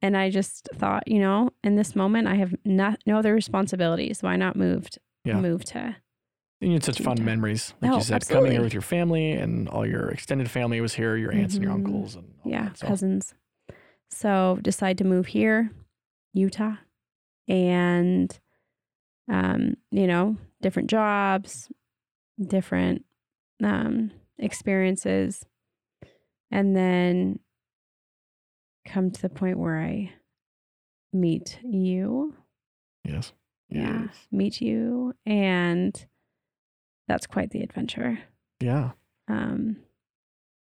and 0.00 0.16
I 0.16 0.30
just 0.30 0.68
thought, 0.74 1.06
you 1.06 1.20
know, 1.20 1.50
in 1.62 1.76
this 1.76 1.94
moment, 1.94 2.26
I 2.28 2.34
have 2.34 2.54
not, 2.64 3.00
no 3.06 3.18
other 3.18 3.34
responsibilities. 3.34 4.22
Why 4.22 4.36
not 4.36 4.56
move? 4.56 4.88
Yeah. 5.24 5.40
Move 5.40 5.64
to 5.66 5.96
you 6.62 6.72
had 6.74 6.84
such 6.84 7.00
fun 7.00 7.16
Utah. 7.18 7.24
memories, 7.24 7.74
like 7.82 7.92
Oh, 7.92 7.96
you 7.96 8.02
said, 8.02 8.26
coming 8.28 8.52
here 8.52 8.62
with 8.62 8.72
your 8.72 8.82
family 8.82 9.32
and 9.32 9.68
all 9.68 9.86
your 9.86 10.08
extended 10.10 10.50
family 10.50 10.80
was 10.80 10.94
here, 10.94 11.16
your 11.16 11.32
aunts 11.32 11.54
and 11.54 11.62
your 11.64 11.72
Mhm. 11.72 11.76
uncles, 11.86 12.14
and 12.14 12.34
all 12.44 12.50
yeah 12.50 12.68
that, 12.68 12.78
so. 12.78 12.86
cousins. 12.86 13.34
So 14.10 14.58
decide 14.62 14.98
to 14.98 15.04
move 15.04 15.26
here, 15.26 15.70
Utah, 16.32 16.76
and 17.48 18.38
um, 19.28 19.76
you 19.90 20.06
know, 20.06 20.36
different 20.60 20.90
jobs, 20.90 21.70
different 22.40 23.04
um 23.62 24.10
experiences, 24.38 25.44
and 26.50 26.76
then 26.76 27.38
come 28.84 29.10
to 29.10 29.22
the 29.22 29.28
point 29.28 29.58
where 29.58 29.80
I 29.80 30.12
meet 31.12 31.58
you. 31.64 32.34
Yes. 33.04 33.32
Yeah. 33.68 34.02
Yes. 34.06 34.26
Meet 34.30 34.60
you. 34.60 35.14
And 35.24 36.04
that's 37.12 37.26
quite 37.26 37.50
the 37.50 37.60
adventure. 37.60 38.18
Yeah. 38.60 38.92
Um, 39.28 39.76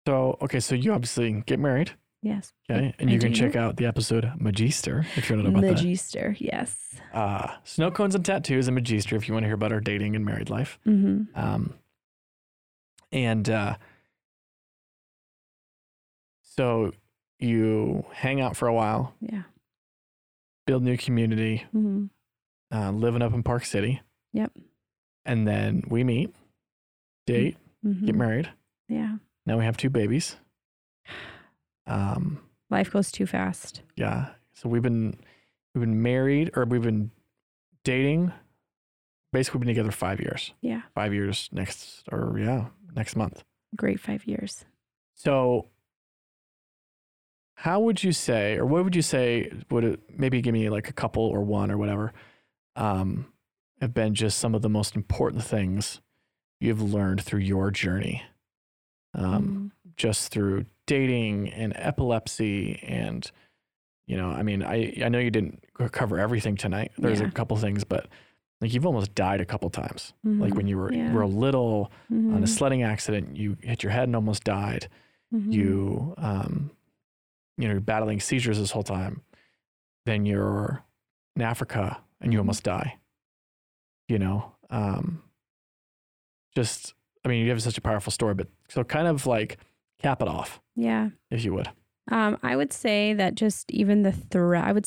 So 0.06 0.38
okay, 0.40 0.60
so 0.60 0.74
you 0.74 0.94
obviously 0.94 1.42
get 1.44 1.58
married, 1.60 1.90
yes. 2.22 2.54
okay, 2.70 2.94
and 2.98 3.10
I 3.10 3.12
you 3.12 3.18
can 3.18 3.34
check 3.34 3.54
out 3.54 3.76
the 3.76 3.84
episode 3.84 4.32
Magister 4.38 5.04
if 5.16 5.28
you're 5.28 5.36
know 5.42 5.50
about 5.50 5.60
that. 5.60 5.74
Magister, 5.84 6.34
yes. 6.38 6.94
Uh, 7.12 7.52
snow 7.64 7.90
cones 7.90 8.14
and 8.14 8.24
tattoos 8.24 8.66
and 8.66 8.74
Magister 8.74 9.14
if 9.16 9.28
you 9.28 9.34
want 9.34 9.44
to 9.44 9.48
hear 9.48 9.54
about 9.54 9.72
our 9.72 9.80
dating 9.80 10.16
and 10.16 10.24
married 10.24 10.48
life. 10.48 10.78
Mm-hmm. 10.86 11.24
Um, 11.38 11.74
and 13.12 13.50
uh, 13.50 13.74
so 16.42 16.92
you 17.38 18.06
hang 18.12 18.40
out 18.40 18.56
for 18.56 18.68
a 18.68 18.74
while, 18.74 19.14
Yeah. 19.20 19.42
build 20.66 20.82
new 20.82 20.96
community, 20.96 21.64
Mm-hmm. 21.76 22.06
uh, 22.76 22.90
living 22.92 23.20
up 23.22 23.34
in 23.34 23.42
Park 23.42 23.66
City. 23.66 24.00
Yep. 24.32 24.52
And 25.28 25.46
then 25.46 25.84
we 25.88 26.02
meet, 26.04 26.34
date, 27.26 27.56
hmm 27.82 28.06
get 28.06 28.14
married. 28.16 28.48
Yeah. 28.88 29.16
Now 29.46 29.58
we 29.58 29.64
have 29.64 29.76
two 29.76 29.90
babies. 29.90 30.36
Um, 31.86 32.40
Life 32.70 32.90
goes 32.90 33.10
too 33.12 33.26
fast. 33.26 33.82
yeah. 33.96 34.30
So 34.54 34.68
we've 34.68 34.82
been 34.82 35.16
we've 35.74 35.80
been 35.80 36.02
married 36.02 36.50
or 36.56 36.64
we've 36.64 36.82
been 36.82 37.10
dating. 37.84 38.32
Basically, 39.32 39.58
we've 39.58 39.66
been 39.66 39.74
together 39.74 39.92
five 39.92 40.18
years. 40.20 40.52
Yeah. 40.62 40.82
Five 40.94 41.12
years 41.14 41.48
next, 41.52 42.02
or 42.10 42.36
yeah, 42.38 42.66
next 42.96 43.14
month. 43.14 43.44
Great 43.76 44.00
five 44.00 44.24
years. 44.26 44.64
So, 45.14 45.66
how 47.54 47.80
would 47.80 48.02
you 48.02 48.12
say, 48.12 48.56
or 48.56 48.64
what 48.66 48.82
would 48.84 48.96
you 48.96 49.02
say, 49.02 49.52
would 49.70 49.84
it 49.84 50.00
maybe 50.18 50.40
give 50.40 50.54
me 50.54 50.68
like 50.70 50.88
a 50.88 50.92
couple 50.92 51.22
or 51.24 51.42
one 51.42 51.70
or 51.70 51.76
whatever, 51.78 52.12
um, 52.76 53.26
have 53.80 53.94
been 53.94 54.14
just 54.14 54.38
some 54.38 54.54
of 54.54 54.62
the 54.62 54.68
most 54.68 54.96
important 54.96 55.44
things 55.44 56.00
you've 56.60 56.82
learned 56.82 57.22
through 57.22 57.40
your 57.40 57.70
journey? 57.70 58.22
Um, 59.14 59.72
Mm. 59.86 59.92
just 59.96 60.30
through 60.32 60.66
dating 60.86 61.48
and 61.50 61.72
epilepsy 61.76 62.78
and 62.82 63.30
you 64.06 64.16
know 64.16 64.28
i 64.30 64.42
mean 64.42 64.62
i 64.62 64.94
i 65.04 65.08
know 65.08 65.18
you 65.18 65.30
didn't 65.30 65.62
cover 65.92 66.18
everything 66.18 66.56
tonight 66.56 66.92
there's 66.98 67.20
Yeah. 67.20 67.26
a 67.26 67.30
couple 67.30 67.56
things 67.56 67.84
but 67.84 68.06
like 68.60 68.72
you've 68.72 68.86
almost 68.86 69.14
died 69.14 69.40
a 69.40 69.44
couple 69.44 69.68
times 69.70 70.12
like 70.22 70.52
Mhm. 70.52 70.56
when 70.56 70.66
you 70.68 70.78
were 70.78 70.92
Yeah. 70.92 71.14
real 71.14 71.30
little 71.30 71.90
on 72.10 72.36
a 72.36 72.46
Mhm. 72.46 72.48
sledding 72.48 72.82
accident 72.84 73.36
you 73.36 73.56
hit 73.60 73.82
your 73.82 73.90
head 73.92 74.04
and 74.04 74.14
almost 74.14 74.44
died 74.44 74.88
Mhm. 75.34 75.52
you 75.52 76.14
um 76.18 76.70
you 77.56 77.66
know 77.66 77.72
you're 77.72 77.80
battling 77.80 78.20
seizures 78.20 78.58
this 78.58 78.70
whole 78.70 78.82
time 78.84 79.22
then 80.06 80.24
you're 80.26 80.84
in 81.34 81.42
africa 81.42 82.00
and 82.20 82.32
you 82.32 82.38
Mhm. 82.38 82.42
almost 82.42 82.62
die 82.62 82.97
you 84.08 84.18
know 84.18 84.52
um 84.70 85.22
just 86.54 86.94
i 87.24 87.28
mean 87.28 87.44
you 87.44 87.50
have 87.50 87.62
such 87.62 87.78
a 87.78 87.80
powerful 87.82 88.10
story 88.10 88.34
but 88.34 88.48
so 88.68 88.82
kind 88.84 89.06
of 89.06 89.26
like 89.26 89.58
cap 90.00 90.22
it 90.22 90.28
off 90.28 90.60
Yeah. 90.76 91.10
if 91.30 91.44
you 91.44 91.52
would 91.54 91.68
Um, 92.10 92.38
I 92.42 92.56
would 92.56 92.72
say 92.72 93.12
that 93.14 93.34
just 93.34 93.70
even 93.70 94.02
the 94.02 94.12
thread, 94.12 94.64
I 94.64 94.72
would 94.72 94.86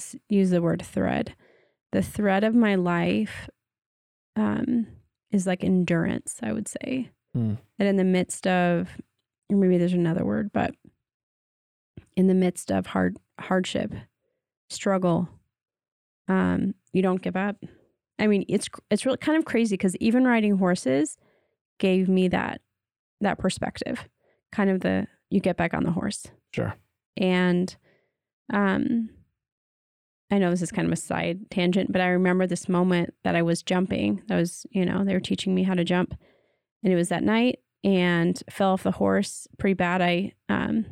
s- 0.00 0.16
use 0.28 0.50
the 0.50 0.60
word 0.60 0.82
thread. 0.84 1.34
The 1.92 2.02
thread 2.02 2.42
of 2.42 2.56
my 2.56 2.74
life 2.74 3.48
um, 4.34 4.88
is 5.30 5.46
like 5.46 5.62
endurance, 5.62 6.40
I 6.42 6.52
would 6.52 6.66
say. 6.66 7.10
Hmm. 7.34 7.54
That 7.78 7.86
in 7.86 7.96
the 7.96 8.02
midst 8.18 8.48
of, 8.48 8.88
or 9.48 9.56
maybe 9.56 9.78
there's 9.78 9.92
another 9.92 10.24
word, 10.24 10.50
but 10.52 10.74
in 12.16 12.26
the 12.26 12.34
midst 12.34 12.72
of 12.72 12.86
hard 12.86 13.16
hardship, 13.38 13.92
struggle, 14.68 15.28
um, 16.26 16.74
you 16.92 17.00
don't 17.02 17.22
give 17.22 17.36
up. 17.36 17.62
I 18.18 18.26
mean, 18.26 18.44
it's 18.48 18.68
it's 18.90 19.04
really 19.04 19.18
kind 19.18 19.38
of 19.38 19.44
crazy 19.44 19.74
because 19.74 19.96
even 19.96 20.24
riding 20.26 20.56
horses 20.56 21.18
gave 21.78 22.08
me 22.08 22.28
that 22.28 22.60
that 23.20 23.38
perspective, 23.38 24.08
kind 24.52 24.70
of 24.70 24.80
the 24.80 25.06
you 25.30 25.40
get 25.40 25.56
back 25.56 25.74
on 25.74 25.82
the 25.84 25.90
horse 25.90 26.26
Sure. 26.52 26.74
and 27.16 27.76
um 28.52 29.10
I 30.30 30.38
know 30.38 30.50
this 30.50 30.62
is 30.62 30.72
kind 30.72 30.86
of 30.86 30.92
a 30.92 30.96
side 30.96 31.50
tangent, 31.50 31.92
but 31.92 32.00
I 32.00 32.08
remember 32.08 32.46
this 32.46 32.68
moment 32.68 33.14
that 33.22 33.36
I 33.36 33.42
was 33.42 33.62
jumping. 33.62 34.22
That 34.26 34.34
was, 34.36 34.66
you 34.70 34.84
know, 34.84 35.04
they 35.04 35.14
were 35.14 35.20
teaching 35.20 35.54
me 35.54 35.62
how 35.62 35.74
to 35.74 35.84
jump. 35.84 36.14
And 36.82 36.92
it 36.92 36.96
was 36.96 37.10
that 37.10 37.22
night 37.22 37.60
and 37.84 38.40
fell 38.50 38.70
off 38.72 38.82
the 38.82 38.90
horse 38.92 39.46
pretty 39.58 39.74
bad. 39.74 40.02
I 40.02 40.32
um 40.48 40.86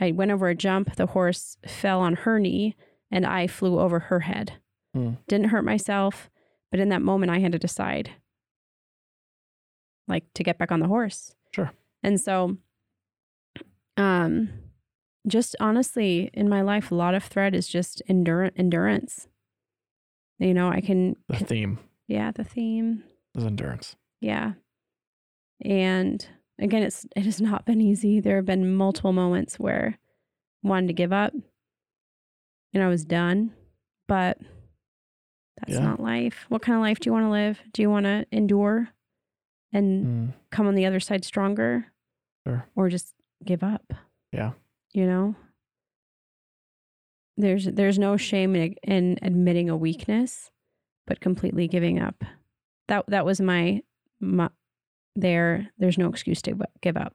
I 0.00 0.12
went 0.12 0.30
over 0.30 0.48
a 0.48 0.54
jump, 0.54 0.96
the 0.96 1.06
horse 1.06 1.56
fell 1.66 2.00
on 2.00 2.16
her 2.16 2.38
knee 2.38 2.76
and 3.10 3.24
I 3.26 3.46
flew 3.46 3.78
over 3.78 3.98
her 3.98 4.20
head. 4.20 4.54
Hmm. 4.94 5.12
Didn't 5.28 5.48
hurt 5.50 5.64
myself, 5.64 6.28
but 6.70 6.80
in 6.80 6.88
that 6.90 7.02
moment 7.02 7.30
I 7.30 7.38
had 7.40 7.52
to 7.52 7.58
decide 7.58 8.10
like 10.08 10.24
to 10.34 10.42
get 10.42 10.58
back 10.58 10.72
on 10.72 10.80
the 10.80 10.88
horse. 10.88 11.34
Sure. 11.54 11.72
And 12.02 12.20
so 12.20 12.56
um 13.96 14.48
just 15.26 15.54
honestly 15.60 16.30
in 16.32 16.48
my 16.48 16.62
life 16.62 16.90
a 16.90 16.94
lot 16.94 17.14
of 17.14 17.22
thread 17.24 17.54
is 17.54 17.68
just 17.68 18.00
endurance 18.08 18.54
endurance 18.56 19.28
you 20.38 20.54
know 20.54 20.70
i 20.70 20.80
can 20.80 21.14
The 21.28 21.36
theme 21.44 21.78
yeah 22.08 22.30
the 22.30 22.44
theme 22.44 23.04
is 23.36 23.44
endurance. 23.44 23.96
yeah 24.20 24.52
and 25.62 26.26
again 26.58 26.82
it's 26.82 27.04
it 27.14 27.24
has 27.26 27.40
not 27.40 27.66
been 27.66 27.80
easy 27.82 28.20
there 28.20 28.36
have 28.36 28.46
been 28.46 28.74
multiple 28.74 29.12
moments 29.12 29.58
where 29.58 29.98
I 30.64 30.68
wanted 30.68 30.86
to 30.86 30.92
give 30.94 31.12
up 31.12 31.34
and 32.72 32.82
i 32.82 32.88
was 32.88 33.04
done 33.04 33.52
but 34.08 34.38
that's 35.60 35.78
Yeah. 35.78 35.84
not 35.84 36.00
life. 36.00 36.46
What 36.48 36.62
kind 36.62 36.76
of 36.76 36.82
life 36.82 36.98
do 37.00 37.08
you 37.08 37.12
want 37.12 37.24
to 37.26 37.30
live? 37.30 37.60
Do 37.72 37.82
you 37.82 37.90
want 37.90 38.04
to 38.04 38.26
endure 38.32 38.88
and 39.72 40.06
Mm, 40.06 40.34
come 40.50 40.66
on 40.66 40.74
the 40.74 40.86
other 40.86 41.00
side 41.00 41.24
stronger? 41.24 41.86
Sure. 42.46 42.64
or 42.74 42.88
just 42.88 43.14
give 43.44 43.62
up? 43.62 43.92
Yeah. 44.32 44.52
you 44.92 45.06
know? 45.06 45.34
There's 47.36 47.64
there's 47.66 47.98
no 47.98 48.16
shame 48.16 48.54
in, 48.56 48.74
in 48.82 49.18
admitting 49.22 49.70
a 49.70 49.76
weakness 49.76 50.50
but 51.06 51.20
completely 51.20 51.66
giving 51.68 51.98
up. 51.98 52.22
That 52.88 53.04
that 53.08 53.24
was 53.24 53.40
my, 53.40 53.82
my 54.20 54.50
there 55.16 55.68
there's 55.78 55.98
no 55.98 56.08
excuse 56.08 56.42
to 56.42 56.58
give 56.82 56.96
up. 56.96 57.14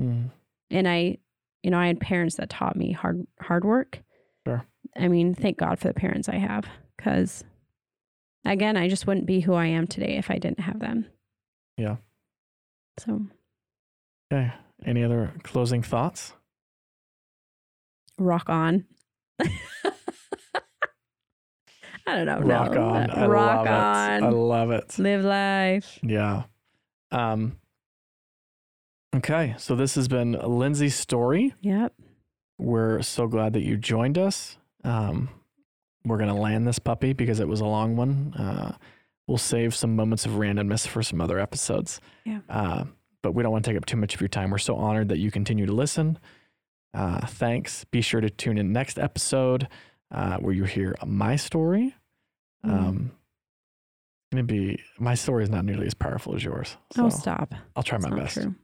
Mm, 0.00 0.30
and 0.70 0.88
i 0.88 1.18
you 1.62 1.70
know 1.70 1.78
i 1.78 1.86
had 1.88 1.98
parents 2.00 2.36
that 2.36 2.48
taught 2.50 2.76
me 2.76 2.92
hard 2.92 3.26
hard 3.40 3.64
work. 3.64 4.02
Sure. 4.46 4.64
i 4.96 5.08
mean 5.08 5.34
thank 5.34 5.58
god 5.58 5.78
for 5.80 5.88
the 5.88 5.94
parents 5.94 6.28
i 6.28 6.36
have 6.36 6.66
because 6.96 7.42
again 8.44 8.76
i 8.76 8.88
just 8.88 9.06
wouldn't 9.06 9.26
be 9.26 9.40
who 9.40 9.54
i 9.54 9.66
am 9.66 9.86
today 9.86 10.16
if 10.16 10.30
i 10.30 10.38
didn't 10.38 10.60
have 10.60 10.78
them 10.80 11.06
Yeah. 11.76 11.96
so 12.98 13.22
Okay. 14.30 14.52
Any 14.84 15.02
other 15.04 15.32
closing 15.42 15.82
thoughts? 15.82 16.34
rock 18.18 18.48
on. 18.50 18.84
I 22.06 22.14
don't 22.16 22.26
know. 22.26 22.40
Rock 22.40 22.72
no. 22.72 22.82
on. 22.88 23.10
I 23.10 23.26
rock 23.26 23.66
love 23.66 23.66
on. 23.66 24.22
it. 24.22 24.26
I 24.26 24.28
love 24.30 24.70
it. 24.70 24.98
Live 24.98 25.24
life. 25.24 25.98
Yeah. 26.02 26.44
Um. 27.10 27.58
Okay, 29.16 29.54
so 29.58 29.74
this 29.74 29.94
has 29.94 30.08
been 30.08 30.32
Lindsay's 30.32 30.94
story. 30.94 31.54
Yep. 31.62 31.94
We're 32.58 33.00
so 33.02 33.26
glad 33.26 33.52
that 33.54 33.62
you 33.62 33.76
joined 33.76 34.18
us. 34.18 34.58
Um, 34.84 35.28
we're 36.08 36.18
gonna 36.18 36.38
land 36.38 36.66
this 36.66 36.78
puppy 36.78 37.12
because 37.12 37.40
it 37.40 37.48
was 37.48 37.60
a 37.60 37.66
long 37.66 37.96
one. 37.96 38.34
Uh, 38.34 38.76
we'll 39.26 39.38
save 39.38 39.74
some 39.74 39.94
moments 39.94 40.26
of 40.26 40.32
randomness 40.32 40.86
for 40.86 41.02
some 41.02 41.20
other 41.20 41.38
episodes. 41.38 42.00
Yeah. 42.24 42.40
Uh, 42.48 42.84
but 43.22 43.32
we 43.32 43.42
don't 43.42 43.52
want 43.52 43.64
to 43.64 43.70
take 43.70 43.76
up 43.78 43.84
too 43.86 43.96
much 43.96 44.14
of 44.14 44.20
your 44.20 44.28
time. 44.28 44.50
We're 44.50 44.58
so 44.58 44.76
honored 44.76 45.08
that 45.08 45.18
you 45.18 45.30
continue 45.30 45.66
to 45.66 45.72
listen. 45.72 46.18
Uh, 46.94 47.26
thanks. 47.26 47.84
Be 47.84 48.00
sure 48.00 48.20
to 48.20 48.30
tune 48.30 48.58
in 48.58 48.72
next 48.72 48.98
episode 48.98 49.68
uh, 50.10 50.38
where 50.38 50.54
you 50.54 50.64
hear 50.64 50.94
my 51.04 51.36
story. 51.36 51.94
Mm. 52.64 52.70
Um, 52.72 53.10
gonna 54.32 54.44
be 54.44 54.80
my 54.98 55.14
story 55.14 55.42
is 55.44 55.50
not 55.50 55.64
nearly 55.64 55.86
as 55.86 55.94
powerful 55.94 56.34
as 56.34 56.42
yours. 56.44 56.76
So 56.94 57.06
oh, 57.06 57.08
stop. 57.08 57.54
I'll 57.76 57.82
try 57.82 57.98
That's 57.98 58.10
my 58.10 58.16
best. 58.18 58.34
True. 58.34 58.54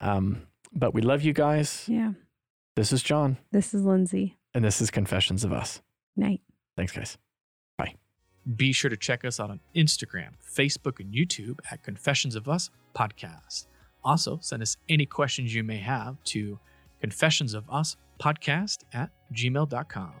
Um, 0.00 0.46
but 0.72 0.94
we 0.94 1.02
love 1.02 1.22
you 1.22 1.32
guys. 1.32 1.84
Yeah. 1.86 2.12
This 2.76 2.92
is 2.92 3.02
John, 3.02 3.36
This 3.50 3.74
is 3.74 3.82
Lindsay. 3.82 4.38
and 4.54 4.64
this 4.64 4.80
is 4.80 4.90
Confessions 4.90 5.44
of 5.44 5.52
Us. 5.52 5.82
Night. 6.16 6.40
Thanks, 6.76 6.92
guys. 6.92 7.18
Bye. 7.76 7.94
Be 8.56 8.72
sure 8.72 8.90
to 8.90 8.96
check 8.96 9.24
us 9.24 9.38
out 9.38 9.50
on 9.50 9.60
Instagram, 9.74 10.30
Facebook, 10.44 11.00
and 11.00 11.12
YouTube 11.12 11.58
at 11.70 11.82
Confessions 11.82 12.34
of 12.34 12.48
Us 12.48 12.70
Podcast. 12.94 13.66
Also, 14.02 14.38
send 14.40 14.62
us 14.62 14.76
any 14.88 15.06
questions 15.06 15.54
you 15.54 15.62
may 15.62 15.76
have 15.78 16.22
to 16.24 16.58
confessions 17.00 17.54
of 17.54 17.64
us 17.70 17.96
podcast 18.18 18.84
at 18.92 19.10
gmail.com. 19.34 20.12